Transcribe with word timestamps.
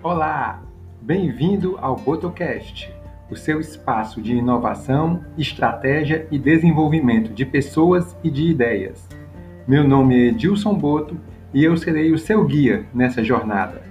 Olá, 0.00 0.62
bem-vindo 1.02 1.76
ao 1.80 1.96
Botocast, 1.96 2.88
o 3.28 3.34
seu 3.34 3.58
espaço 3.58 4.22
de 4.22 4.32
inovação, 4.32 5.24
estratégia 5.36 6.28
e 6.30 6.38
desenvolvimento 6.38 7.34
de 7.34 7.44
pessoas 7.44 8.16
e 8.22 8.30
de 8.30 8.44
ideias. 8.44 9.08
Meu 9.66 9.82
nome 9.82 10.14
é 10.14 10.28
Edilson 10.28 10.72
Boto 10.74 11.18
e 11.52 11.64
eu 11.64 11.76
serei 11.76 12.12
o 12.12 12.18
seu 12.18 12.44
guia 12.44 12.86
nessa 12.94 13.24
jornada. 13.24 13.82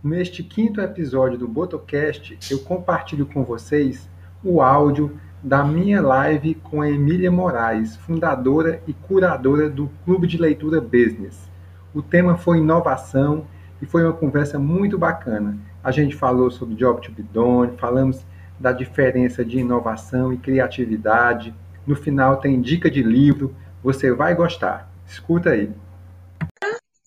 Neste 0.00 0.44
quinto 0.44 0.80
episódio 0.80 1.36
do 1.36 1.48
Botocast, 1.48 2.38
eu 2.48 2.60
compartilho 2.60 3.26
com 3.26 3.42
vocês 3.42 4.08
o 4.44 4.62
áudio 4.62 5.18
da 5.42 5.64
minha 5.64 6.02
live 6.02 6.54
com 6.56 6.82
a 6.82 6.90
Emília 6.90 7.30
Moraes, 7.30 7.96
fundadora 7.96 8.82
e 8.86 8.92
curadora 8.92 9.70
do 9.70 9.88
Clube 10.04 10.26
de 10.26 10.36
Leitura 10.36 10.80
Business. 10.80 11.48
O 11.94 12.02
tema 12.02 12.36
foi 12.36 12.58
inovação 12.58 13.46
e 13.80 13.86
foi 13.86 14.04
uma 14.04 14.12
conversa 14.12 14.58
muito 14.58 14.98
bacana. 14.98 15.56
A 15.82 15.90
gente 15.90 16.16
falou 16.16 16.50
sobre 16.50 16.74
Job 16.74 17.00
to 17.00 17.12
be 17.12 17.22
done, 17.22 17.76
falamos 17.78 18.26
da 18.58 18.72
diferença 18.72 19.44
de 19.44 19.58
inovação 19.58 20.32
e 20.32 20.36
criatividade. 20.36 21.54
No 21.86 21.94
final 21.94 22.38
tem 22.38 22.60
dica 22.60 22.90
de 22.90 23.02
livro, 23.02 23.54
você 23.82 24.12
vai 24.12 24.34
gostar. 24.34 24.90
Escuta 25.06 25.50
aí. 25.50 25.72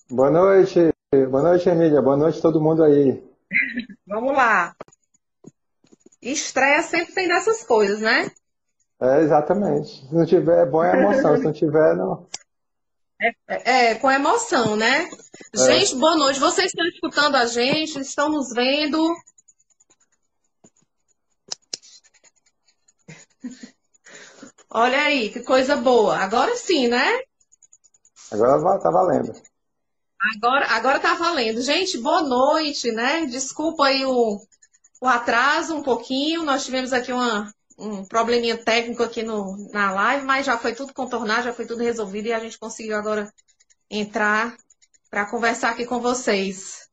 Boa 0.09 0.31
noite, 0.31 0.89
boa 1.29 1.43
noite, 1.43 1.69
Emília. 1.69 2.01
Boa 2.01 2.17
noite 2.17 2.41
todo 2.41 2.61
mundo 2.61 2.83
aí. 2.83 3.21
Vamos 4.07 4.33
lá. 4.33 4.73
Estreia 6.21 6.83
sempre 6.83 7.13
tem 7.13 7.27
dessas 7.27 7.63
coisas, 7.63 7.99
né? 7.99 8.31
É, 9.01 9.21
exatamente. 9.21 10.07
Se 10.07 10.13
não 10.13 10.25
tiver, 10.25 10.61
é 10.61 10.65
bom 10.65 10.83
é 10.83 10.95
emoção. 10.95 11.35
Se 11.37 11.43
não 11.43 11.51
tiver, 11.51 11.95
não. 11.95 12.27
É, 13.19 13.31
é, 13.47 13.85
é 13.91 13.95
com 13.95 14.11
emoção, 14.11 14.75
né? 14.75 15.09
É. 15.53 15.57
Gente, 15.57 15.95
boa 15.95 16.15
noite. 16.15 16.39
Vocês 16.39 16.67
estão 16.67 16.85
escutando 16.85 17.35
a 17.35 17.47
gente? 17.47 17.99
Estão 17.99 18.29
nos 18.29 18.53
vendo? 18.53 18.99
Olha 24.69 25.01
aí, 25.01 25.29
que 25.31 25.41
coisa 25.41 25.75
boa. 25.75 26.17
Agora 26.17 26.55
sim, 26.55 26.87
né? 26.87 27.21
Agora 28.31 28.79
tá 28.79 28.91
valendo. 28.91 29.33
Agora, 30.35 30.67
agora 30.67 30.99
tá 30.99 31.15
valendo. 31.15 31.61
Gente, 31.61 31.97
boa 31.97 32.21
noite, 32.21 32.91
né? 32.91 33.25
Desculpa 33.25 33.87
aí 33.87 34.05
o, 34.05 34.39
o 35.01 35.07
atraso 35.07 35.75
um 35.75 35.81
pouquinho. 35.81 36.43
Nós 36.43 36.63
tivemos 36.63 36.93
aqui 36.93 37.11
uma, 37.11 37.51
um 37.77 38.05
probleminha 38.05 38.55
técnico 38.55 39.01
aqui 39.01 39.23
no, 39.23 39.57
na 39.71 39.91
live, 39.91 40.25
mas 40.25 40.45
já 40.45 40.57
foi 40.57 40.73
tudo 40.73 40.93
contornado, 40.93 41.45
já 41.45 41.53
foi 41.53 41.65
tudo 41.65 41.83
resolvido 41.83 42.27
e 42.27 42.33
a 42.33 42.39
gente 42.39 42.59
conseguiu 42.59 42.95
agora 42.95 43.33
entrar 43.89 44.55
para 45.09 45.29
conversar 45.29 45.71
aqui 45.71 45.85
com 45.85 45.99
vocês. 45.99 46.87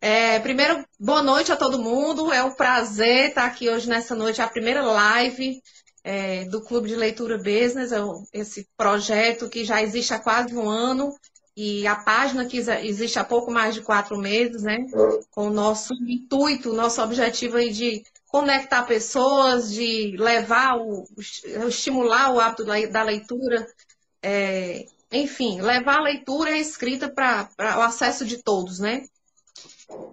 É, 0.00 0.38
primeiro, 0.38 0.84
boa 0.98 1.22
noite 1.22 1.50
a 1.50 1.56
todo 1.56 1.82
mundo. 1.82 2.32
É 2.32 2.44
um 2.44 2.54
prazer 2.54 3.30
estar 3.30 3.46
aqui 3.46 3.68
hoje 3.68 3.88
nessa 3.88 4.14
noite, 4.14 4.40
a 4.40 4.48
primeira 4.48 4.82
live 4.82 5.60
é, 6.04 6.44
do 6.44 6.62
Clube 6.62 6.88
de 6.88 6.96
Leitura 6.96 7.36
Business, 7.36 7.92
é 7.92 8.00
esse 8.32 8.66
projeto 8.76 9.48
que 9.48 9.64
já 9.64 9.82
existe 9.82 10.14
há 10.14 10.18
quase 10.18 10.56
um 10.56 10.68
ano 10.68 11.14
e 11.56 11.86
a 11.86 11.96
página 11.96 12.46
que 12.46 12.58
existe 12.58 13.18
há 13.18 13.24
pouco 13.24 13.50
mais 13.50 13.74
de 13.74 13.82
quatro 13.82 14.16
meses, 14.16 14.62
né? 14.62 14.86
Com 15.30 15.48
o 15.48 15.52
nosso 15.52 15.92
intuito, 16.06 16.72
nosso 16.72 17.02
objetivo 17.02 17.56
aí 17.56 17.70
de 17.70 18.04
conectar 18.28 18.84
pessoas, 18.84 19.72
de 19.72 20.16
levar 20.16 20.76
o, 20.78 21.04
estimular 21.68 22.32
o 22.32 22.40
hábito 22.40 22.64
da 22.64 23.02
leitura, 23.02 23.66
é, 24.22 24.86
enfim, 25.12 25.60
levar 25.60 25.98
a 25.98 26.02
leitura 26.02 26.50
e 26.50 26.54
a 26.54 26.58
escrita 26.58 27.08
para 27.08 27.50
o 27.58 27.82
acesso 27.82 28.24
de 28.24 28.42
todos, 28.42 28.78
né? 28.78 29.04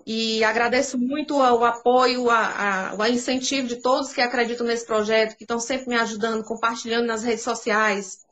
E 0.06 0.44
agradeço 0.44 0.98
muito 0.98 1.38
o 1.38 1.64
apoio, 1.64 2.26
o 2.26 3.06
incentivo 3.06 3.68
de 3.68 3.76
todos 3.82 4.12
que 4.12 4.22
acreditam 4.22 4.66
nesse 4.66 4.86
projeto, 4.86 5.38
que 5.38 5.44
estão 5.44 5.60
sempre 5.60 5.90
me 5.90 5.96
ajudando, 5.96 6.44
compartilhando 6.44 7.06
nas 7.06 7.24
redes 7.24 7.44
sociais, 7.44 8.26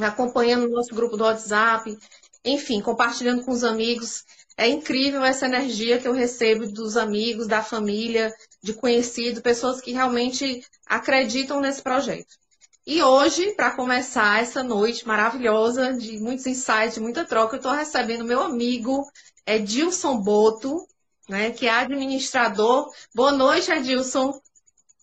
acompanhando 0.00 0.66
o 0.66 0.70
nosso 0.70 0.94
grupo 0.94 1.16
do 1.16 1.24
WhatsApp, 1.24 1.98
enfim, 2.44 2.80
compartilhando 2.80 3.44
com 3.44 3.50
os 3.50 3.64
amigos. 3.64 4.24
É 4.56 4.68
incrível 4.68 5.24
essa 5.24 5.46
energia 5.46 5.98
que 5.98 6.06
eu 6.06 6.12
recebo 6.12 6.66
dos 6.66 6.96
amigos, 6.96 7.46
da 7.46 7.62
família, 7.62 8.32
de 8.62 8.74
conhecidos, 8.74 9.40
pessoas 9.40 9.80
que 9.80 9.92
realmente 9.92 10.62
acreditam 10.86 11.60
nesse 11.60 11.82
projeto. 11.82 12.38
E 12.86 13.02
hoje, 13.02 13.52
para 13.52 13.70
começar 13.70 14.42
essa 14.42 14.62
noite 14.62 15.06
maravilhosa, 15.06 15.92
de 15.92 16.18
muitos 16.18 16.46
insights, 16.46 16.94
de 16.94 17.00
muita 17.00 17.24
troca, 17.24 17.54
eu 17.54 17.58
estou 17.58 17.72
recebendo 17.72 18.24
meu 18.24 18.40
amigo 18.40 19.06
Edilson 19.46 20.20
Boto, 20.20 20.86
né, 21.28 21.50
que 21.50 21.66
é 21.66 21.70
administrador. 21.70 22.90
Boa 23.14 23.32
noite, 23.32 23.70
Edilson. 23.70 24.32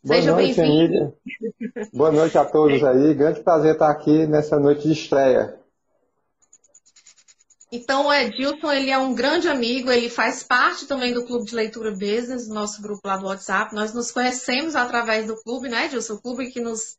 Boa 0.04 0.20
Seja 0.22 0.34
bem-vindo. 0.34 1.14
Boa 1.94 2.12
noite 2.12 2.38
a 2.38 2.46
todos 2.46 2.84
aí. 2.84 3.14
Grande 3.14 3.42
prazer 3.42 3.74
estar 3.74 3.90
aqui 3.90 4.28
nessa 4.28 4.60
noite 4.60 4.88
de 4.88 4.94
estreia. 4.94 5.57
Então, 7.72 8.08
o 8.08 8.14
Edilson, 8.14 8.72
ele 8.72 8.90
é 8.90 8.98
um 8.98 9.14
grande 9.14 9.50
amigo, 9.50 9.92
ele 9.92 10.10
faz 10.10 10.42
parte 10.42 10.86
também 10.88 11.14
do 11.14 11.26
Clube 11.26 11.46
de 11.46 11.56
Leitura 11.56 11.92
Business, 11.92 12.48
nosso 12.48 12.82
grupo 12.82 13.06
lá 13.06 13.18
do 13.18 13.26
WhatsApp. 13.26 13.76
Nós 13.76 13.94
nos 13.94 14.10
conhecemos 14.10 14.74
através 14.76 15.28
do 15.28 15.36
clube, 15.44 15.68
né, 15.68 15.86
Edilson? 15.86 16.14
O 16.14 16.22
clube 16.22 16.50
que 16.50 16.62
nos, 16.62 16.96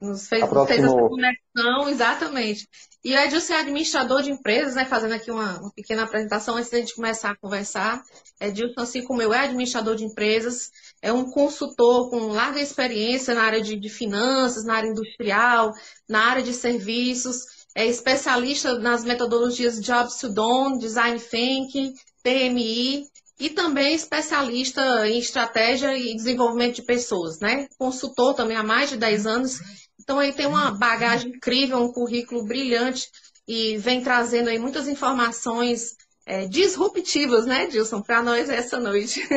nos 0.00 0.28
fez, 0.28 0.44
fez 0.66 0.82
essa 0.82 0.92
conexão, 0.92 1.88
exatamente. 1.88 2.68
E 3.04 3.14
o 3.14 3.16
Edilson 3.16 3.52
é 3.52 3.60
administrador 3.60 4.22
de 4.22 4.32
empresas, 4.32 4.74
né, 4.74 4.84
fazendo 4.84 5.14
aqui 5.14 5.30
uma, 5.30 5.60
uma 5.60 5.70
pequena 5.70 6.02
apresentação 6.02 6.56
antes 6.56 6.68
de 6.68 6.76
a 6.76 6.80
gente 6.80 6.96
começar 6.96 7.30
a 7.30 7.36
conversar. 7.36 8.02
Edilson, 8.40 8.80
assim 8.80 9.04
como 9.04 9.22
eu, 9.22 9.32
é 9.32 9.44
administrador 9.44 9.94
de 9.94 10.04
empresas, 10.04 10.72
é 11.00 11.12
um 11.12 11.30
consultor 11.30 12.10
com 12.10 12.32
larga 12.32 12.60
experiência 12.60 13.36
na 13.36 13.44
área 13.44 13.62
de, 13.62 13.78
de 13.78 13.88
finanças, 13.88 14.64
na 14.64 14.74
área 14.74 14.88
industrial, 14.88 15.72
na 16.08 16.24
área 16.24 16.42
de 16.42 16.52
serviços 16.52 17.57
é 17.78 17.86
especialista 17.86 18.76
nas 18.76 19.04
metodologias 19.04 19.80
Jobs 19.80 20.16
to 20.16 20.28
Done, 20.28 20.80
Design 20.80 21.16
Thinking, 21.20 21.94
PMI 22.24 23.04
e 23.38 23.50
também 23.50 23.94
especialista 23.94 25.06
em 25.06 25.20
estratégia 25.20 25.96
e 25.96 26.12
desenvolvimento 26.16 26.74
de 26.74 26.82
pessoas, 26.82 27.38
né? 27.38 27.68
Consultor 27.78 28.34
também 28.34 28.56
há 28.56 28.64
mais 28.64 28.90
de 28.90 28.96
10 28.96 29.26
anos. 29.26 29.60
Então 30.00 30.20
ele 30.20 30.32
tem 30.32 30.46
uma 30.46 30.72
bagagem 30.72 31.30
incrível, 31.30 31.78
um 31.78 31.92
currículo 31.92 32.44
brilhante 32.44 33.08
e 33.46 33.76
vem 33.76 34.02
trazendo 34.02 34.48
aí 34.48 34.58
muitas 34.58 34.88
informações 34.88 35.94
é, 36.26 36.46
disruptivas, 36.46 37.46
né, 37.46 37.68
Dilson, 37.68 38.02
para 38.02 38.20
nós 38.24 38.50
essa 38.50 38.80
noite. 38.80 39.20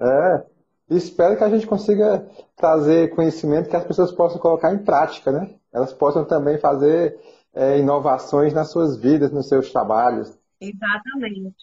É, 0.00 0.44
espero 0.90 1.36
que 1.36 1.42
a 1.42 1.48
gente 1.48 1.66
consiga 1.66 2.24
trazer 2.56 3.10
conhecimento 3.16 3.68
que 3.68 3.74
as 3.74 3.84
pessoas 3.84 4.12
possam 4.12 4.38
colocar 4.38 4.72
em 4.72 4.84
prática, 4.84 5.32
né? 5.32 5.54
Elas 5.72 5.92
possam 5.92 6.24
também 6.24 6.56
fazer 6.60 7.18
é, 7.54 7.78
inovações 7.78 8.52
nas 8.52 8.70
suas 8.70 8.96
vidas, 8.96 9.32
nos 9.32 9.48
seus 9.48 9.70
trabalhos. 9.70 10.36
Exatamente. 10.60 11.56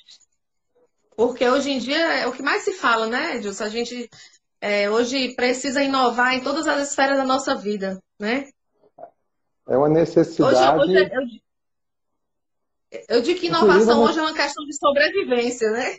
Porque 1.15 1.47
hoje 1.47 1.71
em 1.71 1.79
dia 1.79 2.21
é 2.21 2.27
o 2.27 2.33
que 2.33 2.43
mais 2.43 2.63
se 2.63 2.73
fala, 2.73 3.07
né, 3.07 3.37
Edilson? 3.37 3.63
A 3.63 3.69
gente 3.69 4.09
é, 4.59 4.89
hoje 4.89 5.33
precisa 5.35 5.81
inovar 5.81 6.33
em 6.33 6.43
todas 6.43 6.67
as 6.67 6.89
esferas 6.89 7.17
da 7.17 7.25
nossa 7.25 7.55
vida, 7.55 8.01
né? 8.19 8.49
É 9.67 9.77
uma 9.77 9.89
necessidade. 9.89 10.79
Hoje, 10.79 11.01
hoje, 11.01 11.41
eu, 12.91 13.17
eu 13.17 13.21
digo 13.21 13.39
que 13.39 13.47
inovação 13.47 14.03
hoje 14.03 14.19
é 14.19 14.21
uma 14.21 14.33
questão 14.33 14.65
de 14.65 14.77
sobrevivência, 14.77 15.69
né? 15.71 15.95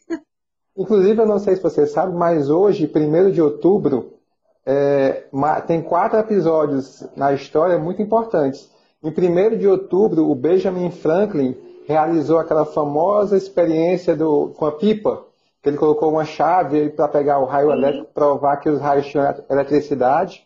Inclusive, 0.77 1.21
eu 1.21 1.27
não 1.27 1.39
sei 1.39 1.57
se 1.57 1.63
você 1.63 1.87
sabe, 1.87 2.15
mas 2.15 2.51
hoje, 2.51 2.91
1 2.95 3.31
de 3.31 3.41
outubro, 3.41 4.19
é, 4.65 5.25
tem 5.67 5.81
quatro 5.81 6.19
episódios 6.19 7.03
na 7.17 7.33
história 7.33 7.79
muito 7.79 8.03
importantes. 8.03 8.71
Em 9.07 9.11
1 9.11 9.57
de 9.59 9.69
outubro, 9.69 10.29
o 10.29 10.35
Benjamin 10.35 10.91
Franklin 10.91 11.57
realizou 11.87 12.41
aquela 12.41 12.65
famosa 12.65 13.37
experiência 13.37 14.17
do, 14.17 14.49
com 14.57 14.67
a 14.67 14.73
pipa, 14.73 15.25
que 15.63 15.69
ele 15.69 15.77
colocou 15.77 16.11
uma 16.11 16.25
chave 16.25 16.91
para 16.91 17.07
pegar 17.07 17.39
o 17.39 17.45
raio 17.45 17.71
elétrico, 17.71 18.09
provar 18.13 18.57
que 18.57 18.69
os 18.69 18.81
raios 18.81 19.07
tinham 19.07 19.33
eletricidade. 19.49 20.45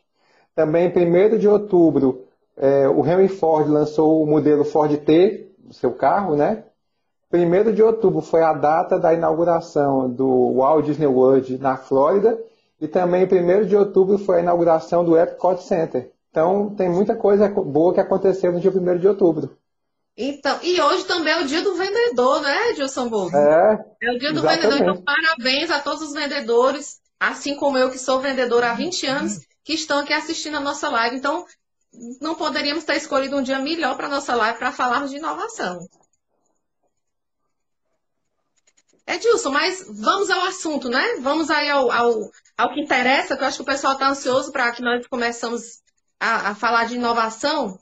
Também 0.55 0.93
em 0.95 1.35
1 1.35 1.39
de 1.39 1.49
outubro, 1.49 2.27
é, 2.55 2.87
o 2.87 3.03
Henry 3.07 3.29
Ford 3.29 3.67
lançou 3.67 4.23
o 4.23 4.27
modelo 4.27 4.63
Ford 4.63 4.95
T, 4.95 5.51
seu 5.71 5.93
carro, 5.93 6.37
né? 6.37 6.65
1 7.33 7.73
de 7.73 7.83
outubro 7.83 8.21
foi 8.21 8.43
a 8.43 8.53
data 8.53 8.99
da 8.99 9.15
inauguração 9.15 10.11
do 10.11 10.53
Walt 10.57 10.85
Disney 10.85 11.07
World 11.07 11.57
na 11.57 11.79
Flórida 11.79 12.39
e 12.79 12.87
também 12.87 13.25
1 13.25 13.65
de 13.65 13.75
outubro 13.75 14.19
foi 14.19 14.37
a 14.37 14.41
inauguração 14.41 15.03
do 15.03 15.17
Epcot 15.17 15.63
Center. 15.63 16.11
Então, 16.31 16.75
tem 16.77 16.89
muita 16.89 17.17
coisa 17.17 17.49
boa 17.49 17.93
que 17.93 18.01
aconteceu 18.01 18.53
no 18.53 18.61
dia 18.61 18.71
1 18.71 18.99
de 18.99 19.09
outubro. 19.09 19.59
Então, 20.17 20.59
e 20.63 20.81
hoje 20.81 21.05
também 21.05 21.33
é 21.33 21.41
o 21.41 21.47
dia 21.47 21.63
do 21.63 21.75
vendedor, 21.75 22.43
né, 22.43 22.75
Gilson 22.75 23.09
Bolso? 23.09 23.37
É, 23.37 23.85
é 24.03 24.13
o 24.13 24.19
dia 24.19 24.33
do 24.33 24.39
exatamente. 24.39 24.63
vendedor. 24.63 24.81
Então, 24.81 25.03
parabéns 25.03 25.71
a 25.71 25.81
todos 25.81 26.03
os 26.03 26.13
vendedores, 26.13 27.01
assim 27.19 27.57
como 27.57 27.79
eu, 27.79 27.91
que 27.91 27.99
sou 27.99 28.21
vendedor 28.21 28.63
há 28.63 28.75
20 28.75 29.07
anos, 29.07 29.39
que 29.65 29.73
estão 29.73 29.99
aqui 29.99 30.13
assistindo 30.13 30.57
a 30.57 30.61
nossa 30.61 30.89
live. 30.89 31.17
Então, 31.17 31.45
não 32.21 32.35
poderíamos 32.35 32.85
ter 32.85 32.97
escolhido 32.97 33.37
um 33.37 33.43
dia 33.43 33.59
melhor 33.59 33.97
para 33.97 34.07
a 34.07 34.11
nossa 34.11 34.35
live 34.35 34.59
para 34.59 34.73
falarmos 34.73 35.11
de 35.11 35.17
inovação. 35.17 35.81
Edilson, 39.07 39.51
mas 39.51 39.85
vamos 39.89 40.31
ao 40.31 40.45
assunto, 40.45 40.89
né? 40.89 41.17
Vamos 41.21 41.51
aí 41.51 41.69
ao, 41.69 41.91
ao, 41.91 42.31
ao 42.57 42.73
que 42.73 42.81
interessa, 42.81 43.37
que 43.37 43.43
eu 43.43 43.49
acho 43.49 43.57
que 43.57 43.63
o 43.63 43.67
pessoal 43.67 43.95
está 43.95 44.09
ansioso 44.09 44.53
para 44.53 44.71
que 44.71 44.83
nós 44.83 45.05
começamos 45.09 45.81
a, 46.21 46.51
a 46.51 46.55
falar 46.55 46.85
de 46.85 46.97
inovação. 46.97 47.81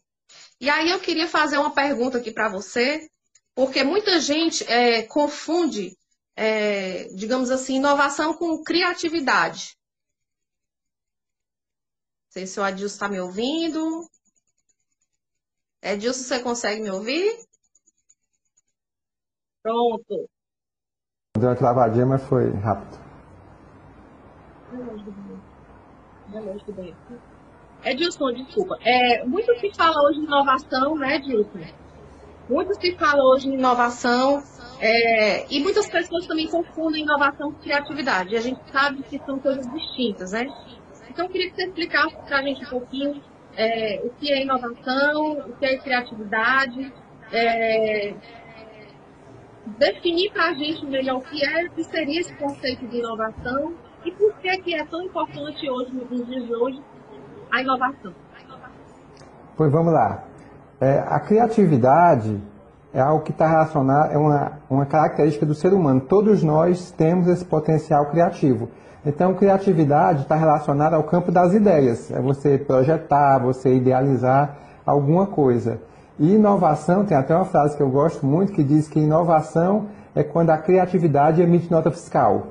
E 0.61 0.71
aí 0.71 0.91
eu 0.91 1.01
queria 1.01 1.27
fazer 1.27 1.59
uma 1.59 1.75
pergunta 1.75 2.19
aqui 2.19 2.31
para 2.31 2.49
você, 2.49 3.11
porque 3.55 3.83
muita 3.83 4.21
gente 4.21 4.65
é, 4.71 5.03
confunde, 5.03 5.97
é, 6.37 7.05
digamos 7.15 7.51
assim, 7.51 7.77
inovação 7.77 8.33
com 8.35 8.63
criatividade. 8.63 9.77
Não 12.27 12.33
sei 12.33 12.47
se 12.47 12.61
o 12.61 12.63
Adilson 12.63 12.95
está 12.95 13.09
me 13.09 13.21
ouvindo. 13.21 14.09
Edilson, 15.83 16.23
você 16.23 16.41
consegue 16.41 16.81
me 16.81 16.91
ouvir? 16.91 17.39
Pronto. 19.63 20.29
Deu 21.37 21.49
uma 21.49 21.57
travadinha, 21.57 22.07
mas 22.07 22.23
foi 22.25 22.51
rápido. 22.53 22.99
Edilson, 27.85 28.33
desculpa. 28.33 28.79
É, 28.85 29.25
muito 29.25 29.55
se 29.59 29.73
fala 29.75 29.95
hoje 30.09 30.21
em 30.21 30.25
inovação, 30.25 30.97
né, 30.97 31.17
Edilson? 31.17 31.61
Muito 32.49 32.75
se 32.81 32.97
fala 32.97 33.23
hoje 33.23 33.49
em 33.49 33.55
inovação 33.55 34.43
é, 34.81 35.47
e 35.53 35.61
muitas 35.61 35.89
pessoas 35.89 36.27
também 36.27 36.49
confundem 36.49 37.03
inovação 37.03 37.53
com 37.53 37.61
criatividade. 37.61 38.37
A 38.37 38.41
gente 38.41 38.61
sabe 38.73 39.03
que 39.03 39.19
são 39.19 39.39
coisas 39.39 39.71
distintas, 39.73 40.33
né? 40.33 40.47
Então, 41.11 41.27
eu 41.27 41.31
queria 41.31 41.51
que 41.51 41.57
você 41.57 41.65
explicasse 41.65 42.17
para 42.27 42.39
a 42.39 42.43
gente 42.43 42.65
um 42.65 42.69
pouquinho 42.69 43.23
é, 43.57 44.01
o 44.05 44.11
que 44.11 44.33
é 44.33 44.43
inovação, 44.43 45.33
o 45.33 45.57
que 45.57 45.67
é 45.67 45.77
criatividade, 45.79 46.93
é, 47.33 48.15
definir 49.79 50.31
para 50.33 50.51
a 50.51 50.55
gente 50.55 50.87
melhor 50.87 51.17
o 51.17 51.21
que 51.21 51.45
é, 51.45 51.67
o 51.67 51.71
que 51.73 51.85
seria 51.85 52.21
esse 52.21 52.35
conceito 52.37 52.87
de 52.87 52.99
inovação 52.99 53.75
e 54.05 54.13
por 54.13 54.33
que, 54.39 54.57
que 54.59 54.75
é 54.75 54.85
tão 54.85 55.03
importante 55.03 55.69
hoje, 55.69 55.93
nos 55.93 56.27
dias 56.27 56.47
de 56.47 56.55
hoje, 56.55 56.81
a 57.51 57.61
inovação. 57.61 58.13
Pois 59.57 59.73
vamos 59.73 59.93
lá. 59.93 60.25
É, 60.81 61.03
a 61.09 61.19
criatividade 61.19 62.41
é 62.95 63.01
algo 63.01 63.25
que 63.25 63.33
está 63.33 63.47
relacionado, 63.47 64.13
é 64.13 64.17
uma, 64.17 64.53
uma 64.71 64.87
característica 64.87 65.45
do 65.45 65.55
ser 65.55 65.73
humano. 65.73 66.01
Todos 66.01 66.43
nós 66.43 66.91
temos 66.93 67.27
esse 67.27 67.45
potencial 67.45 68.07
criativo. 68.07 68.69
Então, 69.05 69.35
criatividade 69.35 70.23
está 70.23 70.37
relacionada 70.37 70.97
ao 70.97 71.03
campo 71.03 71.33
das 71.33 71.53
ideias. 71.55 72.11
É 72.11 72.21
você 72.21 72.59
projetar, 72.59 73.39
você 73.39 73.75
idealizar 73.75 74.57
alguma 74.85 75.27
coisa. 75.27 75.81
E 76.19 76.35
inovação, 76.35 77.05
tem 77.05 77.17
até 77.17 77.35
uma 77.35 77.45
frase 77.45 77.77
que 77.77 77.83
eu 77.83 77.91
gosto 77.91 78.27
muito 78.27 78.53
que 78.53 78.63
diz 78.63 78.89
que 78.89 78.99
inovação 78.99 79.87
é 80.15 80.23
quando 80.23 80.51
a 80.51 80.59
criatividade 80.59 81.41
emite 81.41 81.71
nota 81.71 81.91
fiscal. 81.91 82.49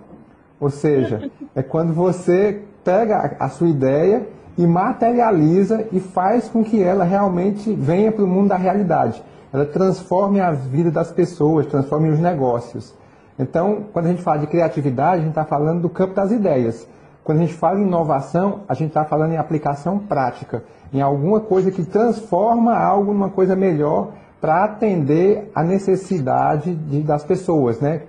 Ou 0.59 0.69
seja, 0.69 1.29
é 1.55 1.61
quando 1.61 1.93
você 1.93 2.63
pega 2.83 3.35
a 3.39 3.49
sua 3.49 3.67
ideia 3.67 4.27
e 4.57 4.65
materializa 4.65 5.87
e 5.91 5.99
faz 5.99 6.49
com 6.49 6.63
que 6.63 6.81
ela 6.81 7.03
realmente 7.03 7.71
venha 7.73 8.11
para 8.11 8.23
o 8.23 8.27
mundo 8.27 8.49
da 8.49 8.57
realidade. 8.57 9.21
Ela 9.53 9.65
transforme 9.65 10.39
a 10.39 10.51
vida 10.51 10.91
das 10.91 11.11
pessoas, 11.11 11.67
transforme 11.67 12.09
os 12.09 12.19
negócios. 12.19 12.93
Então, 13.37 13.85
quando 13.93 14.07
a 14.07 14.09
gente 14.09 14.23
fala 14.23 14.39
de 14.39 14.47
criatividade, 14.47 15.17
a 15.17 15.19
gente 15.19 15.29
está 15.29 15.45
falando 15.45 15.81
do 15.81 15.89
campo 15.89 16.15
das 16.15 16.31
ideias. 16.31 16.87
Quando 17.23 17.39
a 17.39 17.41
gente 17.41 17.53
fala 17.53 17.79
em 17.79 17.83
inovação, 17.83 18.61
a 18.67 18.73
gente 18.73 18.87
está 18.87 19.05
falando 19.05 19.33
em 19.33 19.37
aplicação 19.37 19.99
prática, 19.99 20.63
em 20.91 21.01
alguma 21.01 21.39
coisa 21.39 21.69
que 21.69 21.83
transforma 21.83 22.75
algo 22.75 23.13
numa 23.13 23.29
coisa 23.29 23.55
melhor 23.55 24.11
para 24.41 24.63
atender 24.63 25.51
a 25.53 25.63
necessidade 25.63 26.73
de, 26.73 27.01
das 27.01 27.23
pessoas, 27.23 27.79
né? 27.79 28.03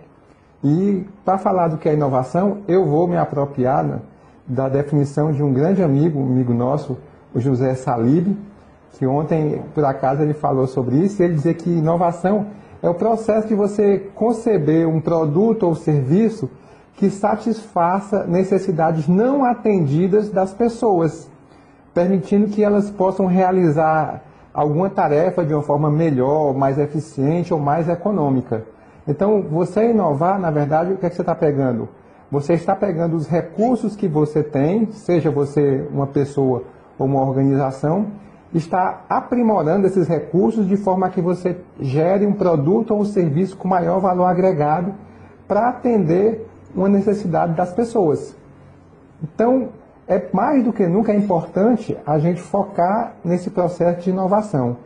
E 0.62 1.04
para 1.24 1.38
falar 1.38 1.68
do 1.68 1.78
que 1.78 1.88
é 1.88 1.94
inovação, 1.94 2.58
eu 2.66 2.86
vou 2.86 3.06
me 3.06 3.16
apropriar 3.16 3.84
né, 3.84 3.98
da 4.48 4.68
definição 4.68 5.30
de 5.30 5.42
um 5.42 5.52
grande 5.52 5.82
amigo, 5.82 6.18
um 6.18 6.26
amigo 6.26 6.54
nosso, 6.54 6.96
o 7.34 7.40
José 7.40 7.74
Salib, 7.74 8.34
que 8.92 9.06
ontem, 9.06 9.62
por 9.74 9.84
acaso, 9.84 10.22
ele 10.22 10.32
falou 10.32 10.66
sobre 10.66 10.96
isso, 10.96 11.20
e 11.20 11.24
ele 11.24 11.34
dizia 11.34 11.54
que 11.54 11.68
inovação 11.68 12.46
é 12.82 12.88
o 12.88 12.94
processo 12.94 13.46
de 13.46 13.54
você 13.54 13.98
conceber 14.14 14.88
um 14.88 15.00
produto 15.00 15.64
ou 15.64 15.74
serviço 15.74 16.48
que 16.94 17.10
satisfaça 17.10 18.24
necessidades 18.26 19.06
não 19.06 19.44
atendidas 19.44 20.30
das 20.30 20.52
pessoas, 20.52 21.30
permitindo 21.94 22.48
que 22.48 22.64
elas 22.64 22.90
possam 22.90 23.26
realizar 23.26 24.22
alguma 24.52 24.90
tarefa 24.90 25.44
de 25.44 25.54
uma 25.54 25.62
forma 25.62 25.90
melhor, 25.90 26.54
mais 26.54 26.78
eficiente 26.78 27.52
ou 27.52 27.60
mais 27.60 27.88
econômica. 27.88 28.64
Então, 29.06 29.42
você 29.42 29.90
inovar, 29.90 30.38
na 30.40 30.50
verdade, 30.50 30.92
o 30.92 30.96
que, 30.96 31.06
é 31.06 31.08
que 31.08 31.14
você 31.14 31.22
está 31.22 31.34
pegando? 31.34 31.88
Você 32.30 32.52
está 32.52 32.76
pegando 32.76 33.16
os 33.16 33.26
recursos 33.26 33.96
que 33.96 34.06
você 34.06 34.42
tem, 34.42 34.92
seja 34.92 35.30
você 35.30 35.86
uma 35.90 36.06
pessoa 36.06 36.62
ou 36.98 37.06
uma 37.06 37.22
organização, 37.22 38.08
está 38.52 39.04
aprimorando 39.08 39.86
esses 39.86 40.06
recursos 40.06 40.66
de 40.66 40.76
forma 40.76 41.08
que 41.08 41.22
você 41.22 41.56
gere 41.80 42.26
um 42.26 42.32
produto 42.32 42.92
ou 42.92 43.00
um 43.00 43.04
serviço 43.04 43.56
com 43.56 43.66
maior 43.66 43.98
valor 43.98 44.24
agregado 44.24 44.94
para 45.46 45.68
atender 45.68 46.46
uma 46.74 46.88
necessidade 46.88 47.54
das 47.54 47.72
pessoas. 47.72 48.36
Então, 49.22 49.70
é 50.06 50.22
mais 50.32 50.62
do 50.62 50.72
que 50.72 50.86
nunca 50.86 51.12
é 51.12 51.16
importante 51.16 51.96
a 52.06 52.18
gente 52.18 52.40
focar 52.40 53.14
nesse 53.24 53.50
processo 53.50 54.02
de 54.02 54.10
inovação. 54.10 54.76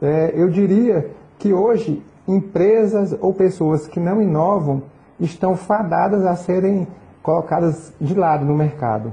É, 0.00 0.32
eu 0.34 0.48
diria 0.48 1.10
que 1.38 1.52
hoje 1.52 2.02
empresas 2.26 3.16
ou 3.20 3.32
pessoas 3.32 3.86
que 3.86 4.00
não 4.00 4.20
inovam 4.20 4.82
estão 5.20 5.56
fadadas 5.56 6.24
a 6.26 6.36
serem 6.36 6.86
colocadas 7.22 7.92
de 8.00 8.14
lado 8.14 8.44
no 8.44 8.54
mercado. 8.54 9.12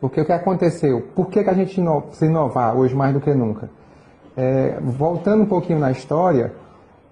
Porque 0.00 0.20
o 0.20 0.24
que 0.24 0.32
aconteceu? 0.32 1.00
Por 1.14 1.28
que, 1.28 1.42
que 1.42 1.50
a 1.50 1.54
gente 1.54 1.80
precisa 1.80 2.26
inovar 2.26 2.76
hoje 2.76 2.94
mais 2.94 3.14
do 3.14 3.20
que 3.20 3.32
nunca? 3.32 3.70
É, 4.36 4.78
voltando 4.80 5.44
um 5.44 5.46
pouquinho 5.46 5.78
na 5.78 5.90
história, 5.90 6.52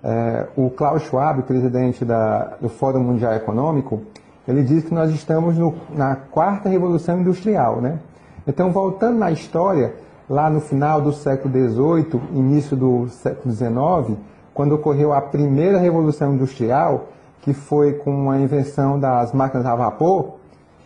é, 0.03 0.47
o 0.57 0.69
Klaus 0.69 1.03
Schwab, 1.03 1.43
presidente 1.43 2.05
da, 2.05 2.57
do 2.61 2.69
Fórum 2.69 3.01
Mundial 3.01 3.33
Econômico, 3.35 4.03
ele 4.47 4.63
diz 4.63 4.85
que 4.85 4.93
nós 4.93 5.11
estamos 5.11 5.57
no, 5.57 5.75
na 5.95 6.17
quarta 6.17 6.69
revolução 6.69 7.21
industrial, 7.21 7.81
né? 7.81 7.99
Então, 8.47 8.73
voltando 8.73 9.19
na 9.19 9.31
história, 9.31 9.95
lá 10.29 10.51
no 10.51 10.61
final 10.61 11.01
do 11.01 11.13
século 11.13 11.55
XVIII, 11.55 12.21
início 12.33 12.77
do 12.77 13.09
século 13.09 13.55
XIX, 13.55 14.19
quando 14.53 14.75
ocorreu 14.75 15.13
a 15.13 15.21
primeira 15.21 15.79
revolução 15.79 16.35
industrial, 16.35 17.07
que 17.43 17.53
foi 17.53 17.95
com 17.95 18.31
a 18.31 18.39
invenção 18.39 18.99
das 18.99 19.33
máquinas 19.33 19.67
a 19.67 19.75
vapor, 19.75 20.37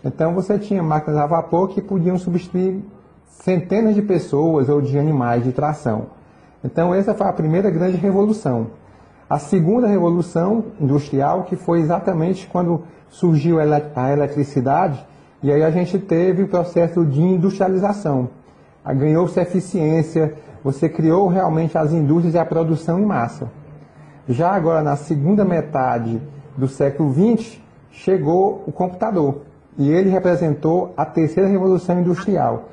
então 0.05 0.35
você 0.35 0.59
tinha 0.59 0.83
máquinas 0.83 1.19
a 1.19 1.27
vapor 1.27 1.69
que 1.69 1.81
podiam 1.81 2.19
substituir 2.19 2.83
centenas 3.27 3.95
de 3.95 4.03
pessoas 4.03 4.69
ou 4.69 4.81
de 4.81 4.99
animais 4.99 5.45
de 5.45 5.53
tração. 5.53 6.07
Então 6.65 6.95
essa 6.95 7.15
foi 7.15 7.27
a 7.27 7.33
primeira 7.33 7.71
grande 7.71 7.97
revolução. 7.97 8.69
A 9.29 9.39
segunda 9.39 9.87
revolução 9.87 10.65
industrial, 10.81 11.43
que 11.45 11.57
foi 11.57 11.81
exatamente 11.81 12.47
quando 12.47 12.83
surgiu 13.09 13.59
a 13.61 14.13
eletricidade, 14.13 15.05
e 15.43 15.53
aí 15.53 15.63
a 15.63 15.71
gente 15.71 15.99
teve 15.99 16.45
o 16.45 16.49
processo 16.49 17.05
de 17.05 17.21
industrialização. 17.21 18.31
Ganhou-se 18.85 19.39
eficiência, 19.39 20.35
você 20.63 20.89
criou 20.89 21.29
realmente 21.29 21.77
as 21.77 21.93
indústrias 21.93 22.35
e 22.35 22.39
a 22.39 22.45
produção 22.45 22.99
em 22.99 23.05
massa. 23.05 23.51
Já 24.29 24.51
agora, 24.53 24.83
na 24.83 24.97
segunda 24.97 25.45
metade 25.45 26.21
do 26.57 26.69
século 26.69 27.13
XX, 27.13 27.59
chegou 27.91 28.63
o 28.67 28.73
computador, 28.73 29.43
e 29.79 29.91
ele 29.91 30.11
representou 30.11 30.93
a 30.97 31.05
terceira 31.05 31.49
revolução 31.49 32.01
industrial. 32.01 32.65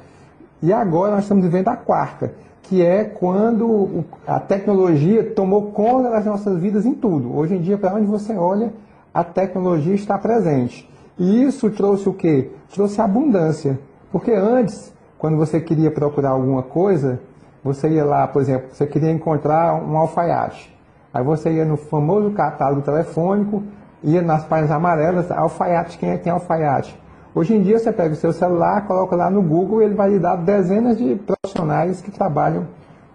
E 0.62 0.72
agora 0.72 1.16
nós 1.16 1.24
estamos 1.24 1.44
vivendo 1.44 1.68
a 1.68 1.76
quarta, 1.76 2.34
que 2.64 2.82
é 2.82 3.04
quando 3.04 4.06
a 4.26 4.40
tecnologia 4.40 5.32
tomou 5.32 5.72
conta 5.72 6.10
das 6.10 6.26
nossas 6.26 6.58
vidas 6.60 6.86
em 6.86 6.94
tudo. 6.94 7.36
Hoje 7.38 7.56
em 7.56 7.62
dia, 7.62 7.78
para 7.78 7.96
onde 7.96 8.06
você 8.06 8.34
olha, 8.34 8.74
a 9.14 9.24
tecnologia 9.24 9.94
está 9.94 10.18
presente. 10.18 10.90
E 11.20 11.44
isso 11.44 11.70
trouxe 11.70 12.08
o 12.08 12.14
quê? 12.14 12.52
Trouxe 12.74 13.02
abundância. 13.02 13.80
Porque 14.12 14.32
antes, 14.32 14.94
quando 15.18 15.38
você 15.38 15.60
queria 15.60 15.92
procurar 15.92 16.30
alguma 16.30 16.64
coisa, 16.64 17.20
você 17.64 17.90
ia 17.90 18.06
lá, 18.06 18.28
por 18.28 18.42
exemplo, 18.42 18.70
você 18.72 18.88
queria 18.88 19.12
encontrar 19.12 19.76
um 19.76 19.98
alfaiate. 19.98 20.73
Aí 21.14 21.24
você 21.24 21.52
ia 21.52 21.64
no 21.64 21.78
famoso 21.78 22.32
catálogo 22.32 22.82
telefônico, 22.82 23.62
ia 24.04 24.22
nas 24.22 24.44
páginas 24.46 24.72
amarelas, 24.72 25.30
alfaiate, 25.32 25.98
quem 25.98 26.10
é 26.10 26.18
que 26.18 26.24
tem 26.24 26.34
alfaiate? 26.34 27.00
Hoje 27.36 27.56
em 27.56 27.62
dia 27.62 27.78
você 27.78 27.92
pega 27.92 28.14
o 28.14 28.18
seu 28.18 28.34
celular, 28.34 28.88
coloca 28.88 29.16
lá 29.16 29.30
no 29.30 29.42
Google 29.42 29.82
ele 29.82 29.94
vai 29.94 30.10
lhe 30.10 30.20
dar 30.20 30.36
dezenas 30.38 30.98
de 30.98 31.16
profissionais 31.16 32.02
que 32.02 32.10
trabalham 32.10 32.68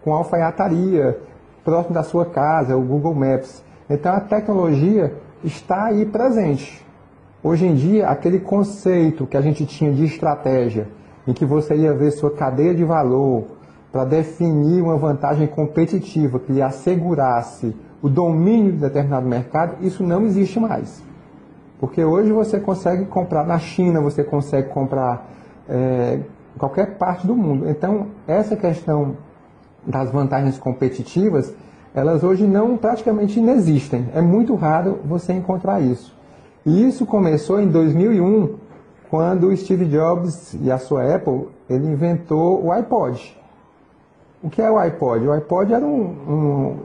com 0.03 0.13
alfaiataria, 0.13 1.19
próximo 1.65 1.95
da 1.95 2.03
sua 2.03 2.25
casa, 2.25 2.77
o 2.77 2.83
Google 2.83 3.15
Maps. 3.15 3.65
Então 3.91 4.13
a 4.13 4.21
tecnologia 4.21 5.15
está 5.43 5.87
aí 5.87 6.07
presente. 6.07 6.87
Hoje 7.43 7.67
em 7.67 7.75
dia, 7.75 8.09
aquele 8.09 8.41
conceito 8.41 9.27
que 9.27 9.37
a 9.37 9.41
gente 9.41 9.67
tinha 9.67 9.93
de 9.93 10.05
estratégia, 10.05 10.89
em 11.27 11.33
que 11.33 11.45
você 11.45 11.75
ia 11.75 11.93
ver 11.95 12.11
sua 12.13 12.31
cadeia 12.31 12.75
de 12.75 12.85
valor 12.85 13.45
para 13.93 14.05
definir 14.05 14.83
uma 14.83 14.97
vantagem 14.97 15.47
competitiva 15.47 16.39
que 16.39 16.53
lhe 16.53 16.63
assegurasse 16.63 17.75
o 18.03 18.09
domínio 18.09 18.73
de 18.73 18.79
determinado 18.79 19.27
mercado, 19.27 19.77
isso 19.85 20.03
não 20.03 20.25
existe 20.25 20.59
mais. 20.61 21.03
Porque 21.81 22.05
hoje 22.05 22.33
você 22.33 22.59
consegue 22.59 23.05
comprar 23.07 23.45
na 23.45 23.59
China, 23.59 24.01
você 24.01 24.25
consegue 24.25 24.69
comprar 24.69 25.29
é, 25.69 26.21
qualquer 26.59 26.97
parte 26.99 27.27
do 27.27 27.35
mundo. 27.35 27.69
Então, 27.69 28.09
essa 28.27 28.57
questão 28.57 29.17
das 29.87 30.11
vantagens 30.11 30.59
competitivas, 30.59 31.55
elas 31.95 32.23
hoje 32.23 32.47
não 32.47 32.77
praticamente 32.77 33.39
inexistem. 33.39 34.09
É 34.15 34.21
muito 34.21 34.55
raro 34.55 34.99
você 35.05 35.33
encontrar 35.33 35.81
isso. 35.81 36.15
E 36.67 36.87
isso 36.87 37.07
começou 37.07 37.61
em 37.61 37.69
2001, 37.69 38.57
quando 39.09 39.57
Steve 39.57 39.87
Jobs 39.87 40.55
e 40.61 40.71
a 40.71 40.79
sua 40.79 41.15
Apple, 41.15 41.49
ele 41.71 41.87
inventou 41.87 42.65
o 42.65 42.73
iPod. 42.73 43.37
O 44.43 44.51
que 44.51 44.61
é 44.61 44.71
o 44.71 44.79
iPod? 44.79 45.27
O 45.27 45.33
iPod 45.33 45.73
era 45.73 45.85
um, 45.85 46.03
um 46.29 46.77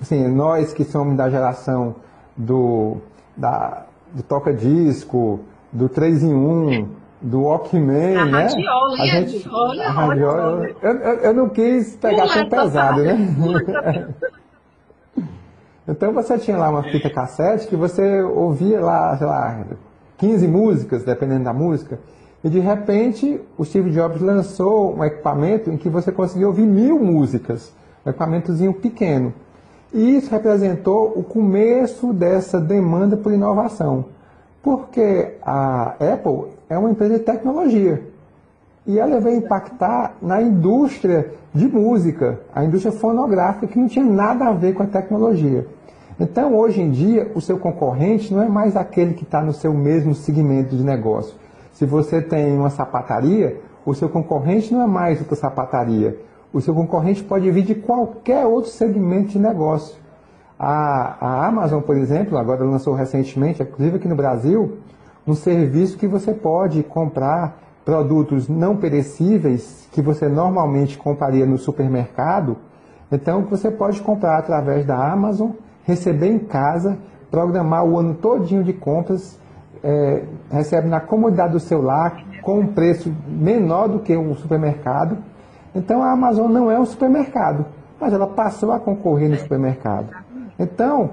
assim, 0.00 0.28
nós 0.28 0.72
que 0.72 0.84
somos 0.84 1.16
da 1.16 1.28
geração 1.30 1.96
do, 2.36 2.98
da, 3.36 3.86
do 4.12 4.22
toca-disco, 4.22 5.40
do 5.72 5.88
3 5.88 6.24
em 6.24 6.34
1, 6.34 6.88
do 7.20 7.42
Walkman, 7.42 8.16
a 8.16 8.24
né? 8.24 8.42
Radiola, 8.42 8.94
a 8.94 9.06
gente, 9.06 9.48
olha, 9.48 9.86
a 9.86 9.90
radiola, 9.90 10.56
olha, 10.58 10.76
eu, 10.82 10.90
eu, 10.92 11.14
eu, 11.20 11.34
não 11.34 11.48
quis 11.48 11.96
pegar 11.96 12.28
tão 12.28 12.48
pesado, 12.48 13.02
né? 13.02 14.14
então 15.88 16.12
você 16.12 16.38
tinha 16.38 16.56
lá 16.56 16.68
uma 16.68 16.82
fita 16.82 17.08
cassete 17.08 17.66
que 17.66 17.76
você 17.76 18.22
ouvia 18.22 18.80
lá, 18.80 19.16
sei 19.16 19.26
lá, 19.26 19.64
15 20.18 20.46
músicas, 20.46 21.04
dependendo 21.04 21.44
da 21.44 21.52
música, 21.52 21.98
e 22.44 22.48
de 22.48 22.60
repente 22.60 23.40
o 23.56 23.64
Steve 23.64 23.90
Jobs 23.90 24.20
lançou 24.20 24.94
um 24.96 25.04
equipamento 25.04 25.70
em 25.70 25.76
que 25.76 25.88
você 25.88 26.12
conseguia 26.12 26.46
ouvir 26.46 26.66
mil 26.66 26.98
músicas, 26.98 27.74
um 28.04 28.10
equipamentozinho 28.10 28.74
pequeno. 28.74 29.32
E 29.92 30.16
isso 30.16 30.30
representou 30.30 31.12
o 31.16 31.22
começo 31.22 32.12
dessa 32.12 32.60
demanda 32.60 33.16
por 33.16 33.32
inovação. 33.32 34.06
Porque 34.62 35.34
a 35.42 35.94
Apple 36.00 36.52
é 36.68 36.76
uma 36.76 36.90
empresa 36.90 37.18
de 37.18 37.24
tecnologia. 37.24 38.02
E 38.86 38.98
ela 38.98 39.20
veio 39.20 39.38
impactar 39.38 40.14
na 40.20 40.40
indústria 40.40 41.32
de 41.52 41.66
música, 41.66 42.40
a 42.54 42.64
indústria 42.64 42.92
fonográfica, 42.92 43.66
que 43.66 43.78
não 43.78 43.88
tinha 43.88 44.04
nada 44.04 44.46
a 44.46 44.52
ver 44.52 44.74
com 44.74 44.82
a 44.82 44.86
tecnologia. 44.86 45.66
Então, 46.18 46.56
hoje 46.56 46.80
em 46.80 46.90
dia, 46.90 47.30
o 47.34 47.40
seu 47.40 47.58
concorrente 47.58 48.32
não 48.32 48.42
é 48.42 48.48
mais 48.48 48.76
aquele 48.76 49.14
que 49.14 49.24
está 49.24 49.42
no 49.42 49.52
seu 49.52 49.74
mesmo 49.74 50.14
segmento 50.14 50.74
de 50.74 50.82
negócio. 50.82 51.34
Se 51.72 51.84
você 51.84 52.22
tem 52.22 52.56
uma 52.56 52.70
sapataria, 52.70 53.60
o 53.84 53.94
seu 53.94 54.08
concorrente 54.08 54.72
não 54.72 54.82
é 54.82 54.86
mais 54.86 55.20
outra 55.20 55.36
sapataria. 55.36 56.16
O 56.56 56.60
seu 56.62 56.74
concorrente 56.74 57.22
pode 57.22 57.50
vir 57.50 57.64
de 57.64 57.74
qualquer 57.74 58.46
outro 58.46 58.70
segmento 58.70 59.28
de 59.28 59.38
negócio. 59.38 59.94
A, 60.58 61.18
a 61.20 61.46
Amazon, 61.46 61.82
por 61.82 61.94
exemplo, 61.98 62.38
agora 62.38 62.64
lançou 62.64 62.94
recentemente, 62.94 63.62
inclusive 63.62 63.96
aqui 63.96 64.08
no 64.08 64.16
Brasil, 64.16 64.78
um 65.26 65.34
serviço 65.34 65.98
que 65.98 66.06
você 66.06 66.32
pode 66.32 66.82
comprar 66.82 67.58
produtos 67.84 68.48
não 68.48 68.74
perecíveis 68.74 69.86
que 69.92 70.00
você 70.00 70.30
normalmente 70.30 70.96
compraria 70.96 71.44
no 71.44 71.58
supermercado. 71.58 72.56
Então 73.12 73.42
você 73.42 73.70
pode 73.70 74.00
comprar 74.00 74.38
através 74.38 74.86
da 74.86 74.96
Amazon, 74.96 75.50
receber 75.84 76.28
em 76.28 76.38
casa, 76.38 76.96
programar 77.30 77.84
o 77.84 77.98
ano 77.98 78.14
todinho 78.14 78.64
de 78.64 78.72
compras, 78.72 79.38
é, 79.84 80.24
recebe 80.50 80.88
na 80.88 81.00
comodidade 81.00 81.52
do 81.52 81.60
seu 81.60 81.82
lar 81.82 82.24
com 82.40 82.60
um 82.60 82.66
preço 82.68 83.14
menor 83.28 83.90
do 83.90 83.98
que 83.98 84.16
um 84.16 84.34
supermercado. 84.34 85.18
Então 85.76 86.02
a 86.02 86.10
Amazon 86.10 86.50
não 86.50 86.70
é 86.70 86.80
um 86.80 86.86
supermercado, 86.86 87.66
mas 88.00 88.12
ela 88.12 88.26
passou 88.26 88.72
a 88.72 88.80
concorrer 88.80 89.28
no 89.28 89.36
supermercado. 89.36 90.08
Então 90.58 91.10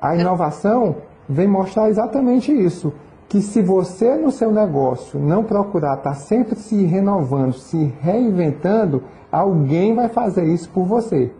a 0.00 0.14
inovação 0.14 0.96
vem 1.26 1.48
mostrar 1.48 1.88
exatamente 1.88 2.52
isso 2.52 2.92
que 3.28 3.40
se 3.40 3.60
você 3.60 4.14
no 4.14 4.30
seu 4.30 4.52
negócio 4.52 5.18
não 5.18 5.42
procurar 5.42 5.96
estar 5.96 6.10
tá 6.10 6.14
sempre 6.14 6.54
se 6.54 6.84
renovando, 6.84 7.54
se 7.54 7.92
reinventando, 8.00 9.02
alguém 9.32 9.94
vai 9.94 10.08
fazer 10.08 10.44
isso 10.44 10.68
por 10.68 10.84
você. 10.84 11.32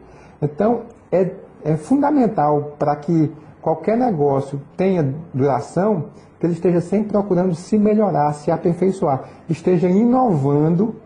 Então, 0.43 0.83
é, 1.13 1.31
é 1.65 1.77
fundamental 1.77 2.73
para 2.79 2.97
que 2.97 3.33
qualquer 3.63 3.97
negócio 3.97 4.61
tenha 4.77 5.15
duração, 5.33 6.07
que 6.41 6.47
ele 6.47 6.55
esteja 6.55 6.81
sempre 6.81 7.11
procurando 7.11 7.55
se 7.55 7.79
melhorar, 7.79 8.33
se 8.33 8.51
aperfeiçoar, 8.51 9.23
esteja 9.49 9.89
inovando 9.89 10.97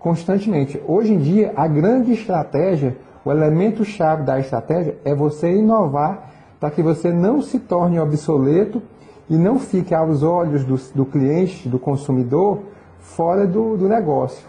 constantemente. 0.00 0.82
Hoje 0.88 1.12
em 1.12 1.18
dia, 1.18 1.52
a 1.54 1.68
grande 1.68 2.12
estratégia, 2.12 2.96
o 3.24 3.30
elemento 3.30 3.84
chave 3.84 4.24
da 4.24 4.40
estratégia 4.40 4.98
é 5.04 5.14
você 5.14 5.54
inovar 5.54 6.32
para 6.58 6.70
que 6.70 6.82
você 6.82 7.12
não 7.12 7.40
se 7.40 7.60
torne 7.60 8.00
obsoleto 8.00 8.82
e 9.28 9.36
não 9.36 9.58
fique 9.58 9.94
aos 9.94 10.22
olhos 10.22 10.64
do, 10.64 10.76
do 10.94 11.06
cliente, 11.06 11.68
do 11.68 11.78
consumidor, 11.78 12.62
fora 12.98 13.46
do, 13.46 13.76
do 13.76 13.88
negócio. 13.88 14.48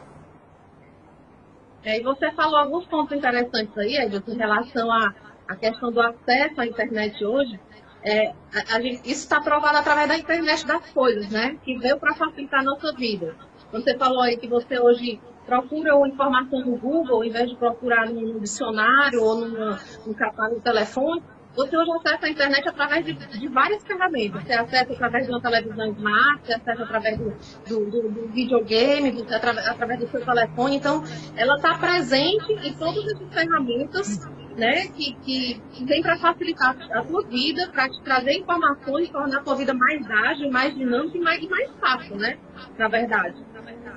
É, 1.84 2.00
e 2.00 2.04
você 2.04 2.32
falou 2.32 2.58
alguns 2.58 2.86
pontos 2.86 3.16
interessantes 3.16 3.78
aí, 3.78 3.98
Edson, 3.98 4.32
em 4.32 4.38
relação 4.38 4.92
à, 4.92 5.14
à 5.48 5.56
questão 5.56 5.92
do 5.92 6.00
acesso 6.00 6.62
à 6.62 6.66
internet 6.66 7.24
hoje. 7.26 7.60
É, 8.04 8.30
a, 8.30 8.76
a 8.76 8.82
gente, 8.82 9.02
isso 9.04 9.24
está 9.24 9.42
provado 9.42 9.78
através 9.78 10.08
da 10.08 10.18
internet 10.18 10.66
das 10.66 10.90
coisas, 10.92 11.30
né? 11.30 11.58
Que 11.64 11.78
veio 11.78 11.98
para 12.00 12.16
facilitar 12.16 12.62
a 12.62 12.64
nossa 12.64 12.94
vida. 12.94 13.36
Você 13.72 13.98
falou 13.98 14.22
aí 14.22 14.38
que 14.38 14.48
você 14.48 14.80
hoje 14.80 15.20
procura 15.46 15.96
uma 15.96 16.08
informação 16.08 16.60
no 16.62 16.78
Google, 16.78 17.18
ao 17.18 17.24
invés 17.24 17.50
de 17.50 17.56
procurar 17.56 18.10
num 18.10 18.40
dicionário 18.40 19.22
ou 19.22 19.36
numa, 19.36 19.80
num 20.06 20.14
catálogo 20.14 20.62
telefone, 20.62 21.22
você 21.56 21.76
hoje 21.76 21.92
acessa 21.92 22.28
a 22.28 22.30
internet 22.30 22.68
através 22.70 23.06
de, 23.06 23.14
de, 23.14 23.48
várias 23.50 23.84
ferramentas. 23.84 24.42
Você 24.44 24.54
acessa 24.54 24.94
através 24.94 25.26
de 25.26 25.32
uma 25.32 25.42
televisão 25.42 25.92
smart, 25.92 26.46
você 26.46 26.54
acessa 26.54 26.84
através 26.84 27.18
do, 27.18 27.34
do, 27.68 27.92
do, 27.92 28.10
do 28.10 28.28
videogame, 28.30 29.12
você 29.12 29.36
através, 29.36 30.00
do 30.00 30.08
seu 30.08 30.24
telefone. 30.24 30.78
Então, 30.78 31.04
ela 31.36 31.56
está 31.58 31.78
presente 31.78 32.54
em 32.54 32.74
todas 32.76 33.06
essas 33.06 33.34
ferramentas 33.34 34.26
né, 34.56 34.88
que, 34.88 35.14
que, 35.24 35.86
vem 35.86 36.02
para 36.02 36.18
facilitar 36.18 36.76
a 36.94 37.04
sua 37.04 37.24
vida, 37.24 37.70
para 37.70 37.90
te 37.90 38.02
trazer 38.02 38.34
informações, 38.40 39.10
tornar 39.10 39.40
a 39.40 39.44
sua 39.44 39.56
vida 39.56 39.74
mais 39.74 40.10
ágil, 40.10 40.52
mais 40.52 40.74
dinâmica 40.74 41.18
e 41.18 41.22
mais, 41.22 41.50
mais 41.50 41.72
fácil, 41.80 42.16
né? 42.16 42.38
Na 42.78 42.88
verdade. 42.88 43.51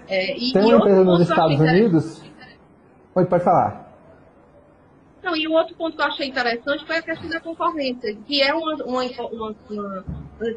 É, 0.09 0.37
e, 0.37 0.53
Tem 0.53 0.63
uma 0.63 0.77
empresa 0.77 1.05
nos 1.05 1.21
Estados 1.21 1.61
Unidos. 1.61 2.23
Pode, 3.13 3.29
pode 3.29 3.45
falar. 3.45 3.85
Não, 5.23 5.35
e 5.35 5.49
o 5.49 5.53
outro 5.53 5.75
ponto 5.75 5.97
que 5.97 6.03
eu 6.03 6.07
achei 6.07 6.29
interessante 6.29 6.85
foi 6.87 6.97
a 6.99 7.03
questão 7.03 7.29
da 7.31 7.41
concorrência, 7.41 8.15
que 8.27 8.43
é 8.43 8.53
uma, 8.53 8.75
uma, 8.85 9.03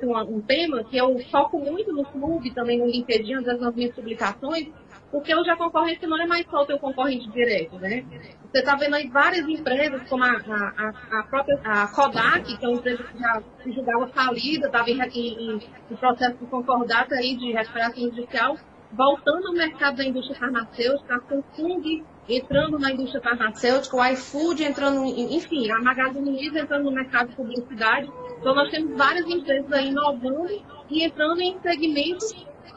uma, 0.03 0.23
um 0.25 0.41
tema 0.41 0.83
que 0.83 0.97
eu 0.97 1.17
foco 1.31 1.57
muito 1.57 1.93
no 1.93 2.03
clube, 2.03 2.53
também 2.53 2.79
no 2.79 2.85
LinkedIn, 2.85 3.35
às 3.35 3.59
nas 3.59 3.73
minhas 3.73 3.95
publicações, 3.95 4.67
porque 5.09 5.33
hoje 5.33 5.49
a 5.49 5.55
concorrência 5.55 6.05
não 6.05 6.21
é 6.21 6.27
mais 6.27 6.45
só 6.47 6.63
o 6.63 6.65
teu 6.65 6.77
concorrente 6.79 7.29
direto, 7.29 7.77
né? 7.79 8.03
Você 8.51 8.59
está 8.59 8.75
vendo 8.75 8.95
aí 8.95 9.07
várias 9.07 9.47
empresas, 9.47 10.01
como 10.09 10.23
a, 10.23 10.31
a, 10.31 11.19
a, 11.19 11.23
própria 11.23 11.59
a 11.63 11.87
Kodak, 11.87 12.57
que 12.57 12.65
é 12.65 12.67
uma 12.67 12.77
empresa 12.77 13.03
que 13.03 13.17
já 13.17 13.41
julgava 13.67 14.07
falida, 14.07 14.67
estava 14.67 14.89
em, 14.89 14.99
em, 14.99 15.59
em, 15.91 15.95
processo 15.95 16.37
de 16.37 16.45
concordata 16.47 17.15
aí 17.15 17.37
de 17.37 17.53
recuperação 17.53 18.03
judicial, 18.03 18.57
voltando 18.91 19.47
ao 19.47 19.53
mercado 19.53 19.97
da 19.97 20.05
indústria 20.05 20.39
farmacêutica, 20.39 21.15
a 21.15 21.19
Samsung 21.21 22.03
entrando 22.29 22.77
na 22.77 22.91
indústria 22.91 23.21
farmacêutica, 23.21 23.95
o 23.95 24.05
iFood 24.05 24.63
entrando, 24.63 25.05
enfim, 25.05 25.71
a 25.71 25.79
Magazine 25.79 26.29
Luiza 26.29 26.59
entrando 26.59 26.85
no 26.85 26.91
mercado 26.91 27.29
de 27.29 27.35
publicidade. 27.35 28.09
Então 28.39 28.53
nós 28.53 28.69
temos 28.69 28.97
várias 28.97 29.25
empresas 29.27 29.71
aí 29.71 29.89
inovando 29.89 30.63
e 30.89 31.03
entrando 31.03 31.41
em 31.41 31.59
segmentos 31.59 32.33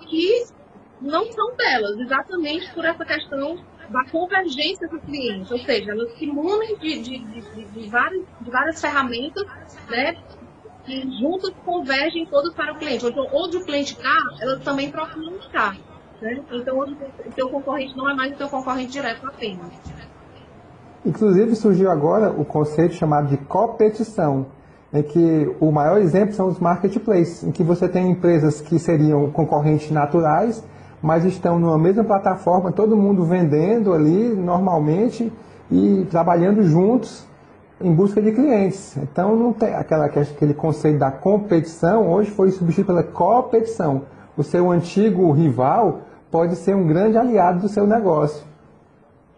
que 0.09 0.45
não 1.01 1.31
são 1.33 1.57
delas, 1.57 1.99
exatamente 1.99 2.73
por 2.75 2.85
essa 2.85 3.05
questão 3.05 3.59
da 3.89 4.05
convergência 4.05 4.89
do 4.89 5.01
cliente, 5.01 5.53
ou 5.53 5.59
seja, 5.59 5.91
elas 5.91 6.13
se 6.17 6.27
munem 6.27 6.77
de, 6.79 7.03
de, 7.03 7.19
de, 7.19 7.65
de, 7.65 7.89
várias, 7.89 8.25
de 8.41 8.51
várias 8.51 8.81
ferramentas, 8.81 9.45
né, 9.89 10.17
que 10.85 11.01
juntas 11.19 11.53
convergem 11.65 12.25
todas 12.27 12.55
para 12.55 12.73
o 12.73 12.79
cliente. 12.79 13.05
Onde 13.33 13.57
o 13.57 13.65
cliente 13.65 13.95
está, 13.95 14.17
elas 14.41 14.63
também 14.63 14.91
procuram 14.91 15.37
estar. 15.39 15.77
Né? 16.21 16.41
Então, 16.53 16.79
o 16.81 17.33
teu 17.35 17.49
concorrente 17.49 17.97
não 17.97 18.11
é 18.11 18.15
mais 18.15 18.33
o 18.33 18.37
teu 18.37 18.49
concorrente 18.49 18.93
direto 18.93 19.27
apenas. 19.27 19.71
Inclusive, 21.05 21.57
surgiu 21.57 21.91
agora 21.91 22.31
o 22.31 22.45
conceito 22.45 22.95
chamado 22.95 23.29
de 23.29 23.39
competição, 23.39 24.47
em 24.93 25.03
que 25.03 25.57
o 25.59 25.71
maior 25.71 25.99
exemplo 25.99 26.35
são 26.35 26.49
os 26.49 26.59
marketplaces, 26.59 27.43
em 27.43 27.51
que 27.51 27.63
você 27.63 27.89
tem 27.89 28.11
empresas 28.11 28.61
que 28.61 28.79
seriam 28.79 29.31
concorrentes 29.31 29.91
naturais, 29.91 30.63
mas 31.01 31.25
estão 31.25 31.59
numa 31.59 31.79
mesma 31.79 32.05
plataforma, 32.05 32.71
todo 32.71 32.97
mundo 32.97 33.25
vendendo 33.25 33.95
ali 33.95 34.35
normalmente 34.35 35.33
e 35.71 36.07
trabalhando 36.11 36.63
juntos 36.63 37.27
em 37.81 37.95
busca 37.95 38.21
de 38.21 38.33
clientes. 38.33 38.97
Então 38.99 39.35
não 39.35 39.53
tem 39.55 39.75
aquela, 39.75 40.05
aquele 40.05 40.53
conceito 40.53 40.99
da 40.99 41.11
competição, 41.11 42.11
hoje 42.11 42.31
foi 42.31 42.51
substituído 42.51 42.89
pela 42.89 43.03
competição. 43.03 44.03
O 44.37 44.43
seu 44.43 44.71
antigo 44.71 45.33
rival 45.33 46.03
pode 46.31 46.57
ser 46.57 46.75
um 46.75 46.87
grande 46.87 47.17
aliado 47.17 47.61
do 47.61 47.69
seu 47.69 47.87
negócio. 47.87 48.47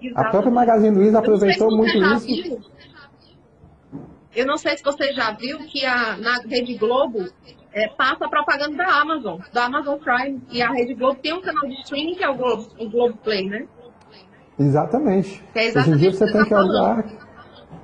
Exatamente. 0.01 0.27
A 0.27 0.31
própria 0.31 0.53
Magazine 0.53 0.97
Luiza 0.97 1.19
aproveitou 1.19 1.71
se 1.71 1.77
muito 1.77 1.97
isso. 1.97 2.27
Viu. 2.27 2.61
Eu 4.35 4.47
não 4.47 4.57
sei 4.57 4.77
se 4.77 4.83
você 4.83 5.13
já 5.13 5.33
viu 5.33 5.59
que 5.59 5.85
a, 5.85 6.17
na 6.17 6.39
Rede 6.39 6.77
Globo 6.77 7.27
é, 7.73 7.89
passa 7.89 8.25
a 8.25 8.29
propaganda 8.29 8.77
da 8.77 9.01
Amazon, 9.01 9.41
da 9.53 9.67
Amazon 9.67 9.99
Prime. 9.99 10.43
E 10.51 10.63
a 10.63 10.71
Rede 10.71 10.95
Globo 10.95 11.21
tem 11.21 11.35
um 11.35 11.43
canal 11.43 11.69
de 11.69 11.75
streaming 11.83 12.15
que 12.15 12.25
é 12.25 12.29
o 12.29 12.35
Globo, 12.35 12.67
o 12.79 12.89
Globo 12.89 13.17
Play, 13.23 13.49
né? 13.49 13.67
Exatamente. 14.59 15.43
É 15.55 15.67
exatamente 15.67 15.97
Hoje 15.97 16.07
em 16.07 16.11
dia 16.11 16.19
você 16.19 16.25
tem 16.25 16.33
você 16.33 16.45
que 16.45 16.51
tá 16.51 16.61
olhar 16.61 17.05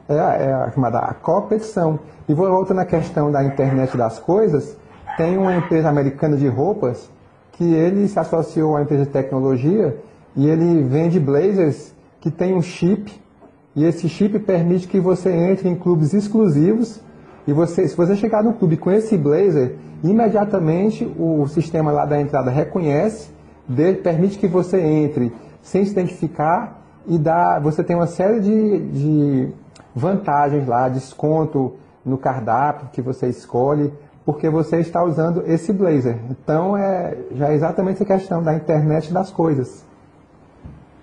é, 0.09 0.15
é 0.15 0.53
a 0.53 0.71
chamada 0.71 0.99
a 0.99 1.15
competição. 1.15 2.01
E 2.29 2.35
voltando 2.35 2.79
na 2.79 2.87
questão 2.87 3.31
da 3.31 3.45
internet 3.45 3.97
das 3.97 4.19
coisas, 4.19 4.77
tem 5.17 5.37
uma 5.37 5.55
empresa 5.55 5.89
americana 5.89 6.37
de 6.37 6.49
roupas 6.49 7.11
que 7.59 7.65
ele 7.65 8.07
se 8.07 8.17
associou 8.17 8.77
à 8.77 8.83
empresa 8.83 9.05
de 9.05 9.11
tecnologia 9.11 9.97
e 10.37 10.49
ele 10.49 10.81
vende 10.85 11.19
blazers 11.19 11.93
que 12.21 12.31
tem 12.31 12.55
um 12.55 12.63
chip. 12.63 13.13
E 13.75 13.85
esse 13.85 14.09
chip 14.09 14.39
permite 14.39 14.87
que 14.87 15.01
você 15.01 15.31
entre 15.31 15.69
em 15.69 15.75
clubes 15.75 16.15
exclusivos 16.15 17.01
e 17.49 17.53
você, 17.53 17.89
se 17.89 17.97
você 17.97 18.15
chegar 18.15 18.45
no 18.45 18.53
clube 18.53 18.77
com 18.77 18.93
esse 18.93 19.19
blazer, 19.19 19.75
imediatamente 20.05 21.05
o 21.19 21.49
sistema 21.49 21.91
lá 21.91 22.07
da 22.07 22.21
entrada 22.21 22.49
reconhece, 22.49 23.31
permite 24.05 24.39
que 24.39 24.47
você 24.47 24.81
entre 24.81 25.33
sem 25.61 25.85
se 25.85 25.91
identificar 25.91 26.81
e 27.09 27.19
dá, 27.19 27.59
você 27.59 27.83
tem 27.83 27.97
uma 27.97 28.07
série 28.07 28.39
de, 28.39 28.79
de 28.91 29.49
vantagens 29.97 30.69
lá, 30.69 30.89
desconto 30.89 31.75
no 32.05 32.17
cardápio 32.17 32.91
que 32.93 33.03
você 33.03 33.27
escolhe, 33.27 33.93
porque 34.29 34.51
você 34.51 34.81
está 34.81 35.03
usando 35.03 35.43
esse 35.47 35.73
blazer. 35.73 36.19
Então, 36.29 36.77
é, 36.77 37.17
já 37.33 37.49
é 37.49 37.55
exatamente 37.55 38.03
a 38.03 38.07
questão 38.07 38.43
da 38.43 38.55
internet 38.55 39.11
das 39.11 39.31
coisas. 39.31 39.87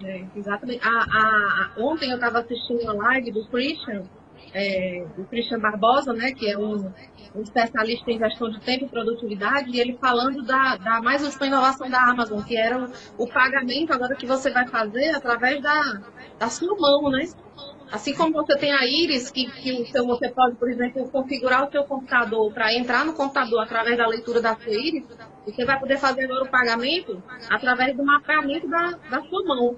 É, 0.03 0.23
exatamente. 0.35 0.79
A, 0.83 0.91
a, 0.91 0.91
a, 0.91 1.71
ontem 1.79 2.11
eu 2.11 2.17
estava 2.17 2.41
assistindo 2.41 2.83
uma 2.83 2.93
live 2.93 3.31
do 3.31 3.43
Christian, 3.47 4.03
é, 4.53 5.03
o 5.17 5.23
Christian 5.23 5.57
Barbosa, 5.57 6.13
né, 6.13 6.33
que 6.33 6.51
é 6.51 6.55
um, 6.55 6.93
um, 7.33 7.41
especialista 7.41 8.11
em 8.11 8.19
gestão 8.19 8.47
de 8.47 8.59
tempo 8.59 8.85
e 8.85 8.89
produtividade, 8.89 9.71
e 9.71 9.79
ele 9.79 9.97
falando 9.99 10.43
da, 10.43 10.77
da 10.77 11.01
mais 11.01 11.23
uma 11.23 11.47
inovação 11.47 11.89
da 11.89 12.03
Amazon, 12.03 12.43
que 12.43 12.55
era 12.55 12.77
o, 12.77 13.23
o, 13.23 13.27
pagamento 13.27 13.91
agora 13.91 14.15
que 14.15 14.27
você 14.27 14.51
vai 14.51 14.67
fazer 14.67 15.15
através 15.15 15.63
da, 15.63 15.99
da 16.37 16.47
sua 16.47 16.77
mão, 16.77 17.09
né? 17.09 17.27
Assim 17.91 18.13
como 18.15 18.33
você 18.33 18.57
tem 18.57 18.71
a 18.71 18.85
Iris, 18.85 19.29
que, 19.29 19.45
que 19.49 19.71
o 19.71 19.85
seu, 19.85 20.05
você 20.05 20.29
pode, 20.29 20.55
por 20.55 20.69
exemplo, 20.69 21.07
configurar 21.09 21.67
o 21.67 21.71
seu 21.71 21.83
computador 21.83 22.51
para 22.51 22.73
entrar 22.73 23.05
no 23.05 23.13
computador 23.13 23.61
através 23.61 23.97
da 23.97 24.07
leitura 24.07 24.41
da 24.41 24.55
sua 24.55 24.73
Iris, 24.73 25.03
você 25.45 25.63
vai 25.63 25.79
poder 25.79 25.97
fazer 25.97 26.25
agora 26.25 26.43
o 26.43 26.49
pagamento 26.49 27.21
através 27.49 27.95
do 27.95 28.03
mapeamento 28.03 28.67
da, 28.67 28.91
da 29.09 29.21
sua 29.21 29.43
mão. 29.45 29.75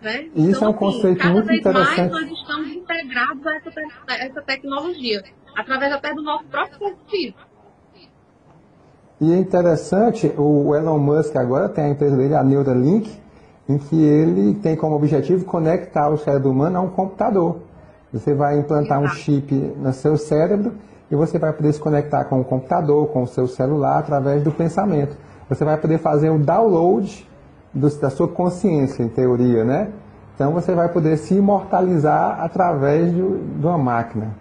Né? 0.00 0.28
Isso 0.34 0.56
então, 0.56 0.62
é 0.62 0.66
um 0.66 0.70
assim, 0.70 0.78
conceito 0.78 1.18
cada 1.18 1.32
muito 1.32 1.46
vez 1.46 1.60
interessante. 1.60 2.10
mais 2.10 2.10
nós 2.10 2.40
estamos 2.40 2.72
integrados 2.72 3.46
a 3.46 3.54
essa, 3.54 3.70
te 3.70 3.80
a 4.08 4.14
essa 4.14 4.42
tecnologia, 4.42 5.22
através 5.56 5.92
até 5.92 6.12
do 6.12 6.22
nosso 6.22 6.44
próprio 6.46 6.78
serviço. 6.78 7.52
E 9.20 9.32
é 9.32 9.36
interessante, 9.36 10.34
o 10.36 10.74
Elon 10.74 10.98
Musk 10.98 11.36
agora 11.36 11.68
tem 11.68 11.84
a 11.84 11.88
empresa 11.90 12.16
dele, 12.16 12.34
a 12.34 12.42
Neuralink, 12.42 13.21
em 13.68 13.78
que 13.78 14.02
ele 14.02 14.54
tem 14.54 14.76
como 14.76 14.96
objetivo 14.96 15.44
conectar 15.44 16.08
o 16.08 16.18
cérebro 16.18 16.50
humano 16.50 16.78
a 16.78 16.80
um 16.80 16.88
computador. 16.88 17.60
Você 18.12 18.34
vai 18.34 18.58
implantar 18.58 19.00
um 19.00 19.08
chip 19.08 19.54
no 19.54 19.92
seu 19.92 20.16
cérebro 20.16 20.74
e 21.10 21.16
você 21.16 21.38
vai 21.38 21.52
poder 21.52 21.72
se 21.72 21.80
conectar 21.80 22.24
com 22.24 22.40
o 22.40 22.44
computador, 22.44 23.08
com 23.08 23.22
o 23.22 23.26
seu 23.26 23.46
celular, 23.46 23.98
através 23.98 24.42
do 24.42 24.50
pensamento. 24.50 25.16
Você 25.48 25.64
vai 25.64 25.76
poder 25.76 25.98
fazer 25.98 26.30
um 26.30 26.40
download 26.40 27.28
do, 27.72 27.88
da 27.98 28.10
sua 28.10 28.28
consciência, 28.28 29.02
em 29.02 29.08
teoria, 29.08 29.64
né? 29.64 29.92
Então 30.34 30.52
você 30.52 30.74
vai 30.74 30.88
poder 30.88 31.16
se 31.18 31.34
imortalizar 31.34 32.40
através 32.40 33.10
de, 33.10 33.20
de 33.20 33.66
uma 33.66 33.78
máquina. 33.78 34.34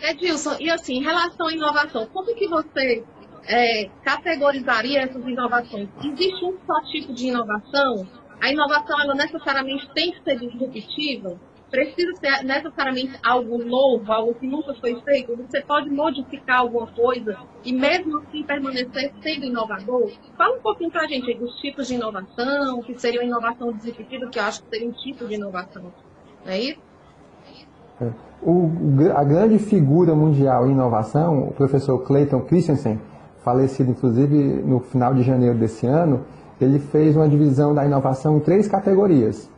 Edilson, 0.00 0.56
e 0.60 0.70
assim, 0.70 0.98
em 0.98 1.02
relação 1.02 1.48
à 1.48 1.52
inovação, 1.52 2.06
como 2.12 2.34
que 2.34 2.48
você 2.48 3.04
é, 3.48 3.88
categorizaria 4.04 5.00
essas 5.00 5.26
inovações? 5.26 5.88
Existe 6.04 6.44
um 6.44 6.56
só 6.66 6.80
tipo 6.82 7.14
de 7.14 7.28
inovação? 7.28 8.06
A 8.40 8.52
inovação, 8.52 9.00
ela 9.00 9.14
necessariamente 9.14 9.88
tem 9.94 10.12
que 10.12 10.22
ser 10.22 10.38
disruptiva? 10.38 11.40
Precisa 11.70 12.14
ser 12.14 12.44
necessariamente 12.44 13.18
algo 13.22 13.58
novo, 13.58 14.10
algo 14.10 14.34
que 14.34 14.46
nunca 14.46 14.74
foi 14.74 15.00
feito? 15.02 15.36
Você 15.36 15.60
pode 15.62 15.90
modificar 15.90 16.60
alguma 16.60 16.86
coisa 16.86 17.36
e 17.64 17.72
mesmo 17.72 18.18
assim 18.18 18.42
permanecer 18.42 19.12
sendo 19.22 19.46
inovador? 19.46 20.10
Fala 20.36 20.56
um 20.56 20.60
pouquinho 20.60 20.90
para 20.90 21.02
a 21.02 21.06
gente 21.06 21.34
dos 21.34 21.54
tipos 21.60 21.88
de 21.88 21.94
inovação, 21.94 22.82
que 22.82 22.98
seria 22.98 23.20
uma 23.20 23.26
inovação 23.26 23.72
disruptiva, 23.72 24.28
que 24.28 24.38
eu 24.38 24.42
acho 24.44 24.62
que 24.62 24.70
seria 24.70 24.88
um 24.88 24.92
tipo 24.92 25.26
de 25.26 25.34
inovação. 25.34 25.92
Não 26.44 26.52
é 26.52 26.58
isso? 26.58 26.80
O, 28.40 28.70
a 29.14 29.24
grande 29.24 29.58
figura 29.58 30.14
mundial 30.14 30.66
em 30.66 30.70
inovação, 30.70 31.48
o 31.48 31.52
professor 31.52 31.98
Clayton 32.06 32.40
Christensen, 32.42 32.98
falecido 33.48 33.92
inclusive 33.92 34.62
no 34.62 34.78
final 34.78 35.14
de 35.14 35.22
janeiro 35.22 35.56
desse 35.56 35.86
ano, 35.86 36.20
ele 36.60 36.78
fez 36.78 37.16
uma 37.16 37.26
divisão 37.26 37.74
da 37.74 37.82
inovação 37.82 38.36
em 38.36 38.40
três 38.40 38.68
categorias. 38.68 39.48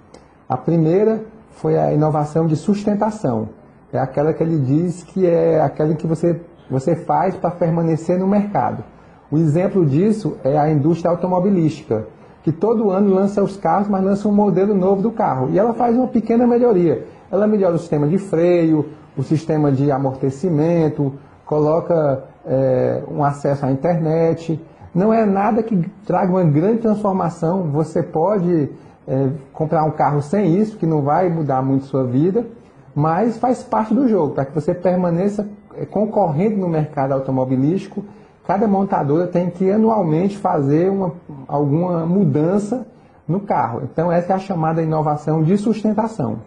A 0.49 0.57
primeira 0.57 1.25
foi 1.51 1.77
a 1.77 1.93
inovação 1.93 2.47
de 2.47 2.55
sustentação. 2.55 3.49
É 3.93 3.99
aquela 3.99 4.33
que 4.33 4.45
ele 4.45 4.61
diz 4.61 5.03
que 5.03 5.27
é 5.27 5.61
aquela 5.61 5.93
que 5.95 6.07
você, 6.07 6.41
você 6.71 6.95
faz 6.95 7.35
para 7.35 7.51
permanecer 7.51 8.17
no 8.17 8.29
mercado. 8.29 8.85
O 9.29 9.37
exemplo 9.37 9.85
disso 9.85 10.37
é 10.45 10.57
a 10.57 10.71
indústria 10.71 11.11
automobilística, 11.11 12.07
que 12.45 12.53
todo 12.53 12.91
ano 12.91 13.13
lança 13.13 13.43
os 13.43 13.57
carros, 13.57 13.89
mas 13.89 14.05
lança 14.05 14.29
um 14.29 14.33
modelo 14.33 14.73
novo 14.73 15.03
do 15.03 15.11
carro. 15.11 15.51
E 15.51 15.59
ela 15.59 15.75
faz 15.75 15.97
uma 15.97 16.07
pequena 16.07 16.47
melhoria. 16.47 17.07
Ela 17.31 17.49
melhora 17.49 17.75
o 17.75 17.79
sistema 17.79 18.07
de 18.07 18.19
freio, 18.19 18.87
o 19.17 19.23
sistema 19.25 19.73
de 19.73 19.91
amortecimento, 19.91 21.13
coloca 21.51 22.27
é, 22.47 23.03
um 23.11 23.25
acesso 23.25 23.67
à 23.67 23.73
internet. 23.73 24.65
Não 24.95 25.13
é 25.13 25.27
nada 25.27 25.65
que 25.65 25.77
traga 26.07 26.31
uma 26.31 26.45
grande 26.45 26.79
transformação. 26.79 27.65
Você 27.73 28.05
pode 28.05 28.71
é, 29.09 29.31
comprar 29.53 29.83
um 29.83 29.91
carro 29.91 30.23
sem 30.23 30.57
isso, 30.57 30.77
que 30.77 30.87
não 30.87 31.03
vai 31.03 31.29
mudar 31.29 31.61
muito 31.61 31.87
sua 31.87 32.05
vida, 32.05 32.47
mas 32.95 33.37
faz 33.37 33.65
parte 33.65 33.93
do 33.93 34.07
jogo, 34.07 34.35
para 34.35 34.45
que 34.45 34.55
você 34.55 34.73
permaneça 34.73 35.49
é, 35.77 35.85
concorrendo 35.85 36.57
no 36.57 36.69
mercado 36.69 37.15
automobilístico. 37.15 38.05
Cada 38.47 38.69
montadora 38.69 39.27
tem 39.27 39.51
que 39.51 39.69
anualmente 39.73 40.39
fazer 40.39 40.89
uma, 40.89 41.15
alguma 41.49 42.07
mudança 42.07 42.87
no 43.27 43.41
carro. 43.41 43.83
Então, 43.83 44.13
essa 44.13 44.35
é 44.35 44.37
a 44.37 44.39
chamada 44.39 44.81
inovação 44.81 45.43
de 45.43 45.59
sustentação. 45.59 46.39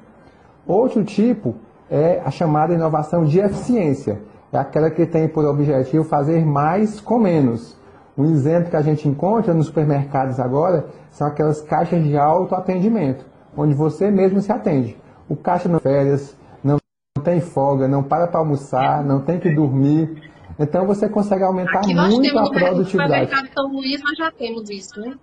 Outro 0.65 1.03
tipo 1.03 1.55
é 1.91 2.21
a 2.25 2.31
chamada 2.31 2.73
inovação 2.73 3.25
de 3.25 3.39
eficiência. 3.39 4.31
É 4.53 4.57
aquela 4.59 4.91
que 4.91 5.07
tem 5.07 5.27
por 5.27 5.43
objetivo 5.45 6.03
fazer 6.03 6.45
mais 6.45 7.01
com 7.01 7.17
menos. 7.17 7.75
Um 8.15 8.25
exemplo 8.25 8.69
que 8.69 8.75
a 8.75 8.83
gente 8.83 9.09
encontra 9.09 9.51
nos 9.51 9.65
supermercados 9.65 10.39
agora 10.39 10.85
são 11.09 11.25
aquelas 11.25 11.59
caixas 11.59 12.03
de 12.03 12.15
autoatendimento, 12.15 13.25
onde 13.57 13.73
você 13.73 14.11
mesmo 14.11 14.39
se 14.41 14.51
atende. 14.51 14.95
O 15.27 15.35
caixa 15.35 15.67
não 15.67 15.79
férias, 15.79 16.37
não 16.63 16.77
tem 17.23 17.41
folga, 17.41 17.87
não 17.87 18.03
para 18.03 18.27
para 18.27 18.39
almoçar, 18.39 19.03
não 19.03 19.21
tem 19.21 19.39
que 19.39 19.49
dormir. 19.49 20.21
Então 20.59 20.85
você 20.85 21.09
consegue 21.09 21.43
aumentar 21.43 21.79
Aqui 21.79 21.95
muito 21.95 22.37
a 22.37 22.43
no 22.43 22.51
produtividade. 22.51 23.25
supermercado 23.25 23.53
São 23.55 23.71
Luís 23.71 24.03
nós 24.03 24.15
já 24.15 24.31
temos 24.31 24.69
isso, 24.69 24.99
né? 25.01 25.15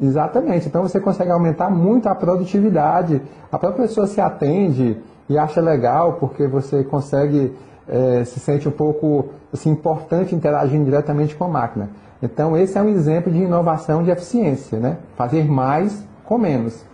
Exatamente. 0.00 0.68
Então 0.68 0.82
você 0.82 0.98
consegue 0.98 1.30
aumentar 1.30 1.68
muito 1.68 2.08
a 2.08 2.14
produtividade. 2.14 3.20
A 3.52 3.58
própria 3.58 3.86
pessoa 3.86 4.06
se 4.06 4.22
atende 4.22 4.96
e 5.28 5.36
acha 5.36 5.60
legal 5.60 6.14
porque 6.14 6.46
você 6.46 6.82
consegue 6.82 7.54
é, 7.88 8.24
se 8.24 8.38
sente 8.40 8.68
um 8.68 8.72
pouco 8.72 9.30
assim, 9.52 9.70
importante 9.70 10.34
interagindo 10.34 10.84
diretamente 10.84 11.34
com 11.34 11.44
a 11.44 11.48
máquina. 11.48 11.90
Então 12.22 12.56
esse 12.56 12.76
é 12.76 12.82
um 12.82 12.88
exemplo 12.88 13.32
de 13.32 13.38
inovação 13.38 14.02
de 14.02 14.10
eficiência, 14.10 14.78
né? 14.78 14.98
Fazer 15.16 15.44
mais 15.48 16.04
com 16.24 16.38
menos. 16.38 16.84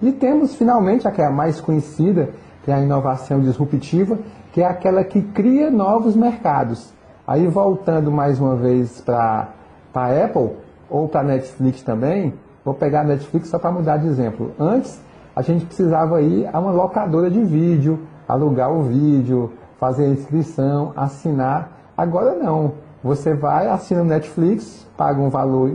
E 0.00 0.12
temos 0.12 0.54
finalmente 0.54 1.06
a 1.06 1.10
que 1.10 1.20
é 1.20 1.26
a 1.26 1.30
mais 1.30 1.60
conhecida, 1.60 2.30
que 2.64 2.70
é 2.70 2.74
a 2.74 2.80
inovação 2.80 3.40
disruptiva, 3.40 4.18
que 4.52 4.62
é 4.62 4.66
aquela 4.66 5.02
que 5.02 5.20
cria 5.20 5.70
novos 5.70 6.14
mercados. 6.14 6.92
Aí 7.26 7.46
voltando 7.46 8.10
mais 8.10 8.40
uma 8.40 8.56
vez 8.56 9.00
para 9.00 9.48
a 9.94 10.24
Apple 10.24 10.52
ou 10.88 11.08
para 11.08 11.20
a 11.20 11.24
Netflix 11.24 11.82
também, 11.82 12.32
Vou 12.68 12.74
pegar 12.74 13.00
a 13.00 13.04
Netflix 13.04 13.48
só 13.48 13.58
para 13.58 13.72
mudar 13.72 13.96
de 13.96 14.06
exemplo. 14.06 14.52
Antes, 14.60 15.00
a 15.34 15.40
gente 15.40 15.64
precisava 15.64 16.20
ir 16.20 16.46
a 16.52 16.58
uma 16.58 16.70
locadora 16.70 17.30
de 17.30 17.42
vídeo, 17.42 18.00
alugar 18.28 18.70
o 18.70 18.82
vídeo, 18.82 19.54
fazer 19.78 20.04
a 20.04 20.08
inscrição, 20.08 20.92
assinar. 20.96 21.92
Agora 21.96 22.34
não. 22.34 22.74
Você 23.02 23.34
vai, 23.34 23.68
assina 23.68 24.02
o 24.02 24.04
Netflix, 24.04 24.86
paga 24.96 25.20
um 25.20 25.28
valor 25.28 25.72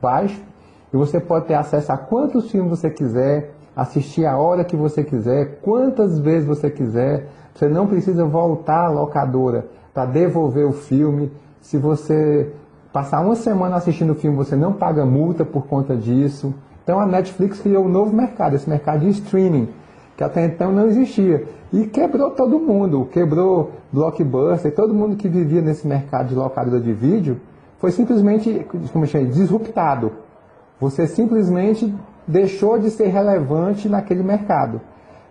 baixo 0.00 0.40
e 0.92 0.96
você 0.96 1.18
pode 1.18 1.46
ter 1.46 1.54
acesso 1.54 1.92
a 1.92 1.96
quantos 1.96 2.50
filmes 2.50 2.70
você 2.70 2.88
quiser, 2.88 3.52
assistir 3.74 4.24
a 4.24 4.38
hora 4.38 4.64
que 4.64 4.76
você 4.76 5.02
quiser, 5.02 5.60
quantas 5.60 6.18
vezes 6.18 6.46
você 6.46 6.70
quiser. 6.70 7.28
Você 7.54 7.68
não 7.68 7.86
precisa 7.86 8.24
voltar 8.24 8.86
à 8.86 8.88
locadora 8.88 9.66
para 9.92 10.06
devolver 10.06 10.66
o 10.66 10.72
filme. 10.72 11.32
Se 11.60 11.76
você 11.78 12.52
Passar 12.96 13.20
uma 13.20 13.36
semana 13.36 13.76
assistindo 13.76 14.12
o 14.12 14.14
filme, 14.14 14.34
você 14.38 14.56
não 14.56 14.72
paga 14.72 15.04
multa 15.04 15.44
por 15.44 15.66
conta 15.66 15.94
disso. 15.94 16.54
Então 16.82 16.98
a 16.98 17.04
Netflix 17.04 17.60
criou 17.60 17.84
um 17.84 17.90
novo 17.90 18.16
mercado, 18.16 18.56
esse 18.56 18.66
mercado 18.70 19.00
de 19.00 19.10
streaming, 19.10 19.68
que 20.16 20.24
até 20.24 20.44
então 20.44 20.72
não 20.72 20.86
existia. 20.86 21.44
E 21.72 21.86
quebrou 21.86 22.30
todo 22.30 22.58
mundo, 22.58 23.08
quebrou 23.12 23.72
Blockbuster, 23.92 24.74
todo 24.74 24.94
mundo 24.94 25.16
que 25.16 25.28
vivia 25.28 25.60
nesse 25.60 25.86
mercado 25.86 26.28
de 26.28 26.34
locadora 26.34 26.80
de 26.80 26.92
vídeo 26.92 27.40
foi 27.78 27.90
simplesmente 27.90 28.66
como 28.92 29.06
chama, 29.06 29.26
disruptado. 29.26 30.12
Você 30.80 31.06
simplesmente 31.06 31.94
deixou 32.26 32.78
de 32.78 32.90
ser 32.90 33.08
relevante 33.08 33.88
naquele 33.88 34.22
mercado. 34.22 34.80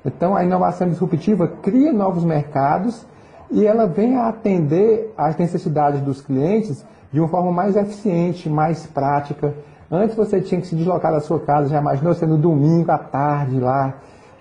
Então 0.05 0.35
a 0.35 0.43
inovação 0.43 0.87
disruptiva 0.87 1.47
cria 1.47 1.91
novos 1.91 2.23
mercados 2.23 3.05
e 3.49 3.65
ela 3.65 3.87
vem 3.87 4.15
a 4.15 4.27
atender 4.27 5.13
às 5.17 5.35
necessidades 5.37 6.01
dos 6.01 6.21
clientes 6.21 6.85
de 7.11 7.19
uma 7.19 7.27
forma 7.27 7.51
mais 7.51 7.75
eficiente, 7.75 8.49
mais 8.49 8.85
prática. 8.85 9.53
Antes 9.89 10.15
você 10.15 10.41
tinha 10.41 10.59
que 10.61 10.67
se 10.67 10.75
deslocar 10.75 11.11
da 11.11 11.19
sua 11.19 11.39
casa, 11.39 11.69
já 11.69 11.79
imaginou 11.79 12.13
no 12.27 12.37
domingo 12.37 12.91
à 12.91 12.97
tarde 12.97 13.59
lá, 13.59 13.95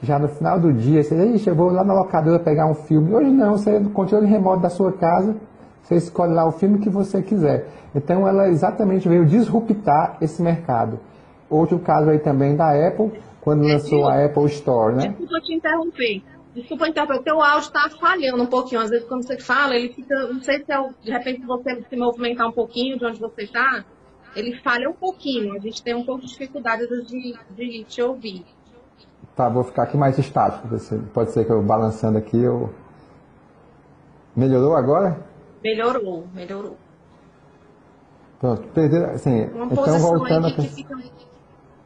já 0.04 0.18
no 0.18 0.28
final 0.28 0.60
do 0.60 0.72
dia, 0.72 1.02
você 1.02 1.16
diz, 1.32 1.46
eu 1.46 1.54
vou 1.54 1.70
lá 1.70 1.82
na 1.82 1.94
locadora 1.94 2.38
pegar 2.38 2.66
um 2.66 2.74
filme. 2.74 3.12
Hoje 3.12 3.30
não, 3.30 3.56
você 3.56 3.78
no 3.78 3.90
controle 3.90 4.26
remoto 4.26 4.62
da 4.62 4.70
sua 4.70 4.92
casa, 4.92 5.36
você 5.82 5.96
escolhe 5.96 6.32
lá 6.32 6.46
o 6.46 6.52
filme 6.52 6.78
que 6.78 6.88
você 6.88 7.22
quiser. 7.22 7.68
Então 7.94 8.26
ela 8.26 8.48
exatamente 8.48 9.08
veio 9.08 9.24
disruptar 9.24 10.16
esse 10.20 10.42
mercado. 10.42 10.98
Outro 11.48 11.78
caso 11.78 12.10
aí 12.10 12.18
também 12.18 12.56
da 12.56 12.70
Apple, 12.70 13.12
quando 13.40 13.66
lançou 13.66 14.08
a 14.08 14.24
Apple 14.24 14.46
Store, 14.46 14.96
né? 14.96 15.08
Desculpa 15.08 15.40
te 15.40 15.54
interromper. 15.54 16.22
Desculpa 16.54 16.88
interromper. 16.88 17.16
O 17.16 17.22
teu 17.22 17.42
áudio 17.42 17.66
está 17.66 17.88
falhando 17.90 18.42
um 18.42 18.46
pouquinho. 18.46 18.80
Às 18.80 18.90
vezes 18.90 19.06
quando 19.06 19.26
você 19.26 19.38
fala, 19.38 19.76
ele 19.76 19.92
fica. 19.92 20.14
Não 20.28 20.42
sei 20.42 20.64
se 20.64 20.72
é 20.72 20.88
de 21.02 21.10
repente 21.10 21.44
você 21.44 21.82
se 21.82 21.96
movimentar 21.96 22.48
um 22.48 22.52
pouquinho 22.52 22.98
de 22.98 23.04
onde 23.04 23.20
você 23.20 23.42
está, 23.42 23.84
ele 24.34 24.56
falha 24.60 24.88
um 24.88 24.94
pouquinho. 24.94 25.54
A 25.54 25.58
gente 25.58 25.82
tem 25.82 25.94
um 25.94 26.04
pouco 26.04 26.22
de 26.22 26.28
dificuldade 26.28 26.86
de, 27.06 27.34
de 27.54 27.84
te 27.84 28.02
ouvir. 28.02 28.44
Tá, 29.36 29.48
vou 29.48 29.64
ficar 29.64 29.84
aqui 29.84 29.96
mais 29.96 30.18
estático. 30.18 30.68
Pode 31.12 31.30
ser 31.30 31.44
que 31.44 31.50
eu 31.50 31.62
balançando 31.62 32.18
aqui 32.18 32.40
eu. 32.40 32.70
Melhorou 34.36 34.76
agora? 34.76 35.16
Melhorou, 35.62 36.24
melhorou. 36.34 36.76
Pronto, 38.40 38.62
perder, 38.74 39.04
assim, 39.06 39.46
Uma 39.46 39.72
então 39.72 39.98
voltando 39.98 40.48
a, 40.48 40.50
fica... 40.50 40.96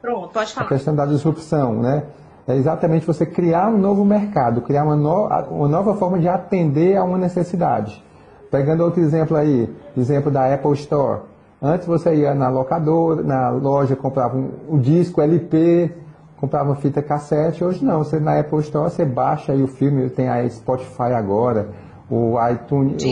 Pronto, 0.01 0.33
pode 0.33 0.53
falar. 0.53 0.66
a 0.66 0.68
questão 0.68 0.94
da 0.94 1.07
disrupção, 1.07 1.74
né? 1.81 2.05
É 2.46 2.57
exatamente 2.57 3.07
você 3.07 3.27
criar 3.27 3.68
um 3.68 3.79
novo 3.79 4.05
mercado, 4.05 4.62
criar 4.62 4.83
uma, 4.83 4.96
no, 4.96 5.29
uma 5.51 5.68
nova 5.68 5.94
forma 5.94 6.18
de 6.18 6.27
atender 6.27 6.96
a 6.96 7.05
uma 7.05 7.18
necessidade. 7.18 8.03
Pegando 8.51 8.83
outro 8.83 9.01
exemplo 9.01 9.37
aí, 9.37 9.72
exemplo 9.96 10.31
da 10.31 10.53
Apple 10.53 10.72
Store. 10.72 11.20
Antes 11.61 11.87
você 11.87 12.14
ia 12.14 12.35
na 12.35 12.48
locadora, 12.48 13.22
na 13.22 13.51
loja, 13.51 13.94
comprava 13.94 14.37
um, 14.37 14.51
um 14.70 14.79
disco 14.79 15.20
LP, 15.20 15.94
comprava 16.40 16.74
fita 16.77 17.03
cassete. 17.03 17.62
Hoje 17.62 17.85
não, 17.85 17.98
você 17.98 18.18
na 18.18 18.38
Apple 18.38 18.61
Store 18.61 18.90
você 18.90 19.05
baixa 19.05 19.53
aí 19.53 19.62
o 19.62 19.66
filme, 19.66 20.09
tem 20.09 20.29
a 20.29 20.48
Spotify 20.48 21.12
agora, 21.14 21.70
o 22.11 22.37
iTunes, 22.51 23.03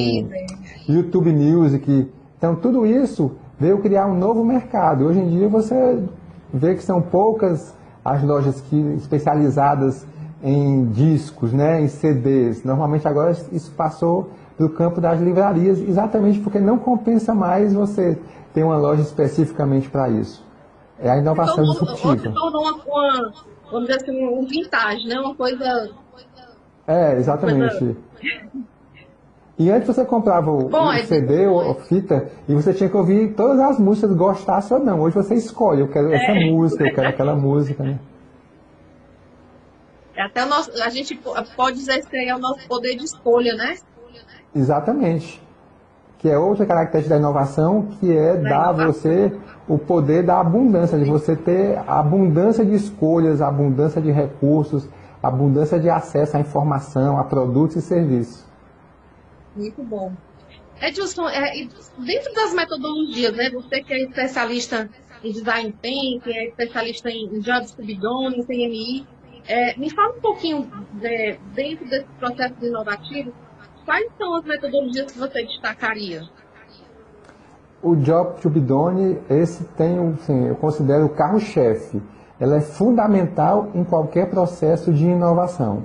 o 0.89 0.93
YouTube 0.93 1.33
Music. 1.33 2.11
Então, 2.39 2.55
tudo 2.55 2.87
isso 2.87 3.33
veio 3.59 3.79
criar 3.79 4.07
um 4.07 4.15
novo 4.15 4.45
mercado. 4.45 5.05
Hoje 5.05 5.21
em 5.21 5.29
dia, 5.29 5.49
você 5.49 6.03
vê 6.53 6.75
que 6.75 6.83
são 6.83 7.03
poucas 7.03 7.75
as 8.05 8.23
lojas 8.23 8.61
que, 8.61 8.77
especializadas 8.95 10.07
em 10.43 10.85
discos, 10.87 11.53
né, 11.53 11.81
em 11.81 11.89
CDs. 11.89 12.63
Normalmente, 12.63 13.09
agora, 13.09 13.33
isso 13.51 13.73
passou 13.73 14.31
para 14.57 14.67
o 14.67 14.71
campo 14.71 15.01
das 15.01 15.21
livrarias, 15.21 15.81
exatamente 15.81 16.39
porque 16.41 16.61
não 16.61 16.79
compensa 16.79 17.35
mais 17.35 17.75
você 17.75 18.19
ter 18.55 18.63
uma 18.63 18.77
loja 18.77 19.03
especificamente 19.03 19.91
para 19.91 20.09
isso. 20.09 20.46
É 20.99 21.11
a 21.11 21.17
inovação 21.19 21.65
então, 21.65 21.73
disruptiva. 21.73 22.17
Se 22.17 22.35
tornou 22.35 22.63
uma, 22.63 22.73
uma, 22.85 23.33
vamos 23.71 23.89
dizer 23.89 24.03
assim, 24.03 24.27
um 24.27 24.47
vintage, 24.47 25.07
né? 25.07 25.19
Uma 25.19 25.35
coisa... 25.35 25.91
É, 26.87 27.17
exatamente. 27.17 27.79
Coisa... 27.79 27.97
E 29.59 29.71
antes 29.71 29.87
você 29.87 30.05
comprava 30.05 30.51
o, 30.51 30.69
Bom, 30.69 30.89
o 30.89 30.93
é 30.93 31.03
CD 31.05 31.47
ou 31.47 31.71
a 31.71 31.75
fita 31.75 32.31
e 32.47 32.55
você 32.55 32.75
tinha 32.75 32.91
que 32.91 32.97
ouvir 32.97 33.33
todas 33.35 33.59
as 33.59 33.79
músicas, 33.79 34.15
gostasse 34.15 34.73
ou 34.73 34.81
não. 34.81 35.01
Hoje 35.01 35.15
você 35.15 35.35
escolhe, 35.35 35.81
eu 35.81 35.89
quero 35.89 36.13
é. 36.13 36.17
essa 36.17 36.35
música, 36.35 36.85
eu 36.85 36.95
quero 36.95 37.09
aquela 37.09 37.35
música, 37.35 37.83
né? 37.83 37.99
É 40.15 40.23
até 40.23 40.45
nosso, 40.45 40.71
a 40.83 40.89
gente 40.91 41.19
pode 41.57 41.77
dizer 41.77 42.05
que 42.07 42.17
é 42.17 42.35
o 42.35 42.39
nosso 42.39 42.67
poder 42.69 42.97
de 42.97 43.05
escolha, 43.05 43.55
né? 43.55 43.77
Exatamente. 44.55 45.43
Que 46.19 46.29
é 46.29 46.39
outra 46.39 46.65
característica 46.65 47.15
da 47.15 47.21
inovação, 47.21 47.89
que 48.01 48.17
é 48.17 48.37
dar 48.37 48.71
a 48.71 48.73
você 48.73 49.33
o 49.69 49.79
poder 49.79 50.23
da 50.23 50.41
abundância, 50.41 50.99
de 50.99 51.05
você 51.05 51.37
ter 51.37 51.79
abundância 51.87 52.65
de 52.65 52.75
escolhas, 52.75 53.43
abundância 53.43 54.01
de 54.01 54.11
recursos, 54.11 54.89
abundância 55.23 55.79
de 55.79 55.91
acesso 55.91 56.37
à 56.37 56.41
informação, 56.41 57.19
a 57.19 57.25
produtos 57.25 57.77
e 57.77 57.83
serviços. 57.83 58.45
Muito 59.55 59.83
bom. 59.83 60.13
Edilson, 60.81 61.29
é, 61.29 61.53
dentro 61.99 62.35
das 62.35 62.53
metodologias, 62.53 63.35
né, 63.35 63.51
você 63.51 63.83
que 63.83 63.93
é 63.93 64.03
especialista 64.03 64.89
em 65.25 65.33
design 65.33 65.75
thinking, 65.81 66.31
é 66.31 66.49
especialista 66.49 67.11
em 67.11 67.41
Jobs 67.41 67.71
Subdome, 67.71 68.37
em 68.37 68.45
CMI, 68.45 69.07
é, 69.49 69.77
me 69.79 69.89
fala 69.91 70.15
um 70.15 70.21
pouquinho 70.21 70.71
de, 70.95 71.39
dentro 71.55 71.89
desse 71.89 72.07
processo 72.19 72.55
inovativo, 72.63 73.33
quais 73.87 74.11
são 74.19 74.35
as 74.35 74.45
metodologias 74.45 75.13
que 75.13 75.19
você 75.19 75.45
destacaria? 75.45 76.23
O 77.83 77.95
Job 77.95 78.41
to 78.41 78.51
be 78.51 78.61
done, 78.61 79.19
esse 79.31 79.63
tem, 79.77 79.97
assim, 80.15 80.49
eu 80.49 80.57
considero 80.57 81.07
o 81.07 81.09
carro-chefe. 81.09 82.03
Ela 82.39 82.57
é 82.57 82.61
fundamental 82.61 83.69
em 83.75 83.85
qualquer 83.85 84.29
processo 84.29 84.93
de 84.93 85.05
inovação. 85.07 85.85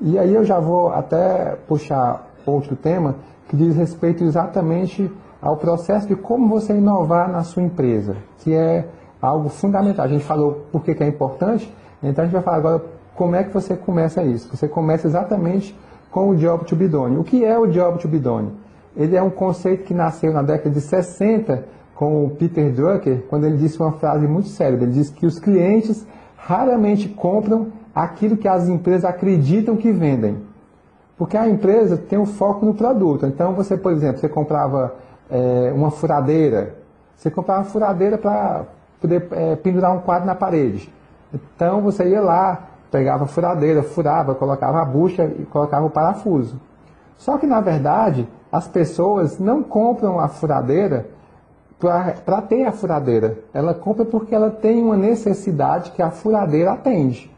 E 0.00 0.18
aí 0.18 0.32
eu 0.32 0.44
já 0.44 0.60
vou 0.60 0.92
até 0.92 1.56
puxar 1.66 2.28
outro 2.46 2.76
tema 2.76 3.16
que 3.48 3.56
diz 3.56 3.74
respeito 3.74 4.22
exatamente 4.22 5.10
ao 5.40 5.56
processo 5.56 6.06
de 6.06 6.14
como 6.14 6.48
você 6.48 6.74
inovar 6.74 7.30
na 7.30 7.42
sua 7.42 7.62
empresa, 7.62 8.16
que 8.38 8.54
é 8.54 8.86
algo 9.20 9.48
fundamental. 9.48 10.04
A 10.04 10.08
gente 10.08 10.24
falou 10.24 10.66
por 10.70 10.84
que, 10.84 10.92
é 11.02 11.06
importante, 11.06 11.72
então 12.02 12.22
a 12.22 12.26
gente 12.26 12.34
vai 12.34 12.42
falar 12.42 12.58
agora 12.58 12.82
como 13.16 13.34
é 13.34 13.42
que 13.42 13.52
você 13.52 13.74
começa 13.76 14.22
isso. 14.22 14.54
Você 14.54 14.68
começa 14.68 15.06
exatamente 15.06 15.74
com 16.10 16.30
o 16.30 16.76
be 16.76 16.88
done. 16.88 17.16
O 17.18 17.24
que 17.24 17.44
é 17.44 17.58
o 17.58 17.66
be 17.66 18.18
done? 18.18 18.52
Ele 18.96 19.16
é 19.16 19.22
um 19.22 19.30
conceito 19.30 19.84
que 19.84 19.94
nasceu 19.94 20.32
na 20.32 20.42
década 20.42 20.70
de 20.70 20.80
60 20.80 21.64
com 21.94 22.24
o 22.24 22.30
Peter 22.30 22.72
Drucker, 22.72 23.24
quando 23.28 23.44
ele 23.44 23.56
disse 23.56 23.80
uma 23.80 23.92
frase 23.92 24.26
muito 24.26 24.48
séria. 24.48 24.76
Ele 24.76 24.86
disse 24.86 25.12
que 25.12 25.26
os 25.26 25.38
clientes 25.38 26.06
raramente 26.36 27.08
compram 27.08 27.68
aquilo 27.94 28.36
que 28.36 28.46
as 28.46 28.68
empresas 28.68 29.04
acreditam 29.04 29.76
que 29.76 29.90
vendem. 29.90 30.38
Porque 31.16 31.36
a 31.36 31.48
empresa 31.48 31.96
tem 31.96 32.18
um 32.18 32.26
foco 32.26 32.64
no 32.64 32.72
produto. 32.72 33.26
Então, 33.26 33.52
você, 33.52 33.76
por 33.76 33.92
exemplo, 33.92 34.18
você 34.20 34.28
comprava 34.28 34.94
é, 35.28 35.72
uma 35.74 35.90
furadeira, 35.90 36.76
você 37.16 37.30
comprava 37.30 37.62
uma 37.62 37.68
furadeira 37.68 38.16
para 38.16 38.66
poder 39.00 39.26
é, 39.32 39.56
pendurar 39.56 39.92
um 39.92 40.00
quadro 40.00 40.26
na 40.26 40.36
parede. 40.36 40.88
Então, 41.34 41.82
você 41.82 42.08
ia 42.08 42.20
lá, 42.20 42.68
pegava 42.90 43.24
a 43.24 43.26
furadeira, 43.26 43.82
furava, 43.82 44.34
colocava 44.34 44.80
a 44.80 44.84
bucha 44.84 45.24
e 45.24 45.44
colocava 45.44 45.86
o 45.86 45.90
parafuso. 45.90 46.60
Só 47.16 47.36
que, 47.36 47.46
na 47.46 47.60
verdade, 47.60 48.28
as 48.50 48.66
pessoas 48.66 49.38
não 49.38 49.62
compram 49.62 50.18
a 50.18 50.28
furadeira 50.28 51.08
para 51.78 52.42
ter 52.42 52.64
a 52.64 52.72
furadeira. 52.72 53.38
Ela 53.52 53.74
compra 53.74 54.04
porque 54.04 54.34
ela 54.34 54.50
tem 54.50 54.82
uma 54.82 54.96
necessidade 54.96 55.92
que 55.92 56.02
a 56.02 56.10
furadeira 56.10 56.72
atende. 56.72 57.30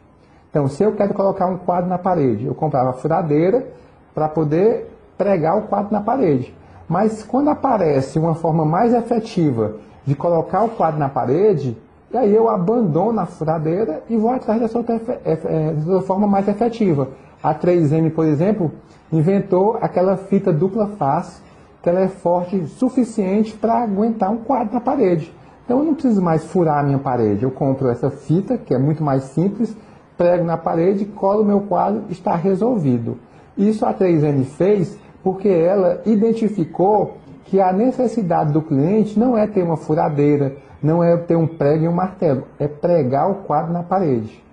Então, 0.49 0.67
se 0.67 0.83
eu 0.83 0.93
quero 0.93 1.13
colocar 1.13 1.45
um 1.47 1.57
quadro 1.57 1.89
na 1.89 1.97
parede, 1.97 2.45
eu 2.45 2.55
comprava 2.55 2.89
a 2.89 2.93
furadeira 2.93 3.67
para 4.13 4.27
poder 4.27 4.89
pregar 5.17 5.57
o 5.57 5.63
quadro 5.63 5.93
na 5.93 6.01
parede. 6.01 6.53
Mas 6.87 7.23
quando 7.23 7.49
aparece 7.49 8.19
uma 8.19 8.35
forma 8.35 8.65
mais 8.65 8.93
efetiva 8.93 9.75
de 10.05 10.15
colocar 10.15 10.63
o 10.63 10.69
quadro 10.69 10.99
na 10.99 11.07
parede, 11.07 11.77
e 12.13 12.17
aí 12.17 12.35
eu 12.35 12.49
abandono 12.49 13.19
a 13.19 13.25
furadeira 13.25 14.03
e 14.09 14.17
vou 14.17 14.31
atrás 14.31 14.59
dessa 14.59 14.77
outra, 14.77 14.99
dessa 14.99 16.01
forma 16.01 16.27
mais 16.27 16.47
efetiva. 16.47 17.07
A 17.41 17.55
3M, 17.55 18.11
por 18.11 18.25
exemplo, 18.25 18.71
inventou 19.11 19.77
aquela 19.81 20.17
fita 20.17 20.51
dupla 20.51 20.87
face, 20.87 21.41
que 21.81 21.89
ela 21.89 22.01
é 22.01 22.07
forte 22.07 22.65
suficiente 22.67 23.53
para 23.53 23.81
aguentar 23.81 24.29
um 24.29 24.37
quadro 24.37 24.73
na 24.73 24.81
parede. 24.81 25.33
Então 25.63 25.79
eu 25.79 25.85
não 25.85 25.93
preciso 25.93 26.21
mais 26.21 26.43
furar 26.43 26.79
a 26.79 26.83
minha 26.83 26.99
parede. 26.99 27.43
Eu 27.43 27.51
compro 27.51 27.89
essa 27.89 28.09
fita, 28.09 28.57
que 28.57 28.73
é 28.73 28.77
muito 28.77 29.03
mais 29.03 29.23
simples, 29.23 29.75
prego 30.17 30.43
na 30.43 30.57
parede, 30.57 31.05
colo 31.05 31.41
o 31.41 31.45
meu 31.45 31.61
quadro, 31.61 32.03
está 32.09 32.35
resolvido. 32.35 33.17
Isso 33.57 33.85
a 33.85 33.93
3M 33.93 34.43
fez 34.43 34.97
porque 35.23 35.47
ela 35.47 36.01
identificou 36.05 37.17
que 37.45 37.59
a 37.59 37.71
necessidade 37.71 38.51
do 38.51 38.61
cliente 38.61 39.19
não 39.19 39.37
é 39.37 39.47
ter 39.47 39.63
uma 39.63 39.77
furadeira, 39.77 40.55
não 40.81 41.03
é 41.03 41.15
ter 41.17 41.35
um 41.35 41.47
prego 41.47 41.85
e 41.85 41.87
um 41.87 41.93
martelo, 41.93 42.47
é 42.59 42.67
pregar 42.67 43.29
o 43.29 43.43
quadro 43.43 43.71
na 43.71 43.83
parede. 43.83 44.43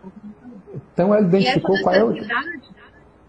Então 0.92 1.14
ela 1.14 1.26
identificou 1.26 1.80
qual 1.82 1.94
é 1.94 2.04
o. 2.04 2.14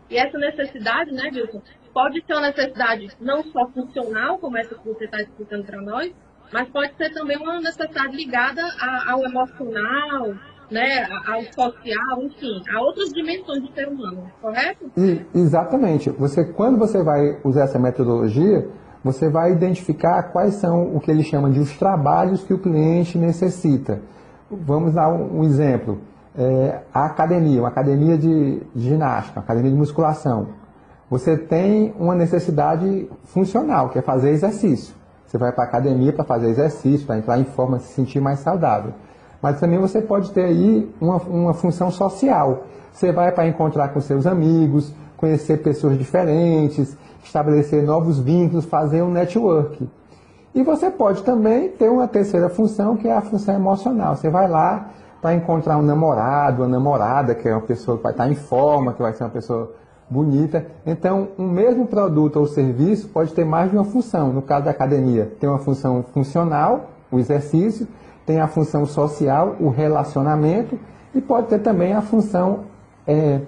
E 0.10 0.18
essa 0.18 0.38
necessidade, 0.38 1.12
né, 1.12 1.30
Wilson, 1.32 1.62
pode 1.94 2.24
ser 2.26 2.34
uma 2.34 2.48
necessidade 2.48 3.10
não 3.22 3.44
só 3.44 3.68
funcional, 3.68 4.40
como 4.40 4.58
essa 4.58 4.74
que 4.74 4.88
você 4.88 5.06
está 5.06 5.22
explicando 5.22 5.64
para 5.64 5.82
nós, 5.82 6.12
mas 6.52 6.68
pode 6.70 6.96
ser 6.98 7.14
também 7.14 7.38
uma 7.38 7.60
necessidade 7.60 8.16
ligada 8.16 8.62
ao 9.08 9.24
emocional, 9.24 10.34
né, 10.72 11.08
ao 11.28 11.44
social, 11.44 12.24
enfim, 12.24 12.62
a 12.74 12.82
outras 12.82 13.10
dimensões 13.10 13.62
do 13.62 13.72
ser 13.74 13.88
humano, 13.88 14.32
correto? 14.42 14.92
E, 14.98 15.22
exatamente. 15.36 16.10
Você, 16.12 16.44
quando 16.54 16.78
você 16.78 17.04
vai 17.04 17.40
usar 17.44 17.64
essa 17.66 17.78
metodologia, 17.78 18.68
você 19.04 19.30
vai 19.30 19.52
identificar 19.52 20.24
quais 20.24 20.56
são 20.56 20.96
o 20.96 21.00
que 21.00 21.10
ele 21.10 21.24
chama 21.24 21.50
de 21.50 21.60
os 21.60 21.78
trabalhos 21.78 22.44
que 22.44 22.54
o 22.54 22.60
cliente 22.60 23.18
necessita. 23.18 24.02
Vamos 24.52 24.94
dar 24.94 25.10
um, 25.10 25.44
exemplo. 25.44 26.00
É, 26.38 26.82
a 26.94 27.06
academia, 27.06 27.62
uma 27.62 27.70
academia 27.70 28.18
de, 28.18 28.62
de 28.76 28.90
ginástica, 28.90 29.40
uma 29.40 29.44
academia 29.44 29.72
de 29.72 29.78
musculação. 29.78 30.48
Você 31.10 31.38
tem 31.38 31.94
uma 32.00 32.14
necessidade 32.14 33.10
funcional, 33.26 33.90
que 33.90 33.98
é 33.98 34.02
fazer 34.02 34.30
exercício. 34.30 34.94
Você 35.26 35.38
vai 35.38 35.52
para 35.52 35.64
a 35.64 35.68
academia 35.68 36.12
para 36.12 36.24
fazer 36.24 36.50
exercício, 36.50 37.06
para 37.06 37.18
entrar 37.18 37.40
em 37.40 37.46
forma, 37.46 37.80
se 37.80 37.94
sentir 37.94 38.20
mais 38.20 38.40
saudável. 38.40 38.94
Mas 39.42 39.60
também 39.60 39.80
você 39.80 40.02
pode 40.02 40.32
ter 40.32 40.44
aí 40.44 40.92
uma, 41.00 41.18
uma 41.18 41.54
função 41.54 41.90
social. 41.90 42.64
Você 42.92 43.12
vai 43.12 43.32
para 43.32 43.48
encontrar 43.48 43.90
com 43.90 44.02
seus 44.02 44.26
amigos, 44.26 44.94
conhecer 45.20 45.58
pessoas 45.58 45.98
diferentes, 45.98 46.96
estabelecer 47.24 47.84
novos 47.84 48.18
vínculos, 48.18 48.64
fazer 48.64 49.02
um 49.02 49.12
network. 49.12 49.88
E 50.56 50.64
você 50.64 50.90
pode 50.90 51.24
também 51.24 51.70
ter 51.70 51.90
uma 51.90 52.08
terceira 52.08 52.50
função, 52.50 52.96
que 52.96 53.08
é 53.08 53.16
a 53.16 53.22
função 53.22 53.54
emocional. 53.54 54.16
Você 54.16 54.30
vai 54.30 54.48
lá 54.48 54.90
para 55.22 55.34
encontrar 55.34 55.78
um 55.78 55.82
namorado, 55.82 56.62
uma 56.62 56.70
namorada, 56.70 57.36
que 57.36 57.48
é 57.48 57.52
uma 57.52 57.62
pessoa 57.62 57.98
que 57.98 58.04
vai 58.04 58.14
estar 58.14 58.32
em 58.32 58.36
forma, 58.36 58.94
que 58.94 59.02
vai 59.02 59.12
ser 59.12 59.26
uma 59.26 59.30
pessoa 59.30 59.74
bonita. 60.10 60.66
Então, 60.86 61.28
um 61.38 61.48
mesmo 61.48 61.86
produto 61.86 62.38
ou 62.38 62.48
serviço 62.48 63.10
pode 63.10 63.34
ter 63.34 63.44
mais 63.44 63.70
de 63.70 63.78
uma 63.78 63.84
função. 63.84 64.32
No 64.32 64.42
caso 64.42 64.66
da 64.66 64.72
academia, 64.72 65.32
tem 65.40 65.50
uma 65.50 65.60
função 65.60 66.04
funcional, 66.14 66.92
o 67.12 67.20
exercício, 67.20 67.86
tem 68.26 68.40
a 68.40 68.48
função 68.48 68.86
social, 68.86 69.58
o 69.60 69.70
relacionamento, 69.70 70.80
e 71.14 71.20
pode 71.20 71.48
ter 71.48 71.60
também 71.60 71.94
a 71.94 72.02
função 72.02 72.62
é, 73.06 73.42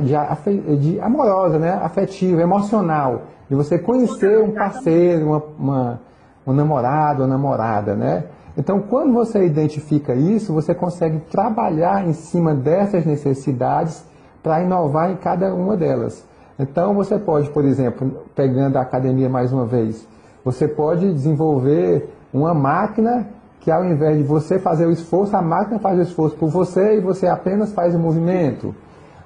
de, 0.00 0.76
de, 0.76 1.00
amorosa, 1.00 1.58
né? 1.58 1.72
afetiva, 1.82 2.40
emocional, 2.40 3.22
de 3.48 3.56
você 3.56 3.78
conhecer 3.78 4.40
um 4.40 4.52
parceiro, 4.52 5.26
uma, 5.26 5.42
uma, 5.58 6.00
um 6.46 6.52
namorado 6.52 7.22
ou 7.22 7.28
namorada. 7.28 7.94
Né? 7.94 8.24
Então, 8.56 8.80
quando 8.80 9.12
você 9.12 9.44
identifica 9.44 10.14
isso, 10.14 10.52
você 10.52 10.74
consegue 10.74 11.18
trabalhar 11.30 12.06
em 12.06 12.12
cima 12.12 12.54
dessas 12.54 13.04
necessidades 13.04 14.04
para 14.42 14.62
inovar 14.62 15.10
em 15.10 15.16
cada 15.16 15.52
uma 15.52 15.76
delas. 15.76 16.24
Então, 16.58 16.94
você 16.94 17.18
pode, 17.18 17.50
por 17.50 17.64
exemplo, 17.64 18.22
pegando 18.34 18.76
a 18.76 18.82
academia 18.82 19.28
mais 19.28 19.52
uma 19.52 19.66
vez, 19.66 20.06
você 20.44 20.68
pode 20.68 21.12
desenvolver 21.12 22.14
uma 22.32 22.54
máquina 22.54 23.26
que 23.58 23.70
ao 23.70 23.82
invés 23.82 24.18
de 24.18 24.22
você 24.22 24.58
fazer 24.58 24.86
o 24.86 24.90
esforço, 24.90 25.34
a 25.34 25.40
máquina 25.40 25.78
faz 25.78 25.98
o 25.98 26.02
esforço 26.02 26.36
por 26.36 26.50
você 26.50 26.98
e 26.98 27.00
você 27.00 27.26
apenas 27.26 27.72
faz 27.72 27.94
o 27.94 27.98
movimento. 27.98 28.74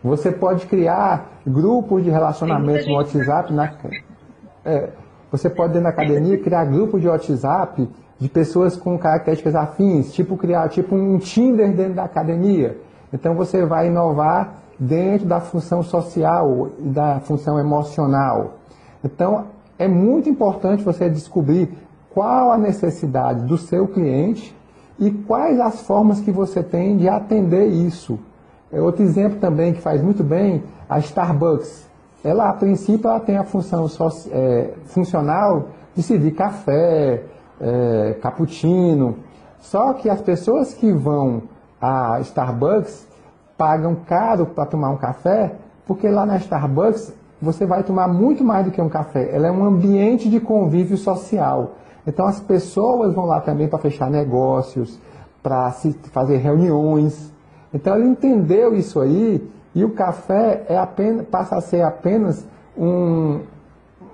Você 0.02 0.30
pode 0.30 0.66
criar 0.66 1.40
grupos 1.46 2.04
de 2.04 2.10
relacionamento 2.10 2.88
no 2.88 2.94
WhatsApp. 2.94 3.52
Na, 3.52 3.72
é, 4.64 4.90
você 5.30 5.50
pode, 5.50 5.72
dentro 5.72 5.84
da 5.84 5.90
academia, 5.90 6.38
criar 6.38 6.64
grupos 6.64 7.00
de 7.00 7.08
WhatsApp 7.08 7.88
de 8.18 8.28
pessoas 8.28 8.76
com 8.76 8.98
características 8.98 9.54
afins, 9.54 10.12
tipo 10.12 10.36
criar 10.36 10.68
tipo 10.68 10.94
um 10.94 11.18
Tinder 11.18 11.72
dentro 11.72 11.94
da 11.94 12.04
academia. 12.04 12.76
Então 13.12 13.34
você 13.34 13.64
vai 13.64 13.88
inovar 13.88 14.54
dentro 14.78 15.26
da 15.26 15.40
função 15.40 15.82
social 15.82 16.70
e 16.78 16.88
da 16.88 17.20
função 17.20 17.58
emocional. 17.58 18.54
Então 19.04 19.46
é 19.78 19.86
muito 19.86 20.28
importante 20.28 20.82
você 20.82 21.08
descobrir 21.08 21.72
qual 22.10 22.50
a 22.50 22.58
necessidade 22.58 23.44
do 23.44 23.56
seu 23.56 23.86
cliente 23.86 24.54
e 24.98 25.10
quais 25.10 25.60
as 25.60 25.82
formas 25.82 26.20
que 26.20 26.32
você 26.32 26.62
tem 26.62 26.96
de 26.96 27.08
atender 27.08 27.66
isso. 27.66 28.18
É 28.72 28.80
outro 28.80 29.02
exemplo 29.02 29.38
também 29.38 29.72
que 29.72 29.80
faz 29.80 30.02
muito 30.02 30.22
bem, 30.22 30.62
a 30.88 30.98
Starbucks. 30.98 31.88
Ela, 32.22 32.50
a 32.50 32.52
princípio, 32.52 33.08
ela 33.08 33.20
tem 33.20 33.36
a 33.36 33.44
função 33.44 33.86
é, 34.30 34.74
funcional 34.84 35.68
de 35.94 36.02
servir 36.02 36.32
café, 36.32 37.22
é, 37.60 38.16
cappuccino. 38.20 39.16
Só 39.60 39.92
que 39.94 40.10
as 40.10 40.20
pessoas 40.20 40.74
que 40.74 40.92
vão 40.92 41.42
a 41.80 42.18
Starbucks 42.20 43.06
pagam 43.56 43.94
caro 43.94 44.46
para 44.46 44.66
tomar 44.66 44.90
um 44.90 44.96
café, 44.96 45.54
porque 45.86 46.08
lá 46.08 46.26
na 46.26 46.36
Starbucks 46.36 47.12
você 47.40 47.64
vai 47.64 47.84
tomar 47.84 48.08
muito 48.08 48.42
mais 48.42 48.66
do 48.66 48.72
que 48.72 48.80
um 48.80 48.88
café. 48.88 49.34
Ela 49.34 49.48
é 49.48 49.50
um 49.50 49.64
ambiente 49.64 50.28
de 50.28 50.40
convívio 50.40 50.96
social. 50.96 51.72
Então 52.06 52.26
as 52.26 52.40
pessoas 52.40 53.14
vão 53.14 53.26
lá 53.26 53.40
também 53.40 53.68
para 53.68 53.78
fechar 53.78 54.10
negócios, 54.10 54.98
para 55.42 55.72
fazer 56.12 56.38
reuniões. 56.38 57.32
Então 57.72 57.96
ele 57.96 58.08
entendeu 58.08 58.74
isso 58.74 59.00
aí 59.00 59.46
e 59.74 59.84
o 59.84 59.90
café 59.90 60.64
é 60.68 60.78
apenas, 60.78 61.26
passa 61.26 61.56
a 61.56 61.60
ser 61.60 61.82
apenas 61.82 62.46
um, 62.76 63.40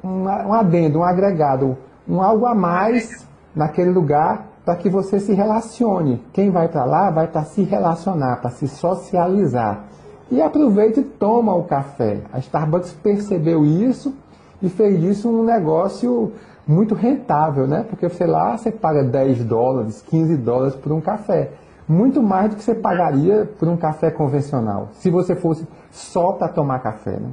um, 0.03 0.25
um 0.25 0.53
adendo, 0.53 0.99
um 0.99 1.05
agregado, 1.05 1.77
um 2.09 2.21
algo 2.21 2.47
a 2.47 2.55
mais 2.55 3.27
naquele 3.55 3.91
lugar 3.91 4.47
para 4.65 4.77
que 4.77 4.89
você 4.89 5.21
se 5.21 5.33
relacione. 5.33 6.23
Quem 6.33 6.51
vai 6.51 6.69
para 6.69 6.85
lá 6.85 7.11
vai 7.11 7.27
para 7.29 7.45
se 7.45 7.63
relacionar, 7.63 8.37
para 8.41 8.51
se 8.51 8.67
socializar. 8.67 9.85
E 10.31 10.41
aproveita 10.41 11.01
e 11.01 11.05
toma 11.05 11.55
o 11.55 11.65
café. 11.65 12.23
A 12.33 12.39
Starbucks 12.39 12.93
percebeu 12.95 13.65
isso 13.65 14.15
e 14.63 14.69
fez 14.69 15.01
disso 15.01 15.29
um 15.29 15.45
negócio 15.45 16.33
muito 16.67 16.95
rentável, 16.95 17.67
né? 17.67 17.85
Porque 17.89 18.09
sei 18.09 18.27
lá, 18.27 18.57
você 18.57 18.71
paga 18.71 19.05
10 19.05 19.45
dólares, 19.45 20.03
15 20.09 20.37
dólares 20.39 20.75
por 20.75 20.93
um 20.93 21.01
café. 21.01 21.51
Muito 21.87 22.23
mais 22.23 22.51
do 22.51 22.57
que 22.57 22.63
você 22.63 22.75
pagaria 22.75 23.45
por 23.59 23.69
um 23.69 23.77
café 23.77 24.11
convencional, 24.11 24.89
se 24.93 25.11
você 25.11 25.37
fosse 25.37 25.67
só 25.91 26.33
para 26.33 26.49
tomar 26.49 26.79
café, 26.79 27.19
né? 27.19 27.33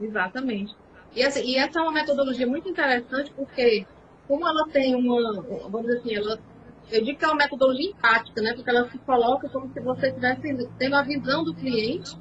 Exatamente. 0.00 0.74
E, 1.14 1.22
assim, 1.22 1.42
e 1.44 1.56
essa 1.56 1.78
é 1.78 1.82
uma 1.82 1.92
metodologia 1.92 2.46
muito 2.46 2.68
interessante 2.68 3.32
porque, 3.36 3.86
como 4.26 4.46
ela 4.46 4.66
tem 4.72 4.94
uma, 4.94 5.42
vamos 5.68 5.82
dizer 5.82 5.98
assim, 5.98 6.14
ela, 6.14 6.38
eu 6.90 7.04
digo 7.04 7.18
que 7.18 7.24
é 7.24 7.28
uma 7.28 7.36
metodologia 7.36 7.90
empática, 7.90 8.42
né? 8.42 8.52
Porque 8.54 8.70
ela 8.70 8.88
se 8.90 8.98
coloca 8.98 9.48
como 9.48 9.72
se 9.72 9.80
você 9.80 10.08
estivesse 10.08 10.68
tendo 10.78 10.96
a 10.96 11.02
visão 11.02 11.44
do 11.44 11.54
cliente 11.54 12.18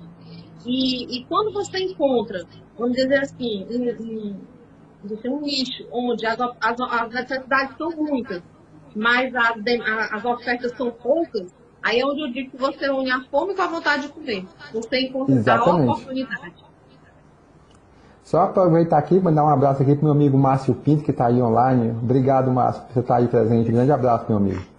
e, 0.65 1.17
e 1.17 1.26
quando 1.26 1.52
você 1.54 1.80
encontra, 1.80 2.43
vamos 2.78 2.96
dizer 2.96 3.19
assim, 3.19 3.65
em, 3.69 4.38
de 5.04 5.22
ser 5.22 5.30
um 5.30 5.41
nicho 5.41 5.88
onde 5.91 6.26
as, 6.26 6.39
as, 6.39 6.80
as 6.80 7.10
necessidades 7.10 7.78
são 7.78 7.89
muitas, 7.91 8.41
mas 8.95 9.34
as, 9.36 9.58
as 10.12 10.25
ofertas 10.25 10.71
são 10.77 10.91
poucas, 10.91 11.53
aí 11.82 11.99
é 11.99 12.06
onde 12.06 12.21
eu 12.21 12.32
digo 12.32 12.51
que 12.51 12.58
você 12.58 12.89
une 12.89 13.12
a 13.12 13.21
fome 13.29 13.56
com 13.56 13.62
a 13.62 13.67
vontade 13.67 14.03
de 14.03 14.10
comer. 14.10 14.45
Você 14.71 15.01
encontra 15.01 15.36
Exatamente. 15.36 15.89
a 15.89 15.91
oportunidade. 15.91 16.73
Só 18.23 18.43
aproveitar 18.43 18.97
aqui, 18.97 19.19
mandar 19.19 19.43
um 19.43 19.49
abraço 19.49 19.84
aqui 19.84 19.95
para 19.95 20.03
meu 20.03 20.13
amigo 20.13 20.38
Márcio 20.38 20.73
Pinto, 20.73 21.03
que 21.03 21.12
está 21.12 21.27
aí 21.27 21.41
online. 21.41 21.91
Obrigado, 21.91 22.49
Márcio, 22.51 22.84
por 22.84 22.93
você 22.93 22.99
estar 23.01 23.15
tá 23.15 23.19
aí 23.19 23.27
presente. 23.27 23.71
Grande 23.71 23.91
abraço, 23.91 24.25
meu 24.29 24.38
amigo. 24.38 24.73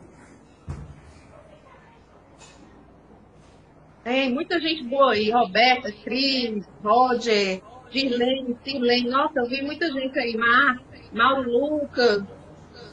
Tem 4.02 4.32
muita 4.32 4.58
gente 4.60 4.84
boa 4.84 5.12
aí, 5.12 5.30
Roberta, 5.30 5.90
Cris, 5.90 6.66
Roger, 6.82 7.62
Dirlene, 7.90 8.56
Sirlene, 8.62 9.08
nossa, 9.08 9.38
eu 9.38 9.48
vi 9.48 9.62
muita 9.62 9.90
gente 9.90 10.18
aí, 10.18 10.36
Mar, 10.36 10.82
Mauro 11.12 11.50
Lucas, 11.50 12.22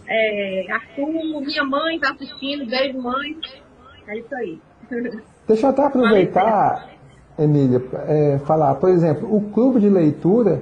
é, 0.08 0.72
Arthur, 0.72 1.42
minha 1.42 1.64
mãe 1.64 1.96
está 1.96 2.12
assistindo, 2.12 2.70
beijo 2.70 3.02
mãe. 3.02 3.36
É 4.08 4.18
isso 4.18 4.36
aí. 4.36 4.60
Deixa 5.48 5.68
eu 5.68 5.70
até 5.70 5.86
aproveitar, 5.86 6.90
Emília, 7.40 7.82
é, 8.08 8.40
falar, 8.46 8.76
por 8.76 8.90
exemplo, 8.90 9.34
o 9.34 9.50
clube 9.52 9.80
de 9.80 9.90
leitura 9.90 10.62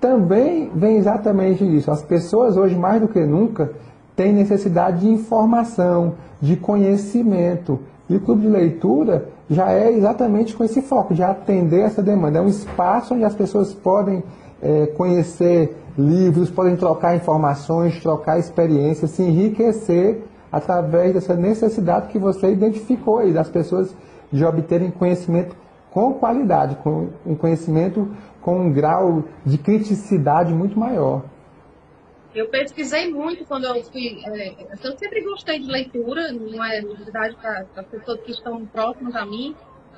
também 0.00 0.70
vem 0.74 0.96
exatamente 0.96 1.64
disso. 1.64 1.90
As 1.90 2.02
pessoas 2.02 2.56
hoje, 2.56 2.74
mais 2.74 3.00
do 3.00 3.08
que 3.08 3.20
nunca, 3.20 3.72
têm 4.16 4.32
necessidade 4.32 5.00
de 5.00 5.08
informação, 5.08 6.14
de 6.40 6.56
conhecimento. 6.56 7.78
E 8.08 8.16
o 8.16 8.20
clube 8.20 8.42
de 8.42 8.48
leitura 8.48 9.28
já 9.48 9.70
é 9.72 9.92
exatamente 9.92 10.54
com 10.54 10.64
esse 10.64 10.82
foco, 10.82 11.14
de 11.14 11.22
atender 11.22 11.80
essa 11.80 12.02
demanda. 12.02 12.38
É 12.38 12.42
um 12.42 12.48
espaço 12.48 13.14
onde 13.14 13.24
as 13.24 13.34
pessoas 13.34 13.72
podem 13.72 14.22
é, 14.62 14.86
conhecer 14.88 15.76
livros, 15.96 16.50
podem 16.50 16.76
trocar 16.76 17.16
informações, 17.16 18.00
trocar 18.00 18.38
experiências, 18.38 19.10
se 19.10 19.22
enriquecer 19.22 20.22
através 20.50 21.14
dessa 21.14 21.34
necessidade 21.34 22.08
que 22.08 22.18
você 22.18 22.50
identificou 22.50 23.18
aí, 23.18 23.32
das 23.32 23.48
pessoas 23.48 23.94
de 24.32 24.44
obterem 24.44 24.90
conhecimento 24.90 25.56
com 25.90 26.14
qualidade, 26.14 26.76
com 26.76 27.08
um 27.26 27.34
conhecimento 27.34 28.08
com 28.40 28.58
um 28.58 28.72
grau 28.72 29.24
de 29.44 29.58
criticidade 29.58 30.54
muito 30.54 30.78
maior. 30.78 31.22
Eu 32.34 32.48
pesquisei 32.48 33.12
muito 33.12 33.44
quando 33.44 33.64
eu 33.64 33.82
fui. 33.82 34.22
É, 34.24 34.54
eu 34.84 34.96
sempre 34.96 35.20
gostei 35.22 35.58
de 35.58 35.66
leitura, 35.66 36.30
não 36.32 36.64
é 36.64 36.80
novidade 36.80 37.36
para 37.36 37.66
as 37.76 37.86
pessoas 37.86 38.20
que 38.20 38.30
estão 38.30 38.64
próximas 38.66 39.16
a 39.16 39.26
mim, 39.26 39.54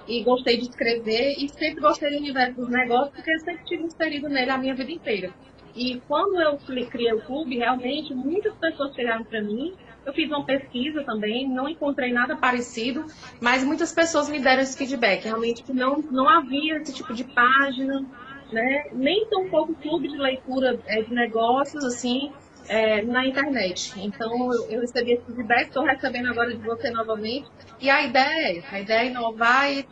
e 0.07 0.23
gostei 0.23 0.57
de 0.57 0.65
escrever, 0.65 1.35
e 1.39 1.49
sempre 1.49 1.81
gostei 1.81 2.11
do 2.11 2.19
universo 2.19 2.57
dos 2.57 2.69
negócios, 2.69 3.15
porque 3.15 3.31
eu 3.33 3.41
sempre 3.41 3.65
tive 3.65 3.85
inserido 3.85 4.29
nele 4.29 4.51
a 4.51 4.59
minha 4.59 4.75
vida 4.75 4.91
inteira. 4.91 5.33
E 5.75 6.01
quando 6.07 6.41
eu 6.41 6.59
criei 6.91 7.13
o 7.13 7.23
clube, 7.23 7.57
realmente, 7.57 8.15
muitas 8.15 8.55
pessoas 8.57 8.95
chegaram 8.95 9.25
para 9.25 9.41
mim 9.41 9.75
Eu 10.05 10.13
fiz 10.13 10.29
uma 10.29 10.45
pesquisa 10.45 11.05
também, 11.05 11.49
não 11.49 11.69
encontrei 11.69 12.13
nada 12.13 12.37
parecido, 12.37 13.07
mas 13.41 13.63
muitas 13.63 13.93
pessoas 13.93 14.29
me 14.29 14.41
deram 14.41 14.63
esse 14.63 14.77
feedback, 14.77 15.23
realmente 15.25 15.63
que 15.63 15.73
não, 15.73 15.99
não 16.11 16.29
havia 16.29 16.79
esse 16.79 16.93
tipo 16.93 17.15
de 17.15 17.23
página, 17.23 18.05
né? 18.51 18.85
nem 18.93 19.25
tão 19.29 19.49
pouco 19.49 19.75
clube 19.75 20.09
de 20.09 20.19
leitura 20.19 20.79
é, 20.87 21.03
de 21.03 21.15
negócios, 21.15 21.85
assim, 21.85 22.33
é, 22.69 23.03
na 23.03 23.27
internet. 23.27 23.93
Então, 23.97 24.53
eu, 24.53 24.71
eu 24.71 24.81
recebi 24.81 25.13
esse 25.13 25.25
feedback, 25.25 25.69
estou 25.69 25.85
recebendo 25.85 26.31
agora 26.31 26.55
de 26.55 26.63
você 26.63 26.91
novamente. 26.91 27.49
E 27.81 27.91
a 27.91 28.03
ideia 28.03 28.59
é 28.59 28.75
a 28.75 28.81
ideia 28.81 29.01
é 29.01 29.07
inovar 29.07 29.71
e 29.73 29.87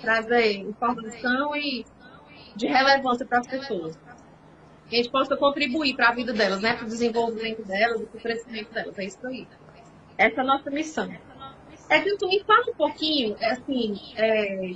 trazer 0.00 0.56
informação 0.58 1.54
e 1.56 1.84
de 2.54 2.66
relevância 2.66 3.26
para 3.26 3.40
as 3.40 3.46
pessoas 3.46 3.98
que 4.88 4.94
a 4.94 4.98
gente 4.98 5.10
possa 5.10 5.36
contribuir 5.36 5.94
para 5.94 6.08
a 6.08 6.12
vida 6.12 6.32
delas, 6.32 6.60
né? 6.60 6.74
Para 6.74 6.84
o 6.84 6.88
desenvolvimento 6.88 7.62
delas, 7.64 8.02
para 8.02 8.18
o 8.18 8.20
crescimento 8.20 8.72
delas. 8.72 8.98
É 8.98 9.04
isso 9.04 9.26
aí. 9.26 9.46
Essa 10.16 10.40
é 10.40 10.40
a 10.40 10.46
nossa 10.46 10.70
missão. 10.70 11.12
É 11.90 12.00
que 12.00 12.16
tu 12.16 12.28
me 12.28 12.42
fala 12.44 12.70
um 12.70 12.74
pouquinho, 12.74 13.36
assim, 13.42 14.00
é, 14.16 14.74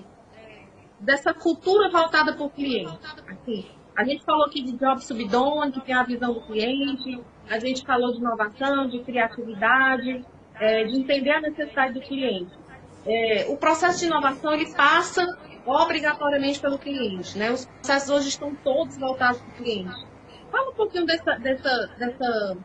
dessa 0.98 1.33
cultura 1.33 1.88
voltada 1.90 2.35
para 2.35 2.44
o 2.44 2.50
cliente. 2.50 2.98
Assim, 3.26 3.66
a 3.96 4.05
gente 4.05 4.24
falou 4.24 4.46
aqui 4.46 4.62
de 4.62 4.72
job 4.72 5.03
subdone, 5.05 5.72
que 5.72 5.81
tem 5.81 5.94
a 5.94 6.03
visão 6.03 6.33
do 6.33 6.40
cliente, 6.42 7.22
a 7.48 7.59
gente 7.59 7.85
falou 7.85 8.12
de 8.12 8.18
inovação, 8.18 8.88
de 8.88 9.00
criatividade, 9.00 10.24
é, 10.59 10.85
de 10.85 10.98
entender 10.98 11.31
a 11.31 11.40
necessidade 11.40 11.94
do 11.94 12.00
cliente. 12.00 12.59
É, 13.07 13.46
o 13.48 13.57
processo 13.57 14.00
de 14.00 14.07
inovação 14.07 14.53
ele 14.53 14.72
passa 14.74 15.26
obrigatoriamente 15.66 16.61
pelo 16.61 16.79
cliente, 16.79 17.37
né? 17.38 17.50
Os 17.50 17.64
processos 17.66 18.11
hoje 18.11 18.29
estão 18.29 18.55
todos 18.57 18.96
voltados 18.98 19.40
para 19.40 19.50
o 19.50 19.55
cliente. 19.57 20.07
Fala 20.50 20.70
um 20.70 20.74
pouquinho 20.74 21.07
dessa, 21.07 21.37
dessa, 21.37 21.90
dessa, 21.98 22.57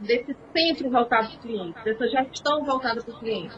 desse 0.00 0.36
centro 0.52 0.90
voltado 0.90 1.28
para 1.28 1.36
o 1.36 1.40
cliente, 1.40 1.84
dessa 1.84 2.06
gestão 2.08 2.64
voltada 2.64 3.02
para 3.02 3.14
o 3.14 3.18
cliente. 3.18 3.56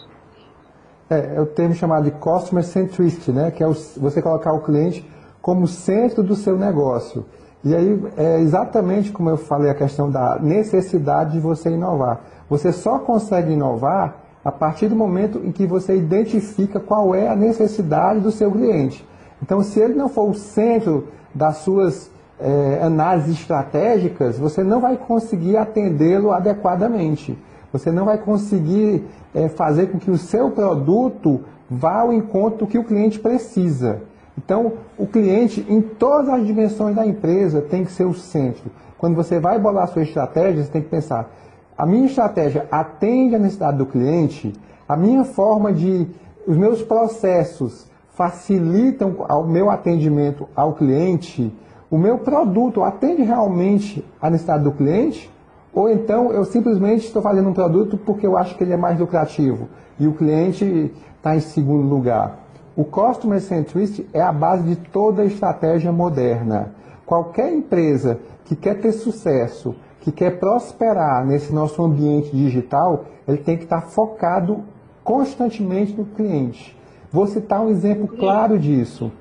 É, 1.11 1.37
é 1.37 1.41
o 1.41 1.47
termo 1.47 1.75
chamado 1.75 2.05
de 2.05 2.13
Customer 2.13 2.65
Centricity, 2.65 3.33
né? 3.33 3.51
Que 3.51 3.63
é 3.63 3.67
o, 3.67 3.73
você 3.73 4.23
colocar 4.23 4.53
o 4.53 4.63
cliente 4.63 5.05
como 5.43 5.67
centro 5.67 6.23
do 6.23 6.37
seu 6.37 6.57
negócio. 6.57 7.27
E 7.65 7.75
aí 7.75 8.01
é 8.17 8.41
exatamente 8.41 9.13
como 9.13 9.29
eu 9.29 9.37
falei 9.37 9.71
a 9.71 9.75
questão 9.75 10.11
da 10.11 10.39
necessidade 10.41 11.33
de 11.33 11.41
você 11.41 11.71
inovar. 11.71 12.21
Você 12.49 12.73
só 12.73 12.99
consegue 12.99 13.53
inovar 13.53 14.17
a 14.45 14.51
partir 14.51 14.89
do 14.89 14.97
momento 14.97 15.41
em 15.45 15.53
que 15.53 15.67
você 15.67 15.97
identifica 15.97 16.81
qual 16.81 17.15
é 17.15 17.29
a 17.29 17.37
necessidade 17.37 18.21
do 18.21 18.31
seu 18.31 18.51
cliente. 18.51 19.07
Então, 19.43 19.63
se 19.63 19.79
ele 19.81 19.95
não 19.95 20.09
for 20.09 20.29
o 20.31 20.35
centro 20.35 21.09
das 21.35 21.59
suas 21.59 22.11
é, 22.41 22.81
análises 22.83 23.41
estratégicas, 23.41 24.39
você 24.39 24.65
não 24.65 24.81
vai 24.81 24.97
conseguir 24.97 25.57
atendê-lo 25.57 26.33
adequadamente. 26.33 27.39
Você 27.73 27.91
não 27.91 28.05
vai 28.05 28.19
conseguir 28.19 29.05
é, 29.35 29.49
fazer 29.49 29.87
com 29.87 29.99
que 29.99 30.11
o 30.11 30.19
seu 30.19 30.51
produto 30.51 31.41
vá 31.71 32.01
ao 32.01 32.13
encontro 32.13 32.67
que 32.67 32.79
o 32.79 32.85
cliente 32.85 33.19
precisa. 33.19 34.03
Então, 34.37 34.73
o 34.99 35.07
cliente, 35.07 35.65
em 35.69 35.81
todas 35.81 36.29
as 36.29 36.47
dimensões 36.47 36.97
da 36.97 37.07
empresa, 37.07 37.61
tem 37.61 37.85
que 37.85 37.93
ser 37.93 38.05
o 38.05 38.15
centro. 38.15 38.71
Quando 38.99 39.15
você 39.15 39.39
vai 39.39 39.59
bolar 39.59 39.85
a 39.85 39.87
sua 39.89 40.03
estratégia, 40.03 40.63
você 40.63 40.71
tem 40.71 40.83
que 40.83 40.89
pensar, 40.89 41.31
a 41.77 41.85
minha 41.85 42.07
estratégia 42.07 42.67
atende 42.71 43.35
à 43.35 43.39
necessidade 43.39 43.79
do 43.79 43.87
cliente, 43.87 44.53
a 44.89 44.97
minha 44.97 45.25
forma 45.25 45.73
de, 45.73 46.07
os 46.47 46.57
meus 46.57 46.83
processos 46.83 47.91
facilitam 48.15 49.17
o 49.29 49.45
meu 49.45 49.71
atendimento 49.71 50.49
ao 50.55 50.75
cliente, 50.75 51.53
o 51.91 51.99
meu 51.99 52.19
produto 52.19 52.83
atende 52.83 53.23
realmente 53.23 54.05
à 54.21 54.31
necessidade 54.31 54.65
do 54.65 54.73
cliente, 54.73 55.31
ou 55.75 55.91
então 55.91 56.31
eu 56.31 56.45
simplesmente 56.45 57.07
estou 57.07 57.23
fazendo 57.23 57.49
um 57.49 57.55
produto 57.55 57.97
porque 57.97 58.27
eu 58.27 58.37
acho 58.37 58.57
que 58.57 58.65
ele 58.65 58.73
é 58.73 58.77
mais 58.77 58.99
lucrativo 58.99 59.69
e 59.99 60.07
o 60.07 60.13
cliente 60.13 60.93
está 61.17 61.35
em 61.35 61.41
segundo 61.41 61.89
lugar. 61.89 62.42
O 62.75 62.85
Customer 62.85 63.39
Centricity 63.39 64.09
é 64.15 64.21
a 64.23 64.33
base 64.33 64.63
de 64.63 64.77
toda 64.77 65.27
estratégia 65.27 65.93
moderna. 65.93 66.73
Qualquer 67.05 67.53
empresa 67.53 68.19
que 68.47 68.57
quer 68.57 68.81
ter 68.81 68.93
sucesso, 68.93 69.75
que 70.01 70.11
quer 70.11 70.39
prosperar 70.39 71.27
nesse 71.27 71.53
nosso 71.53 71.85
ambiente 71.85 72.35
digital, 72.35 73.05
ele 73.29 73.39
tem 73.39 73.59
que 73.59 73.65
estar 73.65 73.83
focado 73.83 74.61
constantemente 75.05 75.93
no 75.93 76.07
cliente. 76.07 76.75
Vou 77.11 77.27
citar 77.27 77.61
um 77.61 77.69
exemplo 77.69 78.09
claro 78.09 78.59
disso. 78.59 79.13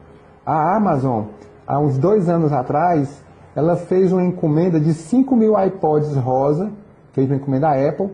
A 0.45 0.77
Amazon, 0.77 1.25
há 1.67 1.77
uns 1.77 1.97
dois 1.97 2.29
anos 2.29 2.53
atrás, 2.53 3.21
ela 3.53 3.75
fez 3.75 4.13
uma 4.13 4.23
encomenda 4.23 4.79
de 4.79 4.93
5 4.93 5.35
mil 5.35 5.61
iPods 5.61 6.15
rosa, 6.15 6.71
fez 7.11 7.29
uma 7.29 7.35
encomenda 7.35 7.67
da 7.67 7.89
Apple, 7.89 8.11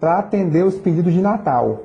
para 0.00 0.18
atender 0.18 0.64
os 0.64 0.74
pedidos 0.76 1.12
de 1.12 1.20
Natal. 1.20 1.84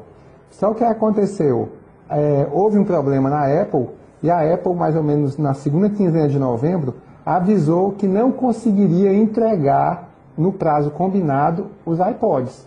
Só 0.50 0.74
que 0.74 0.84
aconteceu? 0.84 1.77
É, 2.10 2.48
houve 2.52 2.78
um 2.78 2.84
problema 2.84 3.30
na 3.30 3.62
Apple, 3.62 3.88
e 4.22 4.32
a 4.32 4.54
Apple, 4.54 4.74
mais 4.74 4.96
ou 4.96 5.04
menos 5.04 5.38
na 5.38 5.54
segunda 5.54 5.90
quinzena 5.90 6.28
de 6.28 6.40
novembro, 6.40 6.96
avisou 7.26 7.92
que 7.92 8.08
não 8.08 8.32
conseguiria 8.32 9.14
entregar 9.14 10.10
no 10.38 10.52
prazo 10.52 10.92
combinado 10.92 11.68
os 11.86 12.00
iPods. 12.00 12.66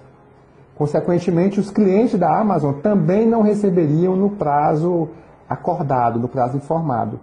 Consequentemente, 0.76 1.60
os 1.60 1.70
clientes 1.70 2.18
da 2.18 2.38
Amazon 2.38 2.74
também 2.74 3.26
não 3.26 3.42
receberiam 3.42 4.16
no 4.16 4.30
prazo 4.30 5.08
acordado, 5.48 6.18
no 6.18 6.28
prazo 6.28 6.56
informado. 6.56 7.18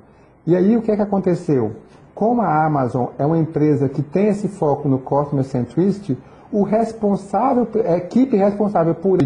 E 0.46 0.56
aí 0.56 0.76
o 0.78 0.82
que 0.82 0.92
é 0.92 0.96
que 0.96 1.02
aconteceu? 1.02 1.74
Como 2.14 2.42
a 2.42 2.66
Amazon 2.66 3.08
é 3.18 3.26
uma 3.26 3.38
empresa 3.38 3.88
que 3.88 4.02
tem 4.02 4.28
esse 4.28 4.48
foco 4.48 4.90
no 4.90 5.00
Customer 5.00 5.44
Centricity, 5.44 6.18
o 6.52 6.64
responsável, 6.64 7.68
a 7.86 7.98
equipe 7.98 8.36
responsável 8.36 8.96
por 8.96 9.22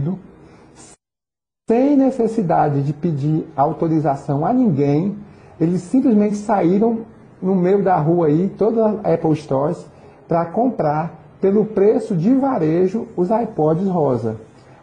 sem 1.67 1.95
necessidade 1.95 2.81
de 2.81 2.91
pedir 2.91 3.47
autorização 3.55 4.45
a 4.45 4.51
ninguém, 4.51 5.15
eles 5.59 5.81
simplesmente 5.83 6.35
saíram 6.35 7.05
no 7.41 7.55
meio 7.55 7.83
da 7.83 7.95
rua 7.97 8.27
aí, 8.27 8.49
todas 8.57 8.83
as 8.83 9.13
Apple 9.13 9.35
Stores, 9.35 9.85
para 10.27 10.45
comprar 10.47 11.19
pelo 11.39 11.65
preço 11.65 12.15
de 12.15 12.33
varejo 12.35 13.07
os 13.15 13.29
iPods 13.29 13.87
rosa, 13.87 14.35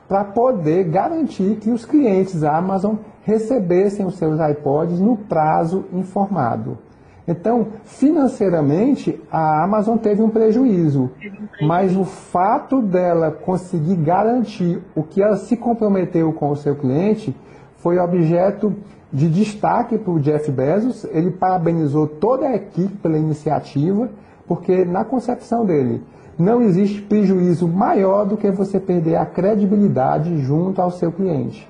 para 0.09 0.25
poder 0.25 0.85
garantir 0.85 1.57
que 1.57 1.71
os 1.71 1.85
clientes 1.85 2.43
Amazon 2.43 2.97
recebessem 3.23 4.07
os 4.07 4.17
seus 4.17 4.39
iPods 4.41 4.99
no 4.99 5.17
prazo 5.17 5.85
informado. 5.93 6.79
Então, 7.29 7.69
financeiramente, 7.85 9.21
a 9.31 9.63
Amazon 9.63 9.99
teve 9.99 10.23
um 10.23 10.31
prejuízo, 10.31 11.11
mas 11.61 11.95
o 11.95 12.03
fato 12.03 12.81
dela 12.81 13.31
conseguir 13.31 13.97
garantir 13.97 14.83
o 14.97 15.03
que 15.03 15.23
ela 15.23 15.37
se 15.37 15.55
comprometeu 15.55 16.33
com 16.33 16.49
o 16.49 16.57
seu 16.57 16.75
cliente 16.75 17.37
foi 17.77 17.99
objeto 17.99 18.75
de 19.13 19.29
destaque 19.29 19.99
para 19.99 20.11
o 20.11 20.19
Jeff 20.19 20.51
Bezos. 20.51 21.05
Ele 21.05 21.31
parabenizou 21.31 22.07
toda 22.07 22.47
a 22.47 22.57
equipe 22.57 22.97
pela 22.97 23.19
iniciativa 23.19 24.09
porque 24.47 24.87
na 24.87 25.05
concepção 25.05 25.67
dele 25.67 26.03
não 26.39 26.63
existe 26.63 27.03
prejuízo 27.03 27.69
maior 27.69 28.25
do 28.25 28.39
que 28.39 28.51
você 28.51 28.81
perder 28.81 29.17
a 29.17 29.27
credibilidade 29.27 30.39
junto 30.39 30.81
ao 30.81 30.91
seu 30.91 31.13
cliente. 31.13 31.69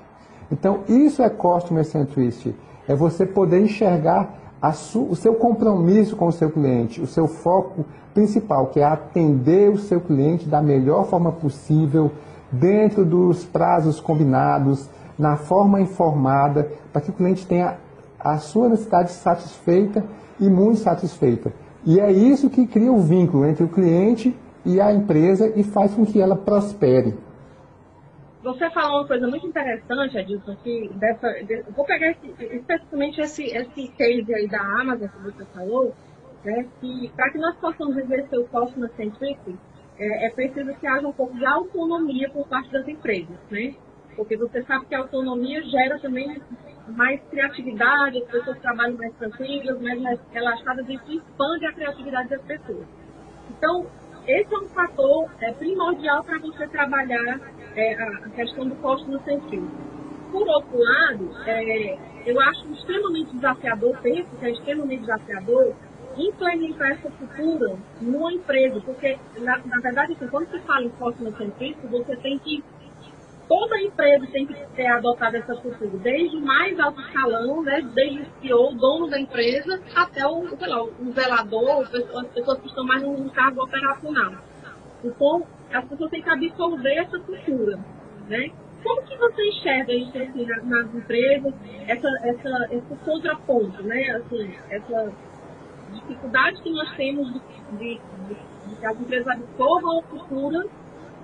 Então, 0.49 0.81
isso 0.87 1.21
é 1.21 1.29
customer 1.29 1.83
centricity, 1.83 2.55
é 2.87 2.95
você 2.95 3.25
poder 3.25 3.61
enxergar 3.61 4.39
o 4.61 5.15
seu 5.15 5.35
compromisso 5.35 6.15
com 6.15 6.27
o 6.27 6.31
seu 6.31 6.49
cliente, 6.49 7.01
o 7.01 7.07
seu 7.07 7.27
foco 7.27 7.85
principal, 8.13 8.67
que 8.67 8.79
é 8.79 8.83
atender 8.83 9.69
o 9.69 9.77
seu 9.77 10.01
cliente 10.01 10.47
da 10.47 10.61
melhor 10.61 11.05
forma 11.05 11.31
possível, 11.31 12.11
dentro 12.51 13.05
dos 13.05 13.45
prazos 13.45 13.99
combinados, 13.99 14.89
na 15.17 15.37
forma 15.37 15.79
informada, 15.79 16.71
para 16.91 17.01
que 17.01 17.09
o 17.09 17.13
cliente 17.13 17.45
tenha 17.45 17.77
a 18.19 18.37
sua 18.37 18.69
necessidade 18.69 19.11
satisfeita 19.11 20.03
e 20.39 20.49
muito 20.49 20.79
satisfeita. 20.79 21.53
E 21.85 21.99
é 21.99 22.11
isso 22.11 22.49
que 22.49 22.67
cria 22.67 22.91
o 22.91 22.99
vínculo 22.99 23.45
entre 23.45 23.63
o 23.63 23.69
cliente 23.69 24.35
e 24.65 24.81
a 24.81 24.93
empresa 24.93 25.51
e 25.55 25.63
faz 25.63 25.93
com 25.93 26.05
que 26.05 26.21
ela 26.21 26.35
prospere. 26.35 27.15
Você 28.41 28.69
falou 28.69 29.01
uma 29.01 29.07
coisa 29.07 29.27
muito 29.27 29.45
interessante, 29.45 30.17
Adilson, 30.17 30.55
que 30.63 30.89
dessa, 30.93 31.29
de, 31.43 31.61
vou 31.75 31.85
pegar 31.85 32.11
esse, 32.11 32.27
especificamente 32.39 33.19
esse, 33.19 33.43
esse 33.43 33.87
case 33.89 34.33
aí 34.33 34.47
da 34.47 34.61
Amazon 34.61 35.09
que 35.09 35.23
você 35.23 35.45
falou, 35.53 35.93
né, 36.45 36.65
que 36.79 37.11
para 37.17 37.31
que 37.31 37.37
nós 37.37 37.55
possamos 37.57 37.97
exercer 37.97 38.39
o 38.39 38.47
customer 38.47 38.89
centricity, 38.95 39.57
é, 39.97 40.27
é 40.27 40.29
preciso 40.29 40.73
que 40.75 40.87
haja 40.87 41.05
um 41.05 41.11
pouco 41.11 41.35
de 41.35 41.45
autonomia 41.45 42.29
por 42.29 42.47
parte 42.47 42.71
das 42.71 42.87
empresas, 42.87 43.37
né? 43.51 43.75
Porque 44.15 44.37
você 44.37 44.63
sabe 44.63 44.85
que 44.85 44.95
a 44.95 44.99
autonomia 44.99 45.61
gera 45.63 45.99
também 45.99 46.41
mais 46.87 47.21
criatividade, 47.29 48.19
as 48.19 48.31
pessoas 48.31 48.57
trabalham 48.59 48.97
mais 48.97 49.13
tranquilas, 49.15 49.81
mais 49.81 50.19
relaxadas, 50.31 50.87
e 50.87 50.93
isso 50.93 51.11
expande 51.11 51.65
a 51.65 51.73
criatividade 51.73 52.29
das 52.29 52.41
pessoas. 52.43 52.87
Então, 53.49 53.85
esse 54.25 54.53
é 54.53 54.57
um 54.57 54.67
fator 54.69 55.29
é, 55.41 55.51
primordial 55.51 56.23
para 56.23 56.39
você 56.39 56.67
trabalhar 56.67 57.39
é, 57.75 57.93
a 57.93 58.29
questão 58.29 58.67
do 58.67 58.75
custo 58.75 59.09
no 59.09 59.21
sentido. 59.23 59.69
Por 60.31 60.47
outro 60.47 60.77
lado, 60.77 61.31
é, 61.45 61.97
eu 62.25 62.39
acho 62.39 62.67
extremamente 62.73 63.33
desafiador, 63.35 63.97
penso 64.01 64.29
que 64.37 64.45
é 64.45 64.51
extremamente 64.51 65.01
desafiador, 65.01 65.73
implementar 66.17 66.91
essa 66.91 67.09
cultura 67.09 67.77
numa 68.01 68.33
empresa, 68.33 68.81
porque, 68.81 69.17
na, 69.39 69.57
na 69.57 69.79
verdade, 69.79 70.13
assim, 70.13 70.27
quando 70.27 70.49
se 70.49 70.59
fala 70.59 70.85
em 70.85 70.89
customer 70.89 71.33
centricity, 71.37 71.87
você 71.87 72.15
tem 72.17 72.37
que 72.39 72.63
toda 73.47 73.81
empresa 73.81 74.27
tem 74.27 74.45
que 74.45 74.53
ter 74.75 74.85
adotado 74.85 75.35
essa 75.35 75.55
cultura, 75.55 75.89
desde 75.97 76.37
o 76.37 76.41
mais 76.41 76.79
alto 76.79 77.01
escalão, 77.01 77.63
né, 77.63 77.81
desde 77.95 78.21
o 78.21 78.25
CEO, 78.39 78.71
o 78.71 78.75
dono 78.75 79.07
da 79.07 79.19
empresa, 79.19 79.81
até 79.95 80.25
o, 80.27 80.47
sei 80.55 80.67
lá, 80.67 80.83
o 80.83 81.11
zelador, 81.13 81.81
as 81.81 82.27
pessoas 82.27 82.59
que 82.59 82.67
estão 82.67 82.85
mais 82.85 83.01
no 83.01 83.29
cargo 83.31 83.63
operacional. 83.63 84.33
Então, 85.03 85.43
as 85.73 85.85
pessoas 85.85 86.09
têm 86.09 86.21
que 86.21 86.29
absorver 86.29 86.95
essa 86.95 87.19
cultura, 87.19 87.79
né? 88.27 88.49
Como 88.83 89.01
que 89.03 89.17
você 89.17 89.47
enxerga 89.49 89.93
isso 89.93 90.17
assim, 90.17 90.45
nas, 90.63 90.95
empresas, 90.95 91.53
essa, 91.87 92.07
essa, 92.23 92.67
esse 92.71 92.95
contraponto, 93.03 93.83
né? 93.83 94.09
Assim, 94.11 94.55
essa 94.69 95.11
dificuldade 95.91 96.61
que 96.61 96.71
nós 96.71 96.95
temos 96.95 97.33
de, 97.33 97.39
de, 97.77 97.77
de, 97.77 98.35
de 98.67 98.75
que 98.79 98.85
as 98.85 98.99
empresas 98.99 99.27
absorvam 99.27 99.99
a 99.99 100.03
cultura, 100.03 100.65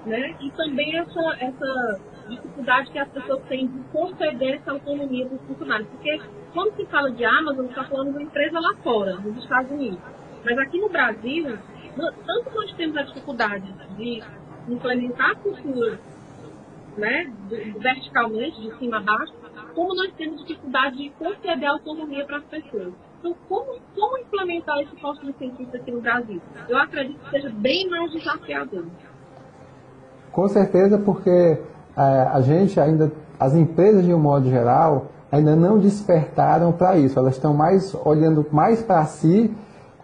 né? 0.05 0.35
E 0.41 0.51
também 0.51 0.97
essa, 0.97 1.37
essa 1.39 2.01
dificuldade 2.27 2.91
que 2.91 2.99
as 2.99 3.09
pessoas 3.09 3.41
têm 3.43 3.67
de 3.67 3.79
conceder 3.91 4.55
essa 4.55 4.71
autonomia 4.71 5.25
para 5.25 5.35
os 5.35 5.41
funcionários. 5.43 5.87
Porque 5.89 6.19
quando 6.53 6.75
se 6.75 6.85
fala 6.85 7.11
de 7.11 7.23
Amazon, 7.23 7.65
está 7.65 7.83
falando 7.85 8.11
de 8.11 8.17
uma 8.17 8.23
empresa 8.23 8.59
lá 8.59 8.75
fora, 8.83 9.15
nos 9.15 9.43
Estados 9.43 9.71
Unidos. 9.71 9.99
Mas 10.43 10.57
aqui 10.57 10.79
no 10.79 10.89
Brasil, 10.89 11.57
tanto 11.95 12.55
nós 12.55 12.73
temos 12.73 12.97
a 12.97 13.03
dificuldade 13.03 13.73
de 13.97 14.23
implementar 14.67 15.31
a 15.31 15.35
cultura 15.35 15.99
né, 16.97 17.31
verticalmente, 17.79 18.61
de 18.61 18.77
cima 18.77 18.97
a 18.97 19.01
baixo, 19.01 19.33
como 19.73 19.93
nós 19.95 20.11
temos 20.17 20.45
dificuldade 20.45 20.97
de 20.97 21.09
conceder 21.11 21.67
autonomia 21.67 22.25
para 22.25 22.37
as 22.37 22.43
pessoas. 22.45 22.93
Então, 23.19 23.35
como, 23.49 23.79
como 23.93 24.17
implementar 24.19 24.79
esse 24.79 24.95
customer 24.95 25.33
cientista 25.37 25.77
aqui 25.77 25.91
no 25.91 26.01
Brasil? 26.01 26.41
Eu 26.69 26.77
acredito 26.77 27.19
que 27.19 27.29
seja 27.31 27.49
bem 27.49 27.89
mais 27.89 28.11
desafiador. 28.11 28.85
Com 30.31 30.47
certeza, 30.47 30.97
porque 30.97 31.29
é, 31.29 31.61
a 31.97 32.41
gente 32.41 32.79
ainda, 32.79 33.11
as 33.39 33.55
empresas 33.55 34.05
de 34.05 34.13
um 34.13 34.19
modo 34.19 34.49
geral, 34.49 35.07
ainda 35.31 35.55
não 35.55 35.79
despertaram 35.79 36.71
para 36.71 36.97
isso. 36.97 37.17
Elas 37.17 37.35
estão 37.35 37.53
mais 37.53 37.95
olhando 38.05 38.45
mais 38.51 38.83
para 38.83 39.05
si. 39.05 39.53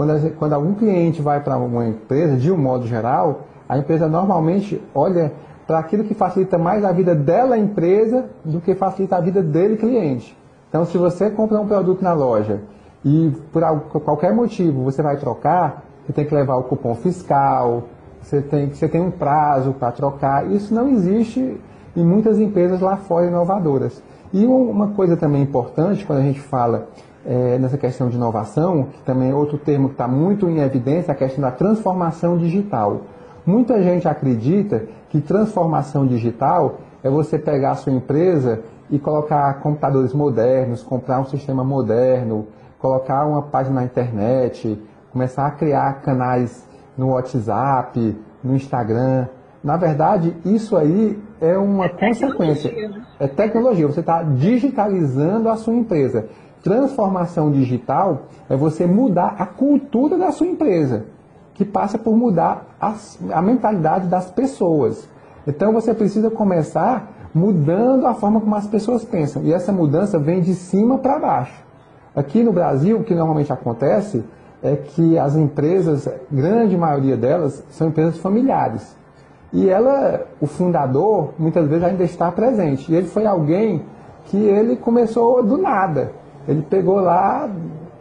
Quando, 0.01 0.31
quando 0.31 0.53
algum 0.53 0.73
cliente 0.73 1.21
vai 1.21 1.41
para 1.41 1.55
uma 1.57 1.87
empresa, 1.87 2.35
de 2.35 2.51
um 2.51 2.57
modo 2.57 2.87
geral, 2.87 3.41
a 3.69 3.77
empresa 3.77 4.07
normalmente 4.07 4.81
olha 4.95 5.31
para 5.67 5.77
aquilo 5.77 6.03
que 6.03 6.15
facilita 6.15 6.57
mais 6.57 6.83
a 6.83 6.91
vida 6.91 7.13
dela, 7.13 7.55
empresa, 7.55 8.25
do 8.43 8.59
que 8.59 8.73
facilita 8.73 9.17
a 9.17 9.21
vida 9.21 9.43
dele, 9.43 9.77
cliente. 9.77 10.35
Então, 10.67 10.85
se 10.85 10.97
você 10.97 11.29
compra 11.29 11.59
um 11.59 11.67
produto 11.67 12.01
na 12.01 12.13
loja 12.13 12.61
e 13.05 13.31
por 13.53 13.61
qualquer 14.01 14.33
motivo 14.33 14.83
você 14.83 15.03
vai 15.03 15.17
trocar, 15.17 15.83
você 16.03 16.13
tem 16.13 16.25
que 16.25 16.33
levar 16.33 16.55
o 16.55 16.63
cupom 16.63 16.95
fiscal, 16.95 17.83
você 18.23 18.41
tem, 18.41 18.73
você 18.73 18.87
tem 18.87 19.01
um 19.01 19.11
prazo 19.11 19.71
para 19.73 19.91
trocar. 19.91 20.49
Isso 20.51 20.73
não 20.73 20.89
existe 20.89 21.61
em 21.95 22.03
muitas 22.03 22.39
empresas 22.39 22.81
lá 22.81 22.97
fora 22.97 23.27
inovadoras. 23.27 24.01
E 24.33 24.47
uma 24.47 24.87
coisa 24.93 25.15
também 25.15 25.43
importante 25.43 26.03
quando 26.07 26.19
a 26.19 26.23
gente 26.23 26.41
fala 26.41 26.87
é, 27.25 27.57
nessa 27.57 27.77
questão 27.77 28.09
de 28.09 28.15
inovação, 28.15 28.87
que 28.91 29.01
também 29.03 29.31
é 29.31 29.33
outro 29.33 29.57
termo 29.57 29.89
que 29.89 29.93
está 29.93 30.07
muito 30.07 30.49
em 30.49 30.59
evidência, 30.59 31.11
a 31.11 31.15
questão 31.15 31.41
da 31.41 31.51
transformação 31.51 32.37
digital. 32.37 33.01
Muita 33.45 33.81
gente 33.81 34.07
acredita 34.07 34.85
que 35.09 35.19
transformação 35.19 36.05
digital 36.05 36.79
é 37.03 37.09
você 37.09 37.37
pegar 37.37 37.71
a 37.71 37.75
sua 37.75 37.91
empresa 37.91 38.61
e 38.89 38.99
colocar 38.99 39.53
computadores 39.61 40.13
modernos, 40.13 40.83
comprar 40.83 41.19
um 41.19 41.25
sistema 41.25 41.63
moderno, 41.63 42.47
colocar 42.79 43.25
uma 43.25 43.41
página 43.41 43.75
na 43.75 43.83
internet, 43.83 44.79
começar 45.11 45.47
a 45.47 45.51
criar 45.51 46.01
canais 46.01 46.67
no 46.97 47.09
WhatsApp, 47.09 48.17
no 48.43 48.55
Instagram. 48.55 49.27
Na 49.63 49.77
verdade, 49.77 50.35
isso 50.43 50.75
aí 50.75 51.19
é 51.39 51.57
uma 51.57 51.85
é 51.85 51.89
consequência. 51.89 52.71
Né? 52.71 53.01
É 53.19 53.27
tecnologia. 53.27 53.87
Você 53.87 53.99
está 53.99 54.23
digitalizando 54.23 55.49
a 55.49 55.55
sua 55.55 55.73
empresa. 55.73 56.27
Transformação 56.63 57.51
digital 57.51 58.23
é 58.49 58.55
você 58.55 58.85
mudar 58.85 59.35
a 59.39 59.45
cultura 59.45 60.17
da 60.17 60.31
sua 60.31 60.47
empresa 60.47 61.05
que 61.53 61.65
passa 61.65 61.97
por 61.97 62.15
mudar 62.15 62.75
as, 62.79 63.19
a 63.31 63.41
mentalidade 63.41 64.07
das 64.07 64.29
pessoas. 64.31 65.07
Então 65.45 65.73
você 65.73 65.93
precisa 65.93 66.29
começar 66.29 67.11
mudando 67.33 68.05
a 68.05 68.13
forma 68.13 68.39
como 68.39 68.55
as 68.55 68.67
pessoas 68.67 69.03
pensam. 69.03 69.43
E 69.43 69.53
essa 69.53 69.71
mudança 69.71 70.19
vem 70.19 70.41
de 70.41 70.53
cima 70.53 70.97
para 70.97 71.19
baixo. 71.19 71.63
Aqui 72.15 72.43
no 72.43 72.51
Brasil, 72.51 72.97
o 72.97 73.03
que 73.03 73.15
normalmente 73.15 73.51
acontece 73.51 74.23
é 74.61 74.75
que 74.75 75.17
as 75.17 75.35
empresas, 75.35 76.07
grande 76.31 76.77
maioria 76.77 77.17
delas, 77.17 77.63
são 77.69 77.87
empresas 77.87 78.17
familiares. 78.17 78.95
E 79.53 79.69
ela, 79.69 80.25
o 80.39 80.45
fundador, 80.45 81.33
muitas 81.37 81.67
vezes 81.67 81.83
ainda 81.83 82.03
está 82.03 82.31
presente. 82.31 82.91
E 82.91 82.95
ele 82.95 83.07
foi 83.07 83.25
alguém 83.25 83.83
que 84.25 84.37
ele 84.37 84.75
começou 84.75 85.43
do 85.43 85.57
nada. 85.57 86.11
Ele 86.47 86.61
pegou 86.61 86.99
lá 86.99 87.49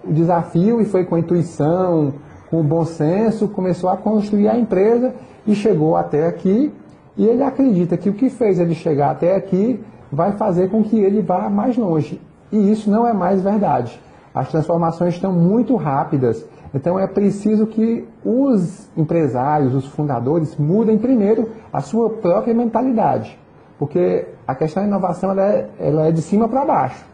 o 0.04 0.12
desafio 0.12 0.80
e 0.80 0.84
foi 0.84 1.04
com 1.04 1.18
intuição, 1.18 2.14
com 2.50 2.62
bom 2.62 2.84
senso, 2.84 3.48
começou 3.48 3.90
a 3.90 3.96
construir 3.96 4.48
a 4.48 4.58
empresa 4.58 5.14
e 5.46 5.54
chegou 5.54 5.96
até 5.96 6.26
aqui. 6.26 6.72
E 7.16 7.26
ele 7.26 7.42
acredita 7.42 7.96
que 7.96 8.08
o 8.08 8.14
que 8.14 8.30
fez 8.30 8.58
ele 8.58 8.74
chegar 8.74 9.10
até 9.10 9.36
aqui 9.36 9.82
vai 10.10 10.32
fazer 10.32 10.70
com 10.70 10.82
que 10.82 10.98
ele 10.98 11.22
vá 11.22 11.48
mais 11.48 11.76
longe. 11.76 12.20
E 12.50 12.70
isso 12.70 12.90
não 12.90 13.06
é 13.06 13.12
mais 13.12 13.40
verdade. 13.40 14.00
As 14.34 14.48
transformações 14.48 15.14
estão 15.14 15.32
muito 15.32 15.76
rápidas. 15.76 16.44
Então 16.74 16.98
é 16.98 17.06
preciso 17.06 17.66
que 17.66 18.06
os 18.24 18.88
empresários, 18.96 19.74
os 19.74 19.86
fundadores, 19.86 20.56
mudem 20.56 20.98
primeiro 20.98 21.50
a 21.72 21.80
sua 21.80 22.10
própria 22.10 22.54
mentalidade. 22.54 23.38
Porque 23.78 24.26
a 24.46 24.54
questão 24.54 24.82
da 24.82 24.88
inovação 24.88 25.30
ela 25.30 25.42
é, 25.42 25.70
ela 25.78 26.06
é 26.06 26.12
de 26.12 26.22
cima 26.22 26.48
para 26.48 26.64
baixo. 26.64 27.09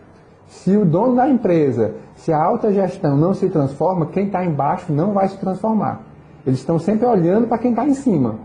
Se 0.48 0.76
o 0.76 0.84
dono 0.84 1.16
da 1.16 1.28
empresa, 1.28 1.94
se 2.14 2.32
a 2.32 2.42
alta 2.42 2.72
gestão 2.72 3.16
não 3.16 3.34
se 3.34 3.48
transforma, 3.48 4.06
quem 4.06 4.26
está 4.26 4.44
embaixo 4.44 4.92
não 4.92 5.12
vai 5.12 5.28
se 5.28 5.38
transformar. 5.38 6.02
Eles 6.46 6.60
estão 6.60 6.78
sempre 6.78 7.06
olhando 7.06 7.48
para 7.48 7.58
quem 7.58 7.70
está 7.70 7.86
em 7.86 7.94
cima. 7.94 8.36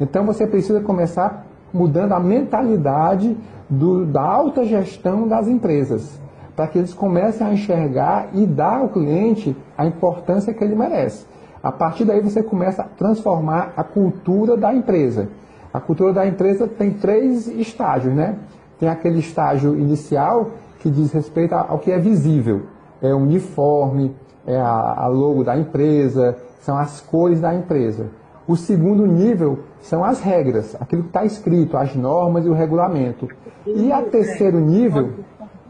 Então 0.00 0.24
você 0.24 0.46
precisa 0.46 0.80
começar 0.80 1.46
mudando 1.72 2.12
a 2.12 2.20
mentalidade 2.20 3.36
do, 3.68 4.06
da 4.06 4.22
alta 4.22 4.64
gestão 4.64 5.28
das 5.28 5.48
empresas, 5.48 6.20
para 6.56 6.66
que 6.66 6.78
eles 6.78 6.94
comecem 6.94 7.46
a 7.46 7.52
enxergar 7.52 8.28
e 8.32 8.46
dar 8.46 8.78
ao 8.78 8.88
cliente 8.88 9.56
a 9.76 9.84
importância 9.84 10.54
que 10.54 10.62
ele 10.62 10.74
merece. 10.74 11.26
A 11.62 11.72
partir 11.72 12.04
daí 12.04 12.20
você 12.20 12.42
começa 12.42 12.82
a 12.82 12.84
transformar 12.84 13.72
a 13.76 13.82
cultura 13.82 14.56
da 14.56 14.72
empresa. 14.74 15.28
A 15.72 15.80
cultura 15.80 16.12
da 16.12 16.26
empresa 16.26 16.68
tem 16.68 16.92
três 16.92 17.48
estágios, 17.48 18.14
né? 18.14 18.36
Tem 18.78 18.88
aquele 18.88 19.18
estágio 19.18 19.76
inicial 19.78 20.50
que 20.84 20.90
diz 20.90 21.10
respeito 21.12 21.54
ao 21.54 21.78
que 21.78 21.90
é 21.90 21.98
visível. 21.98 22.66
É 23.00 23.14
o 23.14 23.16
uniforme, 23.16 24.14
é 24.46 24.54
a, 24.54 25.06
logo 25.06 25.42
da 25.42 25.56
empresa, 25.56 26.36
são 26.60 26.76
as 26.76 27.00
cores 27.00 27.40
da 27.40 27.54
empresa. 27.54 28.10
O 28.46 28.54
segundo 28.54 29.06
nível 29.06 29.60
são 29.80 30.04
as 30.04 30.20
regras, 30.20 30.76
aquilo 30.78 31.04
que 31.04 31.08
está 31.08 31.24
escrito, 31.24 31.78
as 31.78 31.96
normas 31.96 32.44
e 32.44 32.50
o 32.50 32.52
regulamento. 32.52 33.26
E 33.66 33.90
a 33.90 34.02
terceiro 34.02 34.60
nível 34.60 35.24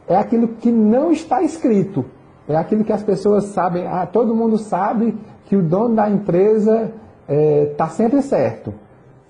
é 0.09 0.17
aquilo 0.17 0.49
que 0.49 0.73
não 0.73 1.13
está 1.13 1.43
escrito. 1.43 2.05
É 2.49 2.57
aquilo 2.57 2.83
que 2.83 2.93
as 2.93 3.05
pessoas 3.05 3.45
sabem, 3.45 3.87
ah, 3.87 4.07
todo 4.07 4.35
mundo 4.35 4.59
sabe 4.59 5.17
que 5.45 5.55
o 5.55 5.63
dono 5.63 5.95
da 5.95 6.11
empresa 6.11 6.93
está 7.29 7.33
é, 7.33 7.67
tá 7.77 7.87
sempre 7.87 8.21
certo. 8.21 8.75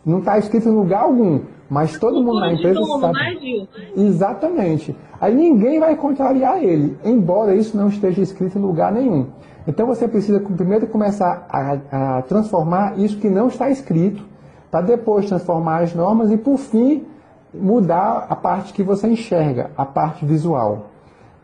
Não 0.05 0.21
está 0.21 0.39
escrito 0.39 0.67
em 0.67 0.73
lugar 0.73 1.03
algum. 1.03 1.41
Mas 1.69 1.99
todo 1.99 2.23
mundo 2.23 2.41
na 2.41 2.53
empresa 2.53 2.81
dono, 2.81 3.01
sabe. 3.01 3.69
Exatamente. 3.97 4.95
Aí 5.21 5.35
ninguém 5.35 5.81
vai 5.81 5.97
contrariar 5.97 6.63
ele, 6.63 6.97
embora 7.05 7.55
isso 7.55 7.77
não 7.77 7.89
esteja 7.89 8.21
escrito 8.21 8.59
em 8.59 8.63
lugar 8.63 8.93
nenhum. 8.93 9.27
Então 9.67 9.87
você 9.87 10.07
precisa 10.07 10.41
primeiro 10.41 10.87
começar 10.87 11.47
a, 11.49 12.19
a 12.19 12.23
transformar 12.23 12.99
isso 12.99 13.19
que 13.19 13.31
não 13.31 13.49
está 13.49 13.71
escrito, 13.71 14.23
para 14.71 14.83
depois 14.83 15.27
transformar 15.27 15.83
as 15.83 15.95
normas 15.95 16.31
e, 16.31 16.37
por 16.37 16.59
fim, 16.59 17.07
mudar 17.55 18.27
a 18.29 18.37
parte 18.37 18.73
que 18.73 18.83
você 18.83 19.09
enxerga, 19.09 19.71
a 19.77 19.87
parte 19.87 20.27
visual. 20.27 20.91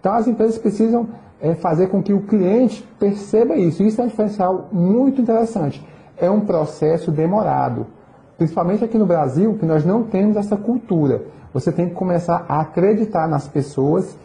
Então 0.00 0.12
as 0.14 0.26
empresas 0.26 0.58
precisam 0.58 1.08
é, 1.40 1.54
fazer 1.54 1.86
com 1.86 2.02
que 2.02 2.12
o 2.12 2.22
cliente 2.22 2.86
perceba 2.98 3.56
isso. 3.56 3.82
Isso 3.82 4.00
é 4.00 4.04
um 4.04 4.08
diferencial 4.08 4.68
muito 4.72 5.20
interessante. 5.20 5.84
É 6.16 6.30
um 6.30 6.40
processo 6.40 7.10
demorado 7.10 7.86
principalmente 8.40 8.82
aqui 8.82 8.96
no 8.96 9.04
Brasil, 9.04 9.54
que 9.60 9.66
nós 9.66 9.84
não 9.84 10.02
temos 10.02 10.34
essa 10.34 10.56
cultura. 10.56 11.24
Você 11.52 11.70
tem 11.70 11.90
que 11.90 11.94
começar 11.94 12.46
a 12.48 12.62
acreditar 12.62 13.28
nas 13.28 13.46
pessoas, 13.46 14.16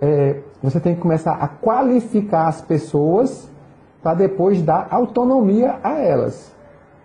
é, 0.00 0.40
você 0.60 0.80
tem 0.80 0.96
que 0.96 1.00
começar 1.00 1.34
a 1.34 1.46
qualificar 1.46 2.48
as 2.48 2.60
pessoas 2.60 3.48
para 4.02 4.14
depois 4.14 4.60
dar 4.60 4.88
autonomia 4.90 5.76
a 5.84 6.00
elas. 6.00 6.52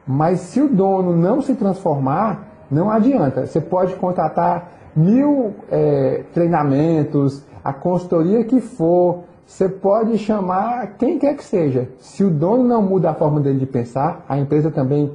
Mas 0.08 0.40
se 0.40 0.60
o 0.60 0.68
dono 0.68 1.16
não 1.16 1.40
se 1.40 1.54
transformar, 1.54 2.48
não 2.72 2.90
adianta. 2.90 3.46
Você 3.46 3.62
pode 3.62 3.96
contratar 3.98 4.72
mil 4.96 5.54
é, 5.70 6.24
treinamentos, 6.34 7.46
a 7.64 7.72
consultoria 7.72 8.44
que 8.44 8.60
for. 8.60 9.20
você 9.46 9.70
pode 9.70 10.18
chamar 10.18 10.96
quem 10.98 11.20
quer 11.20 11.36
que 11.36 11.44
seja. 11.44 11.90
Se 12.00 12.24
o 12.24 12.32
dono 12.32 12.64
não 12.64 12.82
muda 12.82 13.12
a 13.12 13.14
forma 13.14 13.40
dele 13.40 13.60
de 13.60 13.68
pensar, 13.68 14.26
a 14.28 14.36
empresa 14.40 14.72
também 14.72 15.12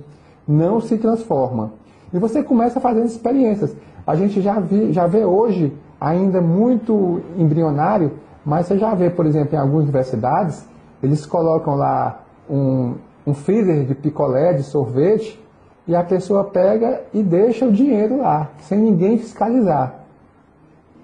não 0.46 0.80
se 0.80 0.98
transforma. 0.98 1.72
E 2.12 2.18
você 2.18 2.42
começa 2.42 2.80
fazendo 2.80 3.06
experiências. 3.06 3.74
A 4.06 4.14
gente 4.14 4.40
já, 4.40 4.60
vi, 4.60 4.92
já 4.92 5.06
vê 5.06 5.24
hoje, 5.24 5.72
ainda 6.00 6.40
muito 6.40 7.22
embrionário, 7.36 8.12
mas 8.44 8.66
você 8.66 8.78
já 8.78 8.94
vê, 8.94 9.10
por 9.10 9.26
exemplo, 9.26 9.54
em 9.54 9.58
algumas 9.58 9.84
universidades, 9.84 10.66
eles 11.02 11.24
colocam 11.24 11.74
lá 11.74 12.20
um, 12.48 12.94
um 13.26 13.34
freezer 13.34 13.84
de 13.84 13.94
picolé, 13.94 14.52
de 14.52 14.62
sorvete, 14.62 15.42
e 15.86 15.94
a 15.94 16.02
pessoa 16.02 16.44
pega 16.44 17.02
e 17.12 17.22
deixa 17.22 17.66
o 17.66 17.72
dinheiro 17.72 18.18
lá, 18.18 18.50
sem 18.60 18.78
ninguém 18.78 19.18
fiscalizar. 19.18 20.04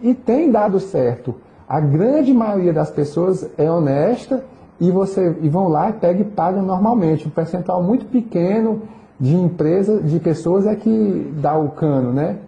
E 0.02 0.14
tem 0.14 0.50
dado 0.50 0.80
certo. 0.80 1.34
A 1.68 1.80
grande 1.80 2.32
maioria 2.32 2.72
das 2.72 2.90
pessoas 2.90 3.48
é 3.58 3.70
honesta 3.70 4.42
e, 4.80 4.90
você, 4.90 5.36
e 5.42 5.48
vão 5.48 5.68
lá, 5.68 5.92
pega 5.92 6.22
e 6.22 6.24
pagam 6.24 6.62
normalmente. 6.62 7.28
Um 7.28 7.30
percentual 7.30 7.82
muito 7.82 8.06
pequeno 8.06 8.82
de 9.20 9.36
empresas, 9.36 10.08
de 10.10 10.18
pessoas 10.18 10.66
é 10.66 10.74
que 10.74 11.32
dá 11.36 11.56
o 11.58 11.70
cano, 11.70 12.12
né? 12.12 12.38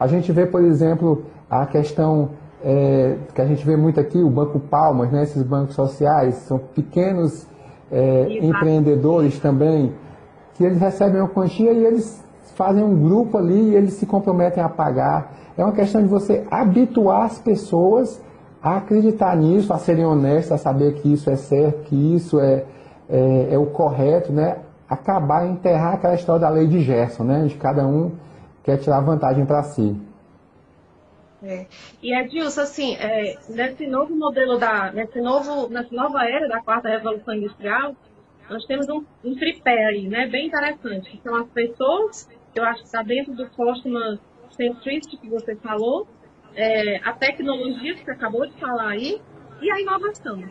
A 0.00 0.06
gente 0.06 0.32
vê, 0.32 0.46
por 0.46 0.62
exemplo, 0.62 1.24
a 1.50 1.66
questão 1.66 2.30
é, 2.64 3.16
que 3.34 3.40
a 3.40 3.46
gente 3.46 3.64
vê 3.64 3.76
muito 3.76 4.00
aqui, 4.00 4.18
o 4.18 4.30
Banco 4.30 4.58
Palmas, 4.58 5.12
né, 5.12 5.22
esses 5.22 5.42
bancos 5.42 5.74
sociais, 5.74 6.34
são 6.46 6.58
pequenos 6.58 7.46
é, 7.92 8.38
empreendedores 8.40 9.38
também, 9.38 9.92
que 10.54 10.64
eles 10.64 10.80
recebem 10.80 11.20
uma 11.20 11.28
quantia 11.28 11.72
e 11.72 11.84
eles 11.84 12.24
fazem 12.56 12.82
um 12.82 12.96
grupo 12.96 13.36
ali 13.36 13.70
e 13.70 13.74
eles 13.74 13.94
se 13.94 14.06
comprometem 14.06 14.62
a 14.62 14.68
pagar. 14.68 15.32
É 15.56 15.62
uma 15.62 15.72
questão 15.72 16.02
de 16.02 16.08
você 16.08 16.44
habituar 16.50 17.26
as 17.26 17.38
pessoas 17.38 18.20
a 18.62 18.78
acreditar 18.78 19.36
nisso, 19.36 19.72
a 19.74 19.78
serem 19.78 20.06
honestos, 20.06 20.52
a 20.52 20.58
saber 20.58 20.94
que 20.94 21.12
isso 21.12 21.28
é 21.28 21.36
certo, 21.36 21.82
que 21.82 22.14
isso 22.14 22.40
é, 22.40 22.64
é, 23.10 23.48
é 23.50 23.58
o 23.58 23.66
correto, 23.66 24.32
né? 24.32 24.56
Acabar, 24.94 25.46
enterrar 25.46 25.94
aquela 25.94 26.14
história 26.14 26.40
da 26.40 26.48
lei 26.48 26.66
de 26.66 26.80
Gerson, 26.80 27.24
né? 27.24 27.46
De 27.46 27.54
cada 27.56 27.86
um 27.86 28.12
quer 28.62 28.78
tirar 28.78 29.00
vantagem 29.00 29.44
para 29.44 29.62
si. 29.62 29.94
É. 31.42 31.66
E 32.02 32.14
Edilson, 32.14 32.62
assim, 32.62 32.96
é, 32.96 33.36
nesse 33.50 33.86
novo 33.86 34.16
modelo 34.16 34.58
da, 34.58 34.90
nesse 34.92 35.20
novo, 35.20 35.68
nessa 35.68 35.94
nova 35.94 36.24
era 36.24 36.48
da 36.48 36.62
quarta 36.62 36.88
revolução 36.88 37.34
industrial, 37.34 37.94
nós 38.48 38.64
temos 38.64 38.88
um, 38.88 39.04
um 39.22 39.34
tripé 39.34 39.86
aí, 39.86 40.08
né, 40.08 40.26
bem 40.26 40.46
interessante, 40.46 41.10
que 41.10 41.22
são 41.22 41.34
as 41.36 41.46
pessoas, 41.48 42.28
eu 42.54 42.64
acho 42.64 42.80
que 42.80 42.86
está 42.86 43.02
dentro 43.02 43.34
do 43.34 43.46
customer 43.50 44.18
centricity 44.56 45.18
que 45.18 45.28
você 45.28 45.54
falou, 45.56 46.06
é, 46.54 46.96
a 47.04 47.12
tecnologia 47.12 47.94
que 47.94 48.04
você 48.04 48.12
acabou 48.12 48.46
de 48.46 48.58
falar 48.58 48.88
aí 48.88 49.20
e 49.60 49.70
a 49.70 49.80
inovação, 49.80 50.42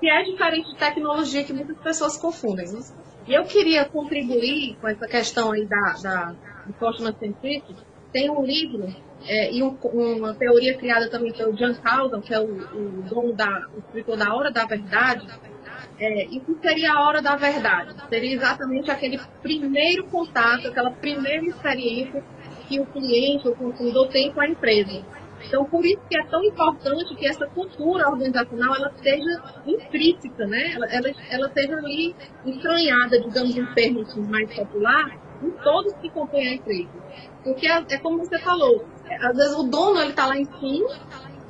que 0.00 0.10
é 0.10 0.22
diferente 0.24 0.70
de 0.70 0.76
tecnologia 0.76 1.44
que 1.44 1.52
muitas 1.52 1.76
pessoas 1.78 2.16
confundem. 2.16 2.66
Né? 2.66 2.80
E 3.26 3.34
eu 3.34 3.44
queria 3.44 3.84
contribuir 3.84 4.76
com 4.80 4.88
essa 4.88 5.06
questão 5.06 5.52
aí 5.52 5.64
da, 5.66 5.92
da 6.02 6.34
do 6.66 6.72
Customer. 6.74 7.14
Tem 8.12 8.30
um 8.30 8.44
livro 8.44 8.94
é, 9.26 9.52
e 9.52 9.62
um, 9.62 9.76
uma 9.92 10.34
teoria 10.34 10.76
criada 10.76 11.08
também 11.08 11.32
pelo 11.32 11.52
John 11.54 11.74
Calvin, 11.74 12.20
que 12.20 12.34
é 12.34 12.40
o, 12.40 12.44
o 12.44 13.02
dono 13.08 13.32
da, 13.32 13.68
o 13.74 13.78
escritor 13.78 14.16
da 14.16 14.34
Hora 14.34 14.50
da 14.50 14.66
Verdade. 14.66 15.26
É, 15.98 16.24
e 16.24 16.40
que 16.40 16.54
seria 16.60 16.92
a 16.92 17.06
Hora 17.06 17.22
da 17.22 17.36
Verdade? 17.36 17.94
Seria 18.08 18.34
exatamente 18.34 18.90
aquele 18.90 19.20
primeiro 19.40 20.04
contato, 20.04 20.68
aquela 20.68 20.90
primeira 20.90 21.44
experiência 21.46 22.22
que 22.68 22.80
o 22.80 22.86
cliente, 22.86 23.48
o 23.48 23.54
consumidor 23.54 24.08
tem 24.08 24.32
com 24.32 24.40
a 24.40 24.48
empresa. 24.48 25.04
Então, 25.46 25.64
por 25.64 25.84
isso 25.84 26.00
que 26.08 26.16
é 26.16 26.24
tão 26.26 26.42
importante 26.44 27.14
que 27.14 27.26
essa 27.26 27.46
cultura 27.46 28.08
organizacional 28.08 28.74
ela 28.74 28.92
seja 29.02 29.42
intrínseca, 29.66 30.46
né? 30.46 30.72
ela, 30.72 30.86
ela, 30.86 31.10
ela 31.30 31.52
seja 31.52 31.76
ali 31.76 32.14
entranhada, 32.44 33.20
digamos, 33.20 33.56
em 33.56 33.66
termos 33.74 34.14
mais 34.28 34.54
popular, 34.54 35.18
em 35.42 35.50
todos 35.62 35.92
que 35.94 36.08
compõem 36.10 36.48
a 36.48 36.54
empresa. 36.54 36.90
Porque 37.44 37.66
é, 37.66 37.84
é 37.90 37.98
como 37.98 38.18
você 38.18 38.38
falou, 38.38 38.86
é, 39.08 39.16
às 39.16 39.36
vezes 39.36 39.56
o 39.56 39.64
dono 39.64 40.00
ele 40.00 40.10
está 40.10 40.26
lá 40.26 40.38
em 40.38 40.44
cima, 40.44 40.88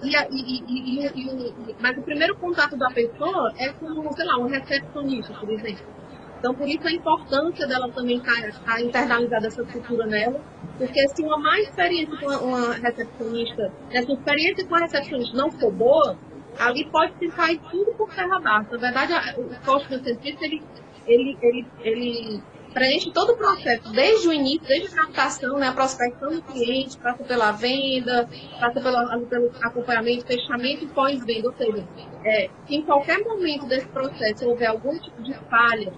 e, 0.02 0.16
e, 0.30 1.06
e, 1.06 1.76
mas 1.80 1.96
o 1.96 2.02
primeiro 2.02 2.34
contato 2.36 2.76
da 2.76 2.88
pessoa 2.88 3.52
é 3.56 3.68
com, 3.68 4.12
sei 4.12 4.24
lá, 4.24 4.38
um 4.38 4.48
recepcionista, 4.48 5.32
por 5.34 5.50
exemplo. 5.50 6.01
Então, 6.42 6.52
por 6.56 6.68
isso 6.68 6.84
a 6.84 6.90
importância 6.90 7.68
dela 7.68 7.88
também 7.92 8.18
estar 8.18 8.34
tá, 8.34 8.58
tá 8.66 8.80
internalizada 8.80 9.46
essa 9.46 9.62
cultura 9.62 10.04
nela, 10.08 10.40
porque 10.76 11.08
se 11.10 11.22
uma 11.22 11.38
má 11.38 11.56
experiência 11.60 12.18
com 12.18 12.26
uma 12.26 12.72
recepcionista, 12.74 13.72
essa 13.92 14.12
experiência 14.12 14.66
com 14.66 14.74
a 14.74 14.80
recepcionista 14.80 15.36
não 15.36 15.52
for 15.52 15.70
boa, 15.70 16.18
ali 16.58 16.84
pode 16.90 17.16
se 17.20 17.28
cair 17.28 17.60
tudo 17.70 17.92
por 17.92 18.12
terra 18.12 18.38
abaixo. 18.38 18.72
Na 18.72 18.78
verdade, 18.78 19.12
o 19.38 19.44
customer 19.64 20.02
centrista, 20.02 20.44
ele, 20.44 20.64
ele, 21.06 21.38
ele, 21.40 21.66
ele 21.84 22.42
preenche 22.74 23.12
todo 23.12 23.34
o 23.34 23.36
processo, 23.36 23.92
desde 23.92 24.26
o 24.26 24.32
início, 24.32 24.66
desde 24.66 24.98
a 24.98 25.02
captação, 25.02 25.58
né, 25.58 25.68
a 25.68 25.72
prospecção 25.72 26.28
do 26.28 26.42
cliente, 26.42 26.98
passa 26.98 27.22
pela 27.22 27.52
venda, 27.52 28.28
passa 28.58 28.80
pelo, 28.80 29.26
pelo 29.26 29.52
acompanhamento, 29.62 30.26
fechamento 30.26 30.86
e 30.86 30.88
pós-venda. 30.88 31.48
Ou 31.48 31.54
seja, 31.54 31.86
é, 32.24 32.50
se 32.66 32.74
em 32.74 32.82
qualquer 32.82 33.20
momento 33.20 33.64
desse 33.66 33.86
processo 33.86 34.48
houver 34.48 34.66
algum 34.66 34.98
tipo 34.98 35.22
de 35.22 35.34
falha, 35.48 35.92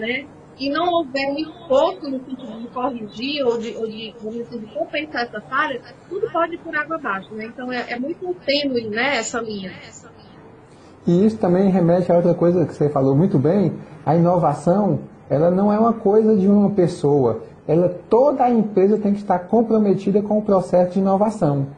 né, 0.00 0.26
e 0.58 0.68
não 0.68 0.92
houver 0.92 1.30
um 1.30 1.38
esforço 1.38 2.10
no 2.10 2.18
sentido 2.24 2.60
de 2.60 2.68
corrigir 2.68 3.46
ou 3.46 3.58
de, 3.58 3.76
ou 3.76 3.86
de, 3.86 4.12
de 4.12 4.66
compensar 4.74 5.22
essa 5.22 5.40
falha, 5.42 5.80
tudo 6.08 6.30
pode 6.30 6.54
ir 6.54 6.58
por 6.58 6.76
água 6.76 6.96
abaixo. 6.96 7.34
Né? 7.34 7.46
Então 7.46 7.72
é, 7.72 7.92
é 7.92 7.98
muito 7.98 8.34
tênue 8.44 8.88
né, 8.88 9.16
essa 9.16 9.40
linha. 9.40 9.72
E 11.06 11.24
isso 11.24 11.38
também 11.38 11.70
remete 11.70 12.12
a 12.12 12.16
outra 12.16 12.34
coisa 12.34 12.66
que 12.66 12.74
você 12.74 12.90
falou 12.90 13.16
muito 13.16 13.38
bem, 13.38 13.72
a 14.04 14.14
inovação, 14.14 15.00
ela 15.30 15.50
não 15.50 15.72
é 15.72 15.78
uma 15.78 15.94
coisa 15.94 16.36
de 16.36 16.46
uma 16.46 16.70
pessoa, 16.70 17.42
ela, 17.66 17.88
toda 18.10 18.44
a 18.44 18.50
empresa 18.50 18.98
tem 18.98 19.12
que 19.12 19.20
estar 19.20 19.38
comprometida 19.38 20.20
com 20.20 20.38
o 20.38 20.42
processo 20.42 20.94
de 20.94 20.98
inovação. 20.98 21.68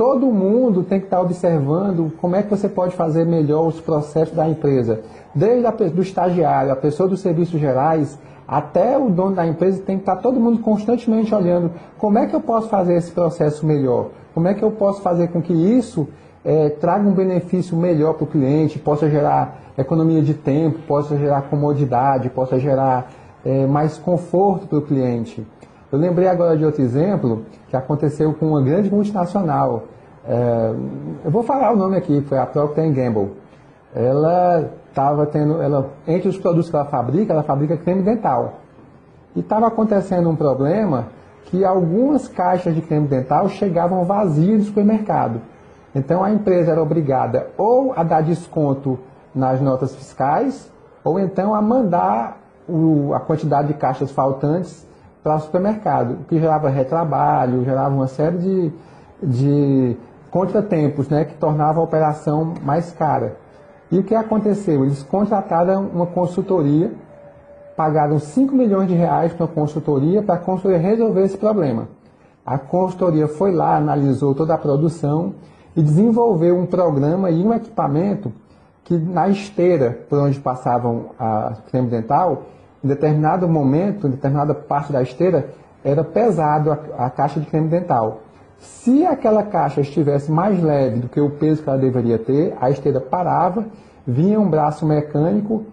Todo 0.00 0.28
mundo 0.28 0.82
tem 0.82 0.98
que 0.98 1.04
estar 1.04 1.20
observando 1.20 2.10
como 2.22 2.34
é 2.34 2.42
que 2.42 2.48
você 2.48 2.70
pode 2.70 2.96
fazer 2.96 3.26
melhor 3.26 3.66
os 3.66 3.82
processos 3.82 4.34
da 4.34 4.48
empresa. 4.48 5.02
Desde 5.34 5.66
a, 5.66 5.70
do 5.70 6.00
estagiário, 6.00 6.72
a 6.72 6.76
pessoa 6.76 7.06
dos 7.06 7.20
serviços 7.20 7.60
gerais, 7.60 8.18
até 8.48 8.96
o 8.96 9.10
dono 9.10 9.36
da 9.36 9.46
empresa 9.46 9.82
tem 9.82 9.96
que 9.98 10.02
estar 10.04 10.16
todo 10.16 10.40
mundo 10.40 10.60
constantemente 10.60 11.34
olhando 11.34 11.72
como 11.98 12.18
é 12.18 12.26
que 12.26 12.34
eu 12.34 12.40
posso 12.40 12.70
fazer 12.70 12.94
esse 12.94 13.12
processo 13.12 13.66
melhor, 13.66 14.08
como 14.32 14.48
é 14.48 14.54
que 14.54 14.62
eu 14.62 14.70
posso 14.70 15.02
fazer 15.02 15.28
com 15.28 15.42
que 15.42 15.52
isso 15.52 16.08
é, 16.42 16.70
traga 16.70 17.06
um 17.06 17.12
benefício 17.12 17.76
melhor 17.76 18.14
para 18.14 18.24
o 18.24 18.26
cliente, 18.26 18.78
possa 18.78 19.06
gerar 19.10 19.60
economia 19.76 20.22
de 20.22 20.32
tempo, 20.32 20.78
possa 20.88 21.14
gerar 21.18 21.42
comodidade, 21.42 22.30
possa 22.30 22.58
gerar 22.58 23.12
é, 23.44 23.66
mais 23.66 23.98
conforto 23.98 24.66
para 24.66 24.78
o 24.78 24.82
cliente. 24.82 25.46
Eu 25.92 25.98
lembrei 25.98 26.28
agora 26.28 26.56
de 26.56 26.64
outro 26.64 26.82
exemplo 26.82 27.44
que 27.68 27.76
aconteceu 27.76 28.32
com 28.32 28.46
uma 28.50 28.62
grande 28.62 28.88
multinacional. 28.88 29.84
É, 30.24 30.72
eu 31.24 31.30
vou 31.30 31.42
falar 31.42 31.72
o 31.72 31.76
nome 31.76 31.96
aqui, 31.96 32.20
foi 32.22 32.38
a 32.38 32.46
Procter 32.46 32.92
Gamble. 32.92 33.32
Ela 33.92 34.70
estava 34.88 35.26
tendo, 35.26 35.60
ela, 35.60 35.90
entre 36.06 36.28
os 36.28 36.38
produtos 36.38 36.70
que 36.70 36.76
ela 36.76 36.84
fabrica, 36.84 37.32
ela 37.32 37.42
fabrica 37.42 37.76
creme 37.76 38.02
dental. 38.02 38.60
E 39.34 39.40
estava 39.40 39.66
acontecendo 39.66 40.30
um 40.30 40.36
problema 40.36 41.08
que 41.46 41.64
algumas 41.64 42.28
caixas 42.28 42.72
de 42.72 42.82
creme 42.82 43.08
dental 43.08 43.48
chegavam 43.48 44.04
vazias 44.04 44.58
do 44.58 44.64
supermercado. 44.66 45.40
Então 45.92 46.22
a 46.22 46.30
empresa 46.30 46.70
era 46.70 46.80
obrigada 46.80 47.48
ou 47.58 47.92
a 47.96 48.04
dar 48.04 48.22
desconto 48.22 48.96
nas 49.34 49.60
notas 49.60 49.94
fiscais, 49.94 50.70
ou 51.02 51.18
então 51.18 51.52
a 51.52 51.60
mandar 51.60 52.38
o, 52.68 53.12
a 53.12 53.18
quantidade 53.18 53.68
de 53.68 53.74
caixas 53.74 54.12
faltantes 54.12 54.88
para 55.22 55.36
o 55.36 55.40
supermercado, 55.40 56.12
o 56.12 56.24
que 56.24 56.38
gerava 56.38 56.68
retrabalho, 56.68 57.64
gerava 57.64 57.94
uma 57.94 58.06
série 58.06 58.38
de, 58.38 58.72
de 59.22 59.96
contratempos 60.30 61.08
né, 61.08 61.24
que 61.24 61.34
tornava 61.34 61.80
a 61.80 61.82
operação 61.82 62.54
mais 62.62 62.92
cara. 62.92 63.36
E 63.90 63.98
o 63.98 64.04
que 64.04 64.14
aconteceu? 64.14 64.84
Eles 64.84 65.02
contrataram 65.02 65.88
uma 65.92 66.06
consultoria, 66.06 66.92
pagaram 67.76 68.18
5 68.18 68.54
milhões 68.54 68.88
de 68.88 68.94
reais 68.94 69.32
para 69.32 69.46
uma 69.46 69.52
consultoria 69.52 70.22
para 70.22 70.36
a 70.36 70.38
consultoria 70.38 70.78
resolver 70.78 71.22
esse 71.22 71.36
problema. 71.36 71.88
A 72.46 72.56
consultoria 72.56 73.28
foi 73.28 73.52
lá, 73.52 73.76
analisou 73.76 74.34
toda 74.34 74.54
a 74.54 74.58
produção 74.58 75.34
e 75.76 75.82
desenvolveu 75.82 76.58
um 76.58 76.66
programa 76.66 77.30
e 77.30 77.44
um 77.44 77.52
equipamento 77.52 78.32
que 78.84 78.96
na 78.96 79.28
esteira 79.28 79.98
por 80.08 80.18
onde 80.18 80.38
passavam 80.40 81.10
a 81.18 81.54
creme 81.70 81.88
dental, 81.88 82.42
em 82.82 82.88
determinado 82.88 83.48
momento, 83.48 84.06
em 84.06 84.10
determinada 84.10 84.54
parte 84.54 84.92
da 84.92 85.02
esteira, 85.02 85.50
era 85.84 86.04
pesado 86.04 86.70
a, 86.72 87.06
a 87.06 87.10
caixa 87.10 87.40
de 87.40 87.46
creme 87.46 87.68
dental. 87.68 88.20
Se 88.58 89.06
aquela 89.06 89.42
caixa 89.42 89.80
estivesse 89.80 90.30
mais 90.30 90.62
leve 90.62 91.00
do 91.00 91.08
que 91.08 91.20
o 91.20 91.30
peso 91.30 91.62
que 91.62 91.68
ela 91.68 91.78
deveria 91.78 92.18
ter, 92.18 92.54
a 92.60 92.70
esteira 92.70 93.00
parava, 93.00 93.64
vinha 94.06 94.38
um 94.38 94.48
braço 94.48 94.84
mecânico, 94.84 95.64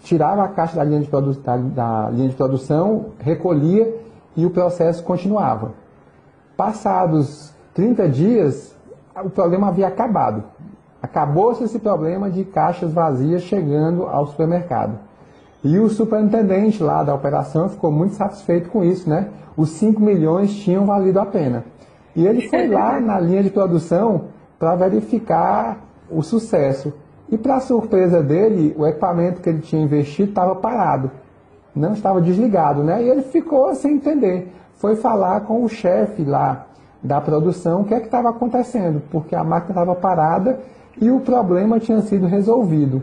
tirava 0.00 0.44
a 0.44 0.48
caixa 0.48 0.76
da 0.76 0.84
linha 0.84 1.00
de, 1.00 1.10
da, 1.40 1.56
da 1.56 2.10
linha 2.10 2.28
de 2.28 2.34
produção, 2.34 3.06
recolhia 3.18 4.00
e 4.36 4.46
o 4.46 4.50
processo 4.50 5.02
continuava. 5.04 5.72
Passados 6.56 7.52
30 7.74 8.08
dias, 8.08 8.76
o 9.22 9.28
problema 9.28 9.68
havia 9.68 9.88
acabado. 9.88 10.44
Acabou-se 11.02 11.64
esse 11.64 11.78
problema 11.78 12.30
de 12.30 12.44
caixas 12.44 12.92
vazias 12.92 13.42
chegando 13.42 14.04
ao 14.04 14.26
supermercado. 14.26 14.98
E 15.64 15.78
o 15.78 15.88
superintendente 15.88 16.82
lá 16.82 17.04
da 17.04 17.14
operação 17.14 17.68
ficou 17.68 17.92
muito 17.92 18.14
satisfeito 18.14 18.68
com 18.68 18.82
isso, 18.82 19.08
né? 19.08 19.28
Os 19.56 19.70
5 19.70 20.00
milhões 20.00 20.54
tinham 20.54 20.84
valido 20.84 21.20
a 21.20 21.26
pena. 21.26 21.64
E 22.16 22.26
ele 22.26 22.48
foi 22.48 22.66
lá 22.68 22.98
na 23.00 23.20
linha 23.20 23.42
de 23.42 23.50
produção 23.50 24.24
para 24.58 24.74
verificar 24.74 25.78
o 26.10 26.22
sucesso. 26.22 26.92
E 27.30 27.38
para 27.38 27.60
surpresa 27.60 28.22
dele, 28.22 28.74
o 28.76 28.86
equipamento 28.86 29.40
que 29.40 29.48
ele 29.48 29.60
tinha 29.60 29.82
investido 29.82 30.30
estava 30.30 30.54
parado, 30.54 31.10
não 31.74 31.92
estava 31.92 32.20
desligado, 32.20 32.82
né? 32.82 33.02
E 33.02 33.08
ele 33.08 33.22
ficou 33.22 33.74
sem 33.74 33.94
entender. 33.94 34.52
Foi 34.74 34.96
falar 34.96 35.40
com 35.42 35.64
o 35.64 35.68
chefe 35.68 36.24
lá 36.24 36.66
da 37.02 37.20
produção 37.20 37.80
o 37.80 37.84
que 37.84 37.94
é 37.94 38.00
que 38.00 38.06
estava 38.06 38.30
acontecendo, 38.30 39.02
porque 39.10 39.34
a 39.34 39.42
máquina 39.42 39.70
estava 39.70 39.94
parada 39.94 40.60
e 41.00 41.10
o 41.10 41.20
problema 41.20 41.80
tinha 41.80 42.00
sido 42.02 42.26
resolvido. 42.26 43.02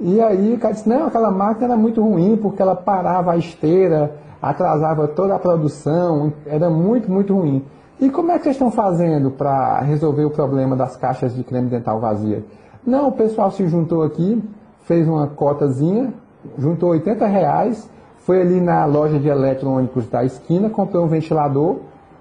E 0.00 0.20
aí 0.20 0.54
o 0.54 0.58
cara 0.58 0.74
disse, 0.74 0.88
não, 0.88 1.06
aquela 1.06 1.30
máquina 1.30 1.66
era 1.66 1.76
muito 1.76 2.02
ruim, 2.02 2.36
porque 2.36 2.60
ela 2.60 2.74
parava 2.74 3.32
a 3.32 3.36
esteira, 3.36 4.16
atrasava 4.42 5.06
toda 5.08 5.34
a 5.34 5.38
produção, 5.38 6.32
era 6.46 6.68
muito, 6.68 7.10
muito 7.10 7.34
ruim. 7.34 7.64
E 8.00 8.10
como 8.10 8.32
é 8.32 8.38
que 8.38 8.44
vocês 8.44 8.56
estão 8.56 8.70
fazendo 8.70 9.30
para 9.30 9.80
resolver 9.80 10.24
o 10.24 10.30
problema 10.30 10.74
das 10.74 10.96
caixas 10.96 11.34
de 11.34 11.44
creme 11.44 11.68
dental 11.68 12.00
vazia? 12.00 12.44
Não, 12.84 13.08
o 13.08 13.12
pessoal 13.12 13.50
se 13.50 13.66
juntou 13.68 14.02
aqui, 14.02 14.42
fez 14.82 15.08
uma 15.08 15.28
cotazinha, 15.28 16.12
juntou 16.58 16.90
80 16.90 17.26
reais, 17.26 17.88
foi 18.18 18.40
ali 18.40 18.60
na 18.60 18.84
loja 18.84 19.18
de 19.18 19.28
eletrônicos 19.28 20.06
da 20.08 20.24
esquina, 20.24 20.68
comprou 20.68 21.04
um 21.04 21.08
ventilador, 21.08 21.76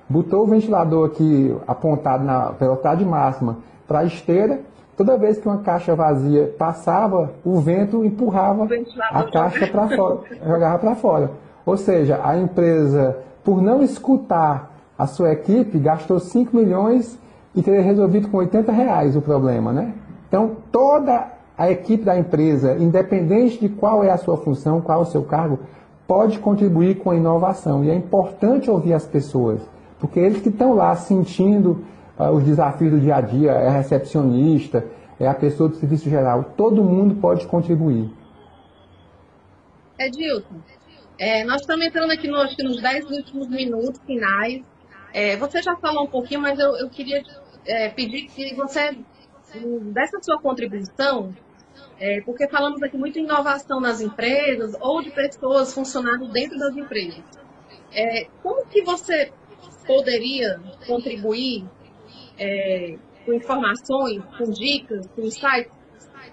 botou 0.08 0.44
o 0.44 0.48
ventilador 0.48 1.08
aqui 1.08 1.56
apontado 1.68 2.24
na 2.24 2.52
velocidade 2.52 3.04
máxima 3.04 3.58
para 3.88 4.00
a 4.00 4.04
esteira, 4.06 4.62
toda 4.96 5.18
vez 5.18 5.38
que 5.38 5.48
uma 5.48 5.60
caixa 5.60 5.96
vazia 5.96 6.54
passava, 6.58 7.32
o 7.44 7.60
vento 7.60 8.04
empurrava 8.04 8.68
a 9.12 9.24
caixa 9.24 9.68
para 9.68 9.88
fora, 9.96 10.20
jogava 10.46 10.80
para 10.80 10.96
fora. 10.96 11.32
Ou 11.66 11.78
seja, 11.78 12.20
a 12.24 12.38
empresa, 12.38 13.18
por 13.44 13.62
não 13.62 13.82
escutar 13.82 14.72
a 14.98 15.08
sua 15.08 15.32
equipe, 15.32 15.80
gastou 15.80 16.20
5 16.20 16.56
milhões 16.56 17.20
e 17.56 17.62
teria 17.62 17.82
resolvido 17.82 18.28
com 18.30 18.38
80 18.38 18.72
reais 18.72 19.16
o 19.16 19.22
problema, 19.22 19.72
né? 19.72 19.94
Então, 20.28 20.58
toda 20.72 21.28
a 21.58 21.70
equipe 21.70 22.04
da 22.04 22.18
empresa, 22.18 22.76
independente 22.80 23.60
de 23.60 23.70
qual 23.70 24.04
é 24.04 24.10
a 24.10 24.18
sua 24.18 24.38
função, 24.38 24.82
qual 24.82 25.00
é 25.00 25.02
o 25.04 25.06
seu 25.06 25.24
cargo, 25.24 25.60
pode 26.08 26.40
contribuir 26.40 26.96
com 26.96 27.12
a 27.12 27.16
inovação. 27.16 27.84
E 27.84 27.90
é 27.90 27.96
importante 27.96 28.70
ouvir 28.70 28.94
as 28.94 29.06
pessoas, 29.06 29.62
porque 30.00 30.20
eles 30.20 30.42
que 30.42 30.50
estão 30.50 30.74
lá 30.74 30.96
sentindo 30.96 31.84
os 32.18 32.44
desafios 32.44 32.92
do 32.92 33.00
dia 33.00 33.16
a 33.16 33.22
dia, 33.22 33.52
é 33.52 33.68
a 33.68 33.72
recepcionista, 33.72 34.86
é 35.20 35.28
a 35.28 35.34
pessoa 35.34 35.70
do 35.70 35.76
serviço 35.76 36.10
geral, 36.10 36.54
todo 36.56 36.84
mundo 36.84 37.16
pode 37.16 37.46
contribuir. 37.48 38.12
Edilson, 40.00 40.56
é, 41.18 41.44
nós 41.44 41.62
estamos 41.62 41.86
entrando 41.86 42.12
aqui 42.12 42.28
no, 42.28 42.38
acho 42.38 42.56
que 42.56 42.64
nos 42.64 42.82
10 42.82 43.06
últimos 43.12 43.48
minutos 43.48 44.02
finais. 44.06 44.62
É, 45.14 45.38
você 45.38 45.62
já 45.62 45.76
falou 45.76 46.06
um 46.06 46.08
pouquinho, 46.08 46.42
mas 46.42 46.58
eu, 46.58 46.76
eu 46.76 46.90
queria 46.90 47.24
é, 47.66 47.90
pedir 47.90 48.28
que 48.28 48.56
você 48.56 48.98
dessa 49.94 50.20
sua 50.22 50.40
contribuição, 50.42 51.32
é, 52.00 52.22
porque 52.22 52.48
falamos 52.48 52.82
aqui 52.82 52.98
muito 52.98 53.20
em 53.20 53.24
inovação 53.24 53.80
nas 53.80 54.02
empresas 54.02 54.76
ou 54.82 55.04
de 55.04 55.12
pessoas 55.12 55.72
funcionando 55.72 56.28
dentro 56.32 56.58
das 56.58 56.76
empresas. 56.76 57.24
É, 57.92 58.28
como 58.42 58.66
que 58.66 58.82
você 58.82 59.32
poderia 59.86 60.60
contribuir 60.88 61.66
é, 62.38 62.96
com 63.26 63.34
informações, 63.34 64.24
com 64.38 64.52
dicas, 64.52 65.08
com 65.08 65.22
insights 65.22 65.72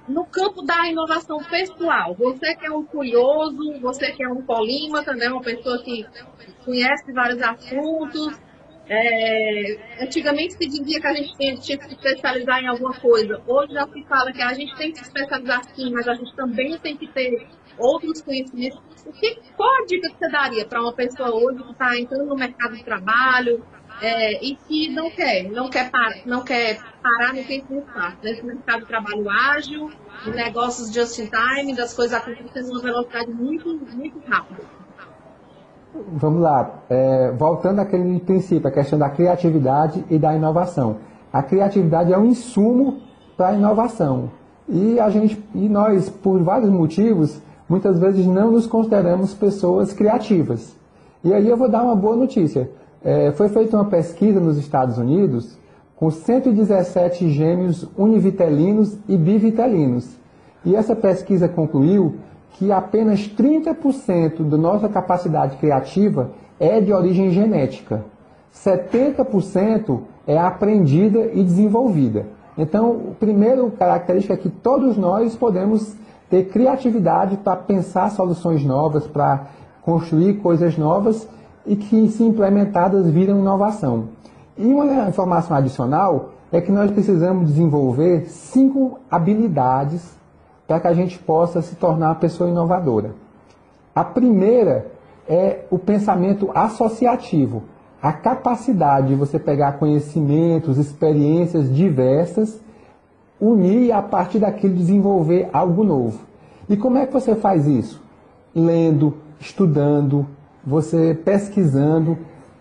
no 0.08 0.24
campo 0.26 0.62
da 0.62 0.88
inovação 0.88 1.38
pessoal, 1.44 2.14
você 2.14 2.54
que 2.56 2.66
é 2.66 2.70
um 2.70 2.84
curioso, 2.84 3.80
você 3.80 4.10
que 4.12 4.24
é 4.24 4.28
um 4.28 4.42
polímata, 4.42 5.14
né, 5.14 5.28
uma 5.28 5.42
pessoa 5.42 5.82
que 5.82 6.04
conhece 6.64 7.12
vários 7.12 7.40
assuntos, 7.40 8.40
é, 8.88 10.02
antigamente 10.02 10.54
se 10.54 10.66
dizia 10.66 11.00
que 11.00 11.06
a 11.06 11.14
gente 11.14 11.36
tinha, 11.36 11.56
tinha, 11.56 11.78
que 11.78 11.84
se 11.84 11.94
especializar 11.94 12.60
em 12.60 12.66
alguma 12.66 12.92
coisa. 12.98 13.40
Hoje 13.46 13.72
já 13.72 13.86
se 13.86 14.02
fala 14.08 14.32
que 14.32 14.42
a 14.42 14.52
gente 14.52 14.76
tem 14.76 14.90
que 14.90 14.98
se 14.98 15.04
especializar 15.04 15.62
sim, 15.74 15.92
mas 15.92 16.08
a 16.08 16.14
gente 16.14 16.34
também 16.34 16.76
tem 16.78 16.96
que 16.96 17.06
ter 17.06 17.46
outros 17.78 18.20
conhecimentos. 18.20 18.80
O 19.06 19.12
que, 19.12 19.38
qual 19.56 19.70
a 19.80 19.86
dica 19.86 20.08
que 20.10 20.18
você 20.18 20.28
daria 20.28 20.66
para 20.66 20.82
uma 20.82 20.92
pessoa 20.92 21.32
hoje 21.32 21.62
que 21.62 21.70
está 21.70 21.96
entrando 21.96 22.26
no 22.26 22.34
mercado 22.34 22.76
de 22.76 22.84
trabalho 22.84 23.64
é, 24.00 24.44
e 24.44 24.56
que 24.56 24.88
não 24.88 25.10
quer, 25.10 25.50
não 25.50 25.68
quer, 25.68 25.90
par, 25.90 26.12
não 26.24 26.42
quer 26.42 26.78
parar 27.02 27.34
no 27.34 27.44
tempo 27.44 27.72
muito 27.72 27.92
fácil, 27.92 28.18
nesse 28.22 28.44
mercado 28.44 28.80
de 28.80 28.86
trabalho 28.86 29.28
ágil, 29.28 29.90
de 30.24 30.30
negócios 30.30 30.92
just 30.92 31.18
in 31.18 31.28
time, 31.28 31.74
das 31.74 31.94
coisas 31.94 32.16
acontecendo 32.16 32.68
numa 32.68 32.80
velocidade 32.80 33.30
muito, 33.30 33.68
muito 33.94 34.20
rápida? 34.26 34.62
Vamos 36.12 36.40
lá, 36.40 36.82
é, 36.88 37.32
voltando 37.32 37.80
àquele 37.80 38.20
princípio, 38.20 38.68
a 38.68 38.70
questão 38.70 38.98
da 38.98 39.10
criatividade 39.10 40.04
e 40.08 40.18
da 40.18 40.34
inovação. 40.34 40.98
A 41.32 41.42
criatividade 41.42 42.12
é 42.12 42.18
um 42.18 42.26
insumo 42.26 43.00
para 43.36 43.48
a 43.48 43.54
inovação. 43.54 44.30
E, 44.68 45.00
a 45.00 45.10
gente, 45.10 45.42
e 45.54 45.68
nós, 45.68 46.08
por 46.08 46.40
vários 46.42 46.70
motivos, 46.70 47.40
muitas 47.68 47.98
vezes 47.98 48.24
não 48.24 48.52
nos 48.52 48.66
consideramos 48.66 49.34
pessoas 49.34 49.92
criativas. 49.92 50.76
E 51.24 51.34
aí 51.34 51.48
eu 51.48 51.56
vou 51.56 51.68
dar 51.68 51.82
uma 51.82 51.96
boa 51.96 52.16
notícia. 52.16 52.70
É, 53.02 53.32
foi 53.32 53.48
feita 53.48 53.76
uma 53.76 53.86
pesquisa 53.86 54.38
nos 54.38 54.58
Estados 54.58 54.98
Unidos 54.98 55.58
com 55.96 56.10
117 56.10 57.30
gêmeos 57.30 57.86
univitelinos 57.96 58.96
e 59.08 59.16
bivitelinos. 59.16 60.08
E 60.64 60.76
essa 60.76 60.94
pesquisa 60.94 61.48
concluiu 61.48 62.16
que 62.52 62.70
apenas 62.70 63.20
30% 63.28 64.42
da 64.48 64.56
nossa 64.56 64.88
capacidade 64.88 65.56
criativa 65.56 66.30
é 66.58 66.80
de 66.80 66.92
origem 66.92 67.30
genética. 67.30 68.04
70% 68.54 70.00
é 70.26 70.36
aprendida 70.38 71.30
e 71.32 71.42
desenvolvida. 71.42 72.26
Então, 72.58 73.12
a 73.12 73.14
primeira 73.14 73.70
característica 73.70 74.34
é 74.34 74.36
que 74.36 74.50
todos 74.50 74.98
nós 74.98 75.34
podemos 75.36 75.94
ter 76.28 76.48
criatividade 76.48 77.38
para 77.38 77.56
pensar 77.56 78.10
soluções 78.10 78.64
novas, 78.64 79.06
para 79.06 79.46
construir 79.82 80.34
coisas 80.34 80.76
novas 80.76 81.26
e 81.66 81.76
que, 81.76 82.08
se 82.08 82.22
implementadas, 82.22 83.08
viram 83.10 83.38
inovação. 83.38 84.08
E 84.56 84.66
uma 84.66 85.08
informação 85.08 85.56
adicional 85.56 86.30
é 86.52 86.60
que 86.60 86.72
nós 86.72 86.90
precisamos 86.90 87.48
desenvolver 87.48 88.26
cinco 88.28 88.98
habilidades 89.10 90.18
para 90.66 90.80
que 90.80 90.86
a 90.88 90.92
gente 90.92 91.18
possa 91.18 91.62
se 91.62 91.76
tornar 91.76 92.08
uma 92.08 92.14
pessoa 92.14 92.50
inovadora. 92.50 93.12
A 93.94 94.04
primeira 94.04 94.86
é 95.28 95.64
o 95.70 95.78
pensamento 95.78 96.50
associativo, 96.54 97.62
a 98.02 98.12
capacidade 98.12 99.08
de 99.08 99.14
você 99.14 99.38
pegar 99.38 99.72
conhecimentos, 99.72 100.78
experiências 100.78 101.74
diversas, 101.74 102.60
unir 103.40 103.86
e 103.86 103.92
a 103.92 104.02
partir 104.02 104.38
daquilo 104.38 104.74
desenvolver 104.74 105.48
algo 105.52 105.84
novo. 105.84 106.20
E 106.68 106.76
como 106.76 106.98
é 106.98 107.06
que 107.06 107.12
você 107.12 107.34
faz 107.34 107.66
isso? 107.66 108.02
Lendo, 108.54 109.14
estudando, 109.38 110.26
você 110.64 111.18
pesquisando 111.24 112.18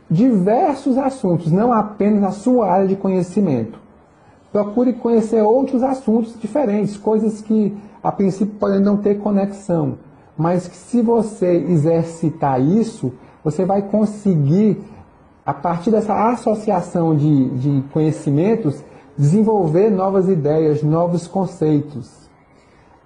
diversos 0.10 0.98
assuntos, 0.98 1.52
não 1.52 1.72
apenas 1.72 2.24
a 2.24 2.32
sua 2.32 2.72
área 2.72 2.88
de 2.88 2.96
conhecimento. 2.96 3.80
Procure 4.52 4.94
conhecer 4.94 5.42
outros 5.42 5.84
assuntos 5.84 6.36
diferentes, 6.40 6.98
coisas 6.98 7.42
que 7.42 7.78
a 8.02 8.12
princípio 8.12 8.56
podem 8.56 8.80
não 8.80 8.98
ter 8.98 9.20
conexão, 9.20 10.00
mas 10.36 10.68
que 10.68 10.76
se 10.76 11.02
você 11.02 11.58
exercitar 11.68 12.60
isso, 12.60 13.14
você 13.44 13.66
vai 13.66 13.84
conseguir, 13.84 14.82
a 15.46 15.54
partir 15.54 15.92
dessa 15.92 16.32
associação 16.32 17.16
de, 17.16 17.50
de 17.50 17.84
conhecimentos, 17.94 18.84
desenvolver 19.18 19.92
novas 19.92 20.28
ideias, 20.28 20.82
novos 20.82 21.28
conceitos. 21.28 22.30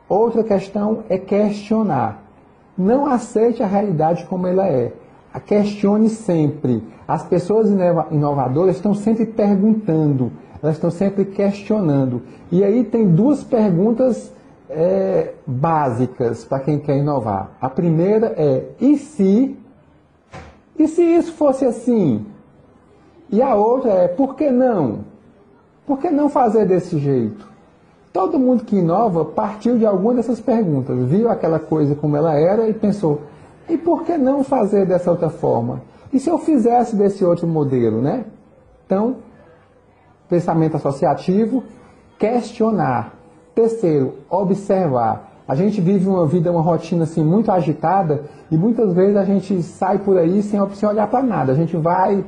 Outra 0.08 0.44
questão 0.44 1.04
é 1.10 1.18
questionar. 1.18 2.22
Não 2.78 3.05
aceite 3.05 3.61
a 3.61 3.67
realidade 3.67 4.26
como 4.26 4.47
ela 4.47 4.67
é. 4.67 4.93
A 5.34 5.39
questione 5.39 6.09
sempre. 6.09 6.84
As 7.07 7.24
pessoas 7.24 7.69
inovadoras 8.11 8.76
estão 8.76 8.93
sempre 8.93 9.26
perguntando, 9.26 10.32
elas 10.61 10.76
estão 10.76 10.91
sempre 10.91 11.26
questionando. 11.26 12.21
E 12.51 12.63
aí 12.63 12.84
tem 12.84 13.07
duas 13.09 13.43
perguntas 13.43 14.32
é, 14.69 15.34
básicas 15.45 16.45
para 16.45 16.59
quem 16.59 16.80
quer 16.80 16.97
inovar. 16.97 17.51
A 17.59 17.69
primeira 17.69 18.34
é: 18.38 18.69
e 18.80 18.97
se? 18.97 19.57
E 20.78 20.88
se 20.88 21.01
isso 21.01 21.34
fosse 21.34 21.65
assim? 21.65 22.26
E 23.30 23.41
a 23.41 23.55
outra 23.55 23.91
é: 23.91 24.07
por 24.07 24.36
que 24.36 24.49
não? 24.49 24.99
Por 25.86 25.99
que 25.99 26.09
não 26.09 26.30
fazer 26.30 26.65
desse 26.65 26.97
jeito? 26.97 27.53
Todo 28.14 28.38
mundo 28.38 28.64
que 28.64 28.78
inova 28.78 29.26
partiu 29.26 29.76
de 29.78 29.86
alguma 29.88 30.14
dessas 30.14 30.39
perguntas, 30.39 30.95
viu 31.07 31.30
aquela 31.30 31.57
coisa 31.57 31.95
como 31.95 32.16
ela 32.16 32.36
era 32.36 32.70
e 32.70 32.74
pensou: 32.74 33.22
e 33.68 33.76
por 33.76 34.03
que 34.03 34.16
não 34.18 34.43
fazer 34.43 34.86
dessa 34.86 35.09
outra 35.09 35.32
forma? 35.32 35.82
E 36.14 36.20
se 36.20 36.30
eu 36.30 36.38
fizesse 36.38 36.95
desse 36.95 37.26
outro 37.26 37.47
modelo, 37.47 37.99
né? 37.99 38.26
Então, 38.86 39.16
pensamento 40.30 40.78
associativo, 40.78 41.64
questionar. 42.20 43.16
Terceiro, 43.55 44.16
observar. 44.30 45.32
A 45.47 45.55
gente 45.55 45.82
vive 45.82 46.07
uma 46.07 46.26
vida, 46.26 46.51
uma 46.51 46.61
rotina 46.61 47.03
assim 47.03 47.24
muito 47.24 47.51
agitada 47.51 48.24
e 48.49 48.57
muitas 48.57 48.93
vezes 48.93 49.18
a 49.18 49.24
gente 49.24 49.61
sai 49.61 49.99
por 49.99 50.18
aí 50.18 50.41
sem, 50.41 50.59
sem 50.70 50.88
olhar 50.88 51.07
para 51.07 51.22
nada. 51.22 51.51
A 51.51 51.55
gente 51.55 51.76
vai 51.76 52.24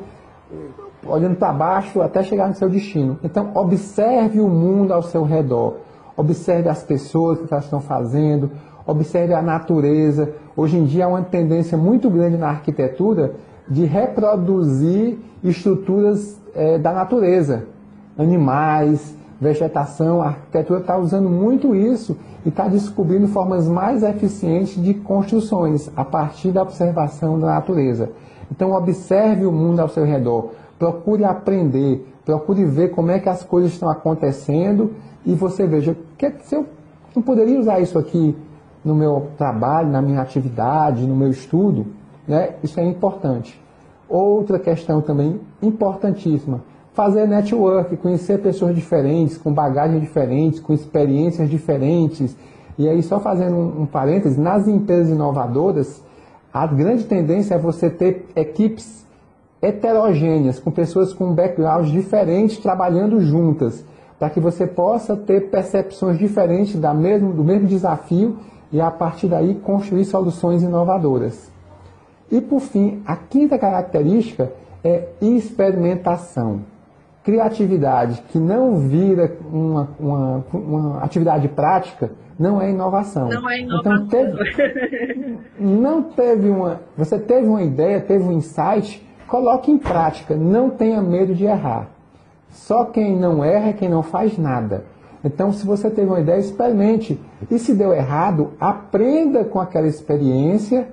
olhando 1.07 1.35
para 1.35 1.53
baixo 1.53 2.01
até 2.01 2.23
chegar 2.23 2.47
no 2.47 2.55
seu 2.55 2.69
destino. 2.69 3.19
Então, 3.23 3.51
observe 3.53 4.39
o 4.39 4.47
mundo 4.47 4.93
ao 4.93 5.01
seu 5.01 5.23
redor. 5.23 5.77
Observe 6.17 6.69
as 6.69 6.83
pessoas 6.83 7.39
que 7.39 7.53
elas 7.53 7.65
estão 7.65 7.81
fazendo, 7.81 8.51
observe 8.87 9.33
a 9.33 9.41
natureza. 9.41 10.31
Hoje 10.55 10.77
em 10.77 10.85
dia 10.85 11.05
há 11.05 11.07
uma 11.07 11.21
tendência 11.21 11.77
muito 11.77 12.09
grande 12.09 12.37
na 12.37 12.49
arquitetura 12.49 13.35
de 13.67 13.85
reproduzir 13.85 15.17
estruturas 15.43 16.39
é, 16.53 16.77
da 16.77 16.93
natureza, 16.93 17.65
animais, 18.17 19.15
vegetação. 19.41 20.21
A 20.21 20.27
arquitetura 20.27 20.79
está 20.79 20.97
usando 20.97 21.29
muito 21.29 21.75
isso 21.75 22.17
e 22.45 22.49
está 22.49 22.67
descobrindo 22.67 23.27
formas 23.27 23.67
mais 23.67 24.03
eficientes 24.03 24.81
de 24.81 24.93
construções 24.93 25.91
a 25.95 26.05
partir 26.05 26.51
da 26.51 26.61
observação 26.61 27.39
da 27.39 27.47
natureza. 27.47 28.09
Então 28.51 28.71
observe 28.71 29.45
o 29.45 29.51
mundo 29.51 29.79
ao 29.79 29.89
seu 29.89 30.05
redor, 30.05 30.51
procure 30.77 31.23
aprender, 31.23 32.05
procure 32.25 32.65
ver 32.65 32.89
como 32.89 33.11
é 33.11 33.19
que 33.19 33.29
as 33.29 33.43
coisas 33.43 33.71
estão 33.71 33.89
acontecendo 33.89 34.93
e 35.25 35.33
você 35.33 35.65
veja, 35.65 35.95
que, 36.17 36.31
se 36.43 36.55
eu 36.55 36.65
não 37.15 37.23
poderia 37.23 37.59
usar 37.59 37.79
isso 37.79 37.97
aqui 37.97 38.35
no 38.83 38.93
meu 38.93 39.29
trabalho, 39.37 39.89
na 39.89 40.01
minha 40.01 40.21
atividade, 40.21 41.07
no 41.07 41.15
meu 41.15 41.29
estudo, 41.29 41.87
né? 42.27 42.55
isso 42.63 42.79
é 42.79 42.83
importante. 42.83 43.59
Outra 44.07 44.59
questão 44.59 45.01
também 45.01 45.39
importantíssima, 45.61 46.61
fazer 46.93 47.27
network, 47.27 47.97
conhecer 47.97 48.39
pessoas 48.39 48.75
diferentes, 48.75 49.37
com 49.37 49.51
bagagens 49.51 49.99
diferentes, 50.01 50.59
com 50.59 50.73
experiências 50.73 51.49
diferentes. 51.49 52.37
E 52.77 52.87
aí, 52.87 53.01
só 53.01 53.19
fazendo 53.19 53.55
um, 53.55 53.81
um 53.81 53.85
parênteses, 53.85 54.37
nas 54.37 54.67
empresas 54.67 55.09
inovadoras, 55.09 56.03
a 56.53 56.67
grande 56.67 57.05
tendência 57.05 57.55
é 57.55 57.57
você 57.57 57.89
ter 57.89 58.27
equipes 58.35 59.04
heterogêneas, 59.65 60.59
com 60.59 60.71
pessoas 60.71 61.13
com 61.13 61.33
backgrounds 61.33 61.91
diferentes 61.91 62.57
trabalhando 62.57 63.19
juntas, 63.21 63.83
para 64.19 64.29
que 64.29 64.39
você 64.39 64.65
possa 64.65 65.15
ter 65.15 65.49
percepções 65.49 66.17
diferentes 66.17 66.79
da 66.79 66.93
mesmo, 66.93 67.33
do 67.33 67.43
mesmo 67.43 67.67
desafio 67.67 68.37
e 68.71 68.79
a 68.79 68.89
partir 68.91 69.27
daí 69.27 69.55
construir 69.55 70.05
soluções 70.05 70.63
inovadoras. 70.63 71.51
E 72.31 72.41
por 72.41 72.59
fim, 72.59 73.01
a 73.05 73.15
quinta 73.15 73.57
característica 73.57 74.51
é 74.83 75.09
experimentação. 75.21 76.61
Criatividade 77.23 78.21
que 78.29 78.37
não 78.37 78.77
vira 78.77 79.35
uma, 79.51 79.89
uma, 79.99 80.45
uma 80.53 80.99
atividade 80.99 81.47
prática 81.47 82.11
não 82.37 82.61
é 82.61 82.69
inovação. 82.69 83.29
Não 83.29 83.49
é 83.49 83.61
inovação. 83.61 83.95
Então, 83.95 84.07
teve, 84.07 85.39
não 85.59 86.03
teve 86.03 86.49
uma. 86.49 86.81
Você 86.97 87.17
teve 87.17 87.47
uma 87.47 87.63
ideia, 87.63 87.99
teve 88.01 88.23
um 88.23 88.33
insight, 88.33 89.05
coloque 89.27 89.71
em 89.71 89.77
prática, 89.77 90.35
não 90.35 90.69
tenha 90.69 91.01
medo 91.01 91.33
de 91.33 91.45
errar. 91.45 91.89
Só 92.49 92.85
quem 92.85 93.17
não 93.17 93.43
erra 93.43 93.69
é 93.69 93.73
quem 93.73 93.89
não 93.89 94.01
faz 94.01 94.37
nada. 94.37 94.85
Então, 95.23 95.51
se 95.51 95.65
você 95.65 95.89
teve 95.89 96.07
uma 96.07 96.19
ideia, 96.19 96.39
experimente. 96.39 97.19
E 97.49 97.57
se 97.57 97.73
deu 97.73 97.93
errado, 97.93 98.51
aprenda 98.59 99.43
com 99.43 99.59
aquela 99.59 99.87
experiência, 99.87 100.87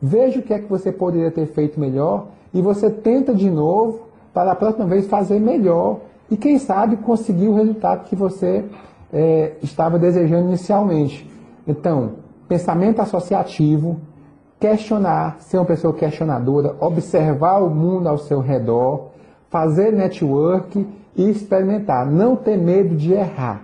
veja 0.00 0.40
o 0.40 0.42
que 0.42 0.52
é 0.52 0.58
que 0.58 0.68
você 0.68 0.92
poderia 0.92 1.30
ter 1.30 1.46
feito 1.46 1.80
melhor 1.80 2.26
e 2.52 2.60
você 2.60 2.90
tenta 2.90 3.34
de 3.34 3.50
novo 3.50 4.08
para 4.32 4.52
a 4.52 4.54
próxima 4.54 4.86
vez 4.86 5.06
fazer 5.06 5.40
melhor 5.40 6.00
e, 6.30 6.36
quem 6.36 6.58
sabe, 6.58 6.98
conseguir 6.98 7.48
o 7.48 7.54
resultado 7.54 8.04
que 8.04 8.14
você 8.14 8.64
é, 9.12 9.54
estava 9.62 9.98
desejando 9.98 10.48
inicialmente. 10.48 11.28
Então, 11.66 12.12
pensamento 12.46 13.00
associativo, 13.00 13.98
questionar, 14.58 15.36
ser 15.40 15.58
uma 15.58 15.64
pessoa 15.64 15.94
questionadora, 15.94 16.74
observar 16.80 17.58
o 17.62 17.70
mundo 17.70 18.08
ao 18.08 18.18
seu 18.18 18.40
redor, 18.40 19.10
fazer 19.48 19.92
network 19.92 20.86
e 21.16 21.30
experimentar. 21.30 22.06
Não 22.06 22.36
ter 22.36 22.56
medo 22.56 22.94
de 22.96 23.12
errar. 23.12 23.62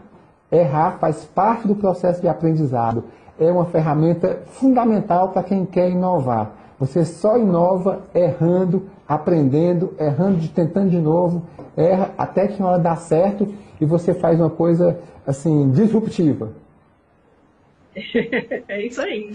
Errar 0.51 0.99
faz 0.99 1.25
parte 1.25 1.67
do 1.67 1.75
processo 1.75 2.21
de 2.21 2.29
aprendizado. 2.29 3.05
É 3.39 3.51
uma 3.51 3.65
ferramenta 3.65 4.43
fundamental 4.47 5.31
para 5.31 5.43
quem 5.43 5.67
quer 5.67 5.91
inovar. 5.91 6.53
Você 6.79 7.05
só 7.05 7.37
inova 7.37 8.03
errando, 8.15 8.85
aprendendo, 9.09 9.95
errando, 9.99 10.47
tentando 10.49 10.91
de 10.91 10.99
novo, 10.99 11.43
erra 11.77 12.11
até 12.17 12.47
que 12.47 12.61
na 12.61 12.69
hora 12.69 12.79
dá 12.79 12.97
certo 12.97 13.49
e 13.81 13.85
você 13.85 14.15
faz 14.15 14.39
uma 14.39 14.51
coisa 14.51 14.99
assim 15.27 15.71
disruptiva. 15.71 16.53
é 18.69 18.87
isso 18.87 19.01
aí. 19.01 19.33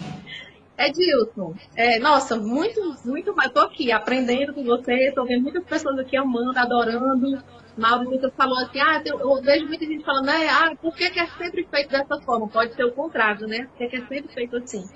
Edilson, 0.79 1.53
é, 1.75 1.99
nossa, 1.99 2.37
muito, 2.37 2.95
muito 3.03 3.35
mais. 3.35 3.49
Estou 3.49 3.63
aqui 3.63 3.91
aprendendo 3.91 4.53
com 4.53 4.63
você, 4.63 5.09
estou 5.09 5.25
vendo 5.25 5.43
muitas 5.43 5.63
pessoas 5.65 5.99
aqui 5.99 6.15
amando, 6.15 6.57
adorando. 6.57 7.43
Mauro 7.77 8.09
Lucas 8.09 8.31
falou 8.35 8.57
assim, 8.59 8.79
ah, 8.79 9.01
eu 9.05 9.41
vejo 9.41 9.67
muita 9.67 9.85
gente 9.85 10.03
falando, 10.03 10.25
né, 10.25 10.49
ah, 10.49 10.73
por 10.81 10.93
que, 10.95 11.09
que, 11.09 11.19
é 11.19 11.27
sempre 11.27 11.65
feito 11.69 11.89
dessa 11.89 12.19
forma? 12.21 12.47
Pode 12.47 12.73
ser 12.75 12.83
o 12.83 12.91
contrário, 12.91 13.47
né? 13.47 13.67
Por 13.67 13.77
que, 13.77 13.87
que 13.87 13.95
é 13.97 14.05
sempre 14.07 14.33
feito 14.33 14.57
assim? 14.57 14.89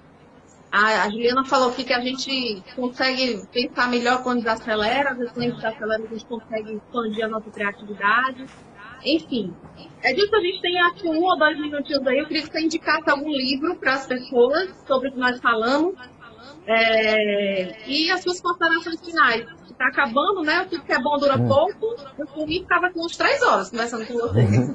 A, 0.71 1.03
a, 1.03 1.09
Juliana 1.09 1.45
falou 1.45 1.69
aqui 1.69 1.83
que 1.83 1.93
a 1.93 1.99
gente 1.99 2.63
consegue 2.75 3.45
pensar 3.51 3.87
melhor 3.89 4.23
quando 4.23 4.39
desacelera, 4.39 5.11
às 5.11 5.17
vezes 5.17 5.31
quando 5.31 5.43
a 5.43 5.49
gente 5.49 5.55
desacelera 5.61 6.03
a 6.03 6.07
gente 6.07 6.25
consegue 6.25 6.73
expandir 6.73 7.25
a 7.25 7.27
nossa 7.27 7.51
criatividade. 7.51 8.45
Enfim, 9.05 9.53
é 10.01 10.13
disso 10.13 10.29
que 10.29 10.35
a 10.35 10.41
gente 10.41 10.61
tem 10.61 10.79
aqui 10.81 11.07
um 11.07 11.23
ou 11.23 11.37
dois 11.37 11.59
minutinhos 11.59 12.05
aí. 12.07 12.19
Eu 12.19 12.27
queria 12.27 12.43
que 12.43 12.51
você 12.51 12.61
indicasse 12.61 13.09
algum 13.09 13.29
livro 13.29 13.75
para 13.75 13.93
as 13.93 14.05
pessoas 14.05 14.69
sobre 14.87 15.09
o 15.09 15.11
que 15.11 15.19
nós 15.19 15.39
falamos. 15.39 15.95
É, 16.65 17.89
e 17.89 18.09
as 18.09 18.21
suas 18.21 18.39
considerações 18.39 19.01
finais. 19.01 19.45
Está 19.69 19.87
acabando, 19.87 20.41
né? 20.43 20.65
Tudo 20.69 20.83
que 20.83 20.93
é 20.93 21.01
bom 21.01 21.17
dura 21.17 21.33
é. 21.33 21.47
pouco. 21.47 21.95
Eu, 22.17 22.27
por 22.27 22.47
mim, 22.47 22.59
ficava 22.59 22.87
aqui 22.87 22.99
uns 22.99 23.17
três 23.17 23.41
horas 23.41 23.69
conversando 23.69 24.05
com 24.05 24.13
vocês. 24.13 24.71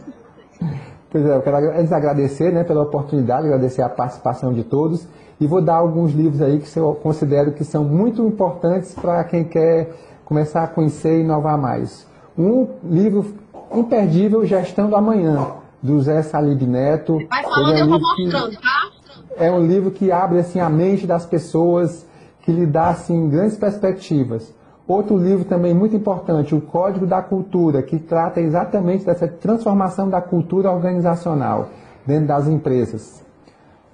Pois 1.10 1.24
é, 1.24 1.36
eu 1.36 1.40
quero 1.40 1.56
agradecer 1.56 2.52
né, 2.52 2.64
pela 2.64 2.82
oportunidade, 2.82 3.46
agradecer 3.46 3.80
a 3.80 3.88
participação 3.88 4.52
de 4.52 4.62
todos 4.62 5.08
e 5.40 5.46
vou 5.46 5.62
dar 5.62 5.76
alguns 5.76 6.12
livros 6.12 6.42
aí 6.42 6.58
que 6.58 6.76
eu 6.78 6.94
considero 6.96 7.52
que 7.52 7.64
são 7.64 7.82
muito 7.82 8.22
importantes 8.26 8.94
para 8.94 9.24
quem 9.24 9.44
quer 9.44 9.90
começar 10.24 10.64
a 10.64 10.66
conhecer 10.66 11.18
e 11.18 11.20
inovar 11.22 11.56
mais. 11.56 12.06
Um 12.36 12.68
livro 12.84 13.34
imperdível, 13.74 14.44
Gestão 14.46 14.88
do 14.88 14.96
Amanhã, 14.96 15.52
do 15.82 16.00
Zé 16.00 16.22
Salib 16.22 16.62
Neto. 16.62 17.18
Vai 17.28 17.42
falando, 17.42 17.70
é 17.70 17.74
um 17.74 17.78
eu 17.78 17.88
vou 17.88 18.00
mostrando, 18.00 18.50
que, 18.50 18.62
tá? 18.62 18.90
É 19.36 19.50
um 19.50 19.66
livro 19.66 19.90
que 19.90 20.10
abre 20.10 20.38
assim, 20.38 20.60
a 20.60 20.68
mente 20.68 21.06
das 21.06 21.24
pessoas, 21.24 22.06
que 22.42 22.52
lhe 22.52 22.66
dá 22.66 22.88
assim, 22.88 23.28
grandes 23.28 23.56
perspectivas. 23.56 24.52
Outro 24.86 25.18
livro 25.18 25.44
também 25.44 25.74
muito 25.74 25.94
importante, 25.94 26.54
O 26.54 26.62
Código 26.62 27.06
da 27.06 27.20
Cultura, 27.20 27.82
que 27.82 27.98
trata 27.98 28.40
exatamente 28.40 29.04
dessa 29.04 29.28
transformação 29.28 30.08
da 30.08 30.20
cultura 30.20 30.72
organizacional 30.72 31.68
dentro 32.06 32.28
das 32.28 32.48
empresas. 32.48 33.22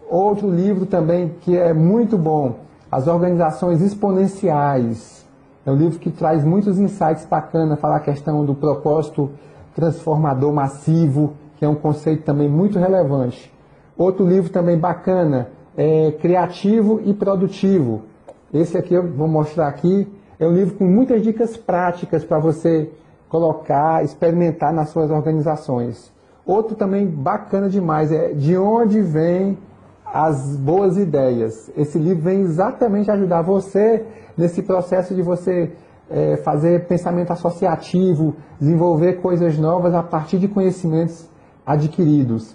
Outro 0.08 0.48
livro 0.48 0.86
também 0.86 1.34
que 1.40 1.56
é 1.56 1.74
muito 1.74 2.16
bom, 2.16 2.60
As 2.92 3.08
Organizações 3.08 3.80
Exponenciais. 3.80 5.26
É 5.66 5.70
um 5.70 5.74
livro 5.74 5.98
que 5.98 6.10
traz 6.10 6.44
muitos 6.44 6.78
insights 6.78 7.26
bacanas, 7.26 7.80
falar 7.80 7.96
a 7.96 8.00
questão 8.00 8.44
do 8.44 8.54
propósito 8.54 9.32
transformador 9.74 10.52
massivo, 10.52 11.34
que 11.56 11.64
é 11.64 11.68
um 11.68 11.74
conceito 11.74 12.22
também 12.22 12.48
muito 12.48 12.78
relevante. 12.78 13.52
Outro 13.96 14.26
livro 14.26 14.50
também 14.50 14.78
bacana 14.78 15.48
é 15.76 16.12
Criativo 16.12 17.00
e 17.04 17.12
Produtivo. 17.12 18.02
Esse 18.52 18.76
aqui 18.78 18.94
eu 18.94 19.06
vou 19.08 19.28
mostrar 19.28 19.68
aqui. 19.68 20.08
É 20.38 20.46
um 20.46 20.52
livro 20.52 20.76
com 20.76 20.84
muitas 20.84 21.22
dicas 21.22 21.56
práticas 21.56 22.24
para 22.24 22.38
você 22.38 22.90
colocar, 23.28 24.04
experimentar 24.04 24.72
nas 24.72 24.90
suas 24.90 25.10
organizações. 25.10 26.12
Outro 26.46 26.76
também 26.76 27.06
bacana 27.06 27.68
demais 27.68 28.12
é 28.12 28.32
De 28.32 28.56
onde 28.56 29.00
vêm 29.00 29.58
as 30.04 30.56
boas 30.56 30.96
ideias. 30.96 31.70
Esse 31.76 31.98
livro 31.98 32.22
vem 32.22 32.42
exatamente 32.42 33.10
ajudar 33.10 33.42
você 33.42 34.04
nesse 34.36 34.62
processo 34.62 35.14
de 35.14 35.22
você 35.22 35.72
é, 36.10 36.36
fazer 36.36 36.86
pensamento 36.86 37.32
associativo, 37.32 38.36
desenvolver 38.60 39.14
coisas 39.20 39.58
novas 39.58 39.94
a 39.94 40.02
partir 40.02 40.38
de 40.38 40.48
conhecimentos 40.48 41.28
adquiridos. 41.66 42.54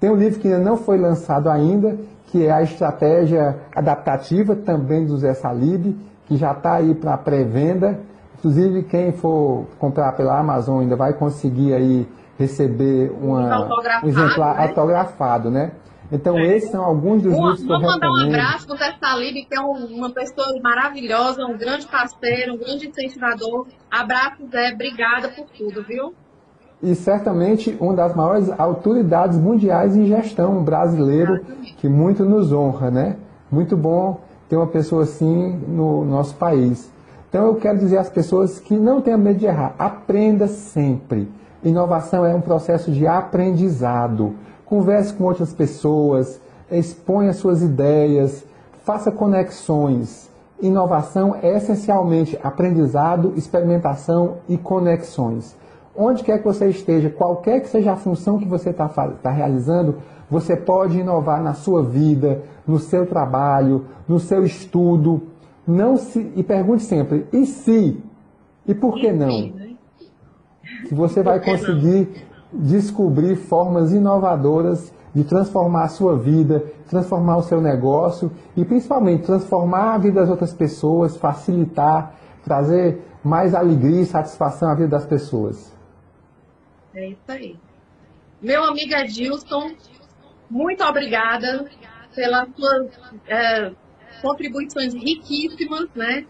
Tem 0.00 0.10
um 0.10 0.16
livro 0.16 0.38
que 0.38 0.48
ainda 0.48 0.60
não 0.60 0.76
foi 0.76 0.98
lançado 0.98 1.48
ainda, 1.48 1.98
que 2.26 2.46
é 2.46 2.50
a 2.50 2.62
Estratégia 2.62 3.58
Adaptativa, 3.74 4.54
também 4.54 5.04
do 5.04 5.16
Zé 5.16 5.34
Salib, 5.34 5.96
que 6.26 6.36
já 6.36 6.52
está 6.52 6.74
aí 6.74 6.94
para 6.94 7.16
pré-venda. 7.16 8.00
Inclusive, 8.38 8.84
quem 8.84 9.12
for 9.12 9.66
comprar 9.78 10.12
pela 10.12 10.38
Amazon 10.38 10.80
ainda 10.80 10.94
vai 10.94 11.12
conseguir 11.14 11.74
aí 11.74 12.06
receber 12.38 13.10
uma, 13.20 13.66
um 14.04 14.08
exemplar 14.08 14.56
né? 14.56 14.62
autografado, 14.62 15.50
né? 15.50 15.72
Então, 16.10 16.38
é. 16.38 16.56
esses 16.56 16.70
são 16.70 16.82
alguns 16.82 17.22
dos 17.22 17.34
livros 17.34 17.62
que 17.62 17.70
eu 17.70 17.78
recomendo. 17.78 18.00
Vou 18.00 18.10
mandar 18.10 18.10
um 18.10 18.28
abraço 18.28 18.66
para 18.66 18.74
o 18.74 18.78
Zé 18.78 18.94
Salib, 18.98 19.34
que 19.44 19.54
é 19.54 19.60
um, 19.60 19.96
uma 19.96 20.10
pessoa 20.10 20.46
maravilhosa, 20.62 21.44
um 21.44 21.56
grande 21.56 21.86
parceiro, 21.86 22.54
um 22.54 22.58
grande 22.58 22.88
incentivador. 22.88 23.66
Abraço, 23.90 24.46
Zé. 24.50 24.72
Obrigada 24.72 25.28
por 25.28 25.46
tudo, 25.50 25.82
viu? 25.82 26.14
e 26.82 26.94
certamente 26.94 27.76
uma 27.80 27.94
das 27.94 28.14
maiores 28.14 28.50
autoridades 28.58 29.36
mundiais 29.36 29.96
em 29.96 30.06
gestão 30.06 30.62
brasileiro, 30.62 31.44
que 31.76 31.88
muito 31.88 32.24
nos 32.24 32.52
honra, 32.52 32.90
né? 32.90 33.16
Muito 33.50 33.76
bom 33.76 34.20
ter 34.48 34.56
uma 34.56 34.66
pessoa 34.66 35.02
assim 35.02 35.60
no 35.66 36.04
nosso 36.04 36.34
país. 36.36 36.90
Então 37.28 37.46
eu 37.46 37.56
quero 37.56 37.78
dizer 37.78 37.98
às 37.98 38.08
pessoas 38.08 38.58
que 38.58 38.74
não 38.74 39.00
tenham 39.00 39.18
medo 39.18 39.38
de 39.38 39.46
errar, 39.46 39.74
aprenda 39.78 40.46
sempre. 40.46 41.28
Inovação 41.62 42.24
é 42.24 42.34
um 42.34 42.40
processo 42.40 42.90
de 42.90 43.06
aprendizado. 43.06 44.34
Converse 44.68 45.14
com 45.14 45.24
outras 45.24 45.52
pessoas, 45.54 46.38
exponha 46.70 47.32
suas 47.32 47.62
ideias, 47.62 48.44
faça 48.84 49.10
conexões. 49.10 50.28
Inovação 50.60 51.34
é 51.40 51.56
essencialmente 51.56 52.38
aprendizado, 52.42 53.32
experimentação 53.34 54.38
e 54.48 54.58
conexões. 54.58 55.56
Onde 55.96 56.22
quer 56.22 56.38
que 56.38 56.44
você 56.44 56.68
esteja, 56.68 57.08
qualquer 57.08 57.60
que 57.60 57.68
seja 57.68 57.92
a 57.92 57.96
função 57.96 58.38
que 58.38 58.46
você 58.46 58.70
está 58.70 58.88
tá 58.88 59.30
realizando, 59.30 59.96
você 60.30 60.54
pode 60.54 60.98
inovar 60.98 61.42
na 61.42 61.54
sua 61.54 61.82
vida, 61.82 62.42
no 62.66 62.78
seu 62.78 63.06
trabalho, 63.06 63.86
no 64.06 64.20
seu 64.20 64.44
estudo. 64.44 65.22
Não 65.66 65.96
se 65.96 66.30
e 66.36 66.42
pergunte 66.42 66.82
sempre: 66.82 67.26
e 67.32 67.46
se? 67.46 67.96
E 68.66 68.74
por 68.74 68.96
que 68.96 69.10
não? 69.10 69.48
Né? 69.48 69.70
Que 70.86 70.94
você 70.94 71.22
vai 71.22 71.40
conseguir 71.40 72.27
descobrir 72.52 73.36
formas 73.36 73.92
inovadoras 73.92 74.92
de 75.14 75.24
transformar 75.24 75.84
a 75.84 75.88
sua 75.88 76.16
vida, 76.16 76.64
transformar 76.88 77.38
o 77.38 77.42
seu 77.42 77.60
negócio 77.60 78.30
e 78.56 78.64
principalmente 78.64 79.24
transformar 79.24 79.94
a 79.94 79.98
vida 79.98 80.20
das 80.20 80.30
outras 80.30 80.52
pessoas, 80.52 81.16
facilitar, 81.16 82.14
trazer 82.44 83.02
mais 83.24 83.54
alegria 83.54 84.02
e 84.02 84.06
satisfação 84.06 84.70
à 84.70 84.74
vida 84.74 84.88
das 84.88 85.06
pessoas. 85.06 85.74
É 86.94 87.08
isso 87.08 87.20
aí. 87.28 87.56
Meu 88.40 88.64
amigo 88.64 88.94
Edilson, 88.94 89.72
muito 90.48 90.84
obrigada 90.84 91.68
pelas 92.14 92.48
suas 92.56 92.88
é, 93.26 93.72
contribuições 94.22 94.94
riquíssimas, 94.94 95.88
né? 95.94 96.24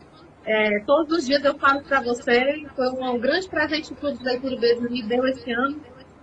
É, 0.44 0.80
todos 0.86 1.18
os 1.18 1.26
dias 1.26 1.44
eu 1.44 1.58
falo 1.58 1.82
para 1.82 2.00
você, 2.00 2.66
foi 2.74 2.88
um, 2.90 3.18
grande 3.18 3.48
presente 3.48 3.88
que 3.88 3.92
o 3.92 3.96
Clube 3.96 4.18
de 4.18 4.24
Leitura 4.24 4.56
Beijo 4.58 4.82
me 4.88 5.02
deu 5.02 5.26
esse 5.26 5.52
ano. 5.52 5.78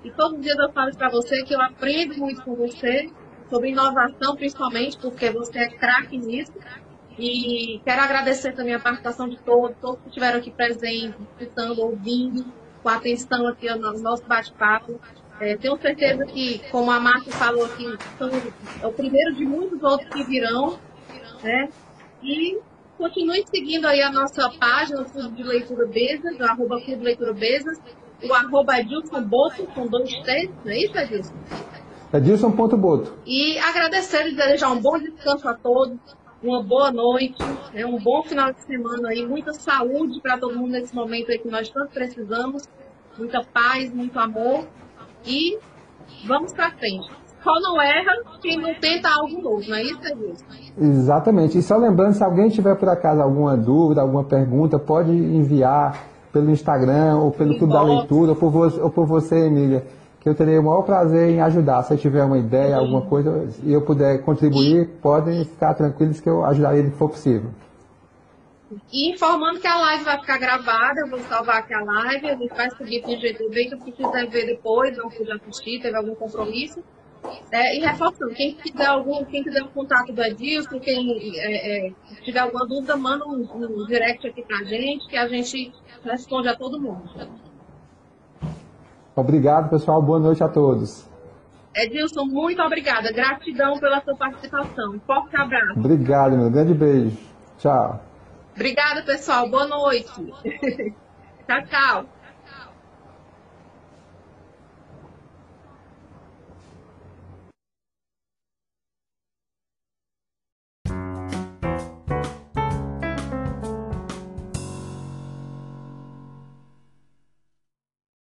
E 0.06 0.12
todos 0.12 0.38
os 0.38 0.43
dias 0.43 0.56
eu 0.60 0.72
falo 0.72 0.95
para 0.95 1.10
você 1.10 1.43
que 1.43 1.56
eu 1.56 1.60
aprendo 1.60 2.16
muito 2.20 2.43
com 2.43 2.53
você, 2.56 3.10
sobre 3.49 3.72
inovação 3.72 4.36
principalmente, 4.36 4.99
porque 4.99 5.32
você 5.32 5.58
é 5.58 5.70
craque 5.70 6.16
nisso. 6.16 6.53
E 7.18 7.82
quero 7.84 8.01
agradecer 8.01 8.51
também 8.53 8.76
a 8.76 8.80
participação 8.80 9.28
de 9.28 9.39
todos, 9.39 9.76
todos 9.82 9.99
que 10.01 10.10
estiveram 10.10 10.38
aqui 10.38 10.51
presentes, 10.51 11.16
escutando, 11.39 11.80
ouvindo, 11.80 12.45
com 12.84 12.89
atenção 12.89 13.47
aqui 13.47 13.68
no 13.74 13.99
nosso 13.99 14.24
bate-papo. 14.28 15.01
É, 15.39 15.58
tenho 15.58 15.76
certeza 15.82 16.24
que, 16.26 16.60
como 16.70 16.91
a 16.91 16.99
Márcia 16.99 17.32
falou 17.34 17.66
aqui, 17.66 17.86
é 18.82 18.86
o 18.86 18.91
primeiro 18.91 19.34
de 19.34 19.43
muitos 19.43 19.82
outros 19.82 20.08
que 20.12 20.24
virão. 20.24 20.80
Né? 21.41 21.68
E 22.22 22.60
continue 22.95 23.43
seguindo 23.47 23.88
aí 23.88 24.03
a 24.03 24.12
nossa 24.12 24.51
página, 24.60 25.01
o 25.01 25.06
Clube 25.06 25.36
de 25.36 25.43
Leitura 25.43 25.88
Bezas, 25.88 26.39
o 26.39 26.43
arroba 26.43 26.80
Clube 26.82 27.03
Leitura 27.03 27.34
Bezas, 27.34 27.80
o 28.28 28.34
arroba 28.34 28.80
Edilson 28.80 29.21
Boto, 29.23 29.65
com 29.73 29.88
dois 29.88 30.09
T's, 30.09 30.49
não 30.63 30.71
é 30.71 30.78
isso, 30.78 30.97
Edilson? 30.97 31.34
Edilson.boto. 32.13 33.13
E 33.26 33.57
agradecer 33.59 34.28
e 34.28 34.36
desejar 34.36 34.71
um 34.71 34.82
bom 34.82 34.97
descanso 34.97 35.47
a 35.47 35.53
todos, 35.53 35.97
uma 36.41 36.63
boa 36.63 36.91
noite, 36.91 37.43
né, 37.73 37.86
um 37.86 37.99
bom 37.99 38.23
final 38.23 38.53
de 38.53 38.61
semana 38.61 39.09
aí, 39.09 39.26
muita 39.26 39.53
saúde 39.53 40.21
para 40.21 40.38
todo 40.38 40.57
mundo 40.57 40.71
nesse 40.71 40.93
momento 40.93 41.32
aí 41.32 41.39
que 41.39 41.49
nós 41.49 41.69
tanto 41.69 41.91
precisamos, 41.91 42.63
muita 43.17 43.43
paz, 43.43 43.93
muito 43.93 44.17
amor 44.19 44.65
e 45.26 45.57
vamos 46.28 46.53
para 46.53 46.71
frente. 46.71 47.09
Só 47.43 47.59
não 47.61 47.80
erra 47.80 48.11
quem 48.41 48.57
não 48.57 48.73
tenta 48.76 49.09
algo 49.09 49.41
novo, 49.41 49.69
não 49.69 49.76
é 49.76 49.84
isso, 49.84 50.01
Edilson? 50.03 50.45
Exatamente. 50.78 51.57
E 51.57 51.61
só 51.61 51.78
lembrando, 51.78 52.13
se 52.13 52.23
alguém 52.23 52.49
tiver 52.49 52.76
por 52.76 52.89
acaso 52.89 53.21
alguma 53.21 53.55
dúvida, 53.55 54.01
alguma 54.01 54.23
pergunta, 54.23 54.80
pode 54.80 55.11
enviar 55.11 56.14
pelo 56.36 56.51
Instagram 56.51 57.17
ou 57.19 57.31
pelo 57.31 57.57
Clube 57.57 57.71
da 57.71 57.81
Leitura 57.81 58.31
ou 58.31 58.36
por, 58.36 58.51
você, 58.51 58.81
ou 58.81 58.89
por 58.89 59.05
você, 59.05 59.45
Emília 59.45 59.86
que 60.25 60.29
eu 60.29 60.33
terei 60.33 60.57
o 60.57 60.63
maior 60.63 60.81
prazer 60.81 61.29
em 61.29 61.39
ajudar. 61.39 61.83
Se 61.83 61.95
tiver 61.97 62.23
uma 62.23 62.39
ideia, 62.39 62.77
alguma 62.77 63.03
coisa, 63.03 63.47
e 63.61 63.71
eu 63.71 63.83
puder 63.83 64.23
contribuir, 64.23 64.88
podem 64.99 65.45
ficar 65.45 65.75
tranquilos 65.75 66.19
que 66.19 66.27
eu 66.27 66.43
ajudarei 66.43 66.86
se 66.86 66.89
for 66.97 67.11
possível. 67.11 67.51
E 68.91 69.11
informando 69.11 69.59
que 69.59 69.67
a 69.67 69.77
live 69.77 70.03
vai 70.03 70.19
ficar 70.19 70.39
gravada, 70.39 71.01
eu 71.01 71.09
vou 71.11 71.19
salvar 71.19 71.57
aqui 71.57 71.75
a 71.75 71.83
live, 71.83 72.27
a 72.27 72.36
gente 72.36 72.55
vai 72.55 72.71
subir 72.71 73.03
para 73.03 73.11
o 73.11 73.19
GTV, 73.19 73.77
que 73.86 73.91
quiser 73.91 74.27
ver 74.27 74.47
depois, 74.47 74.97
não 74.97 75.11
pude 75.11 75.31
assistir, 75.31 75.79
teve 75.79 75.95
algum 75.95 76.15
compromisso. 76.15 76.83
É, 77.51 77.77
e 77.77 77.81
reforçando, 77.81 78.33
quem 78.33 78.55
quiser 78.55 78.88
algum, 78.88 79.23
quem 79.25 79.43
quiser 79.43 79.61
o 79.61 79.67
contato 79.67 80.11
do 80.11 80.23
Edilson, 80.23 80.79
quem 80.79 81.38
é, 81.38 81.88
é, 81.88 81.93
tiver 82.23 82.39
alguma 82.39 82.65
dúvida, 82.65 82.97
manda 82.97 83.25
um, 83.27 83.47
um 83.53 83.86
direct 83.86 84.27
aqui 84.27 84.41
pra 84.43 84.63
gente, 84.63 85.07
que 85.07 85.17
a 85.17 85.27
gente 85.27 85.71
responde 86.06 86.47
a 86.47 86.56
todo 86.56 86.80
mundo. 86.80 87.10
Obrigado, 89.16 89.70
pessoal. 89.70 90.01
Boa 90.01 90.20
noite 90.20 90.43
a 90.43 90.47
todos. 90.47 91.08
Edilson, 91.76 92.26
muito 92.26 92.62
obrigada. 92.62 93.12
Gratidão 93.12 93.78
pela 93.80 94.01
sua 94.01 94.16
participação. 94.16 94.95
Um 94.95 94.99
forte 94.99 95.36
abraço. 95.36 95.78
Obrigado, 95.80 96.38
meu. 96.38 96.49
Grande 96.49 96.74
beijo. 96.74 97.18
Tchau. 97.58 97.99
Obrigada, 98.53 99.03
pessoal. 99.03 99.49
Boa 99.49 99.68
noite. 99.68 100.34
tchau, 101.47 101.66
tchau. 101.70 102.06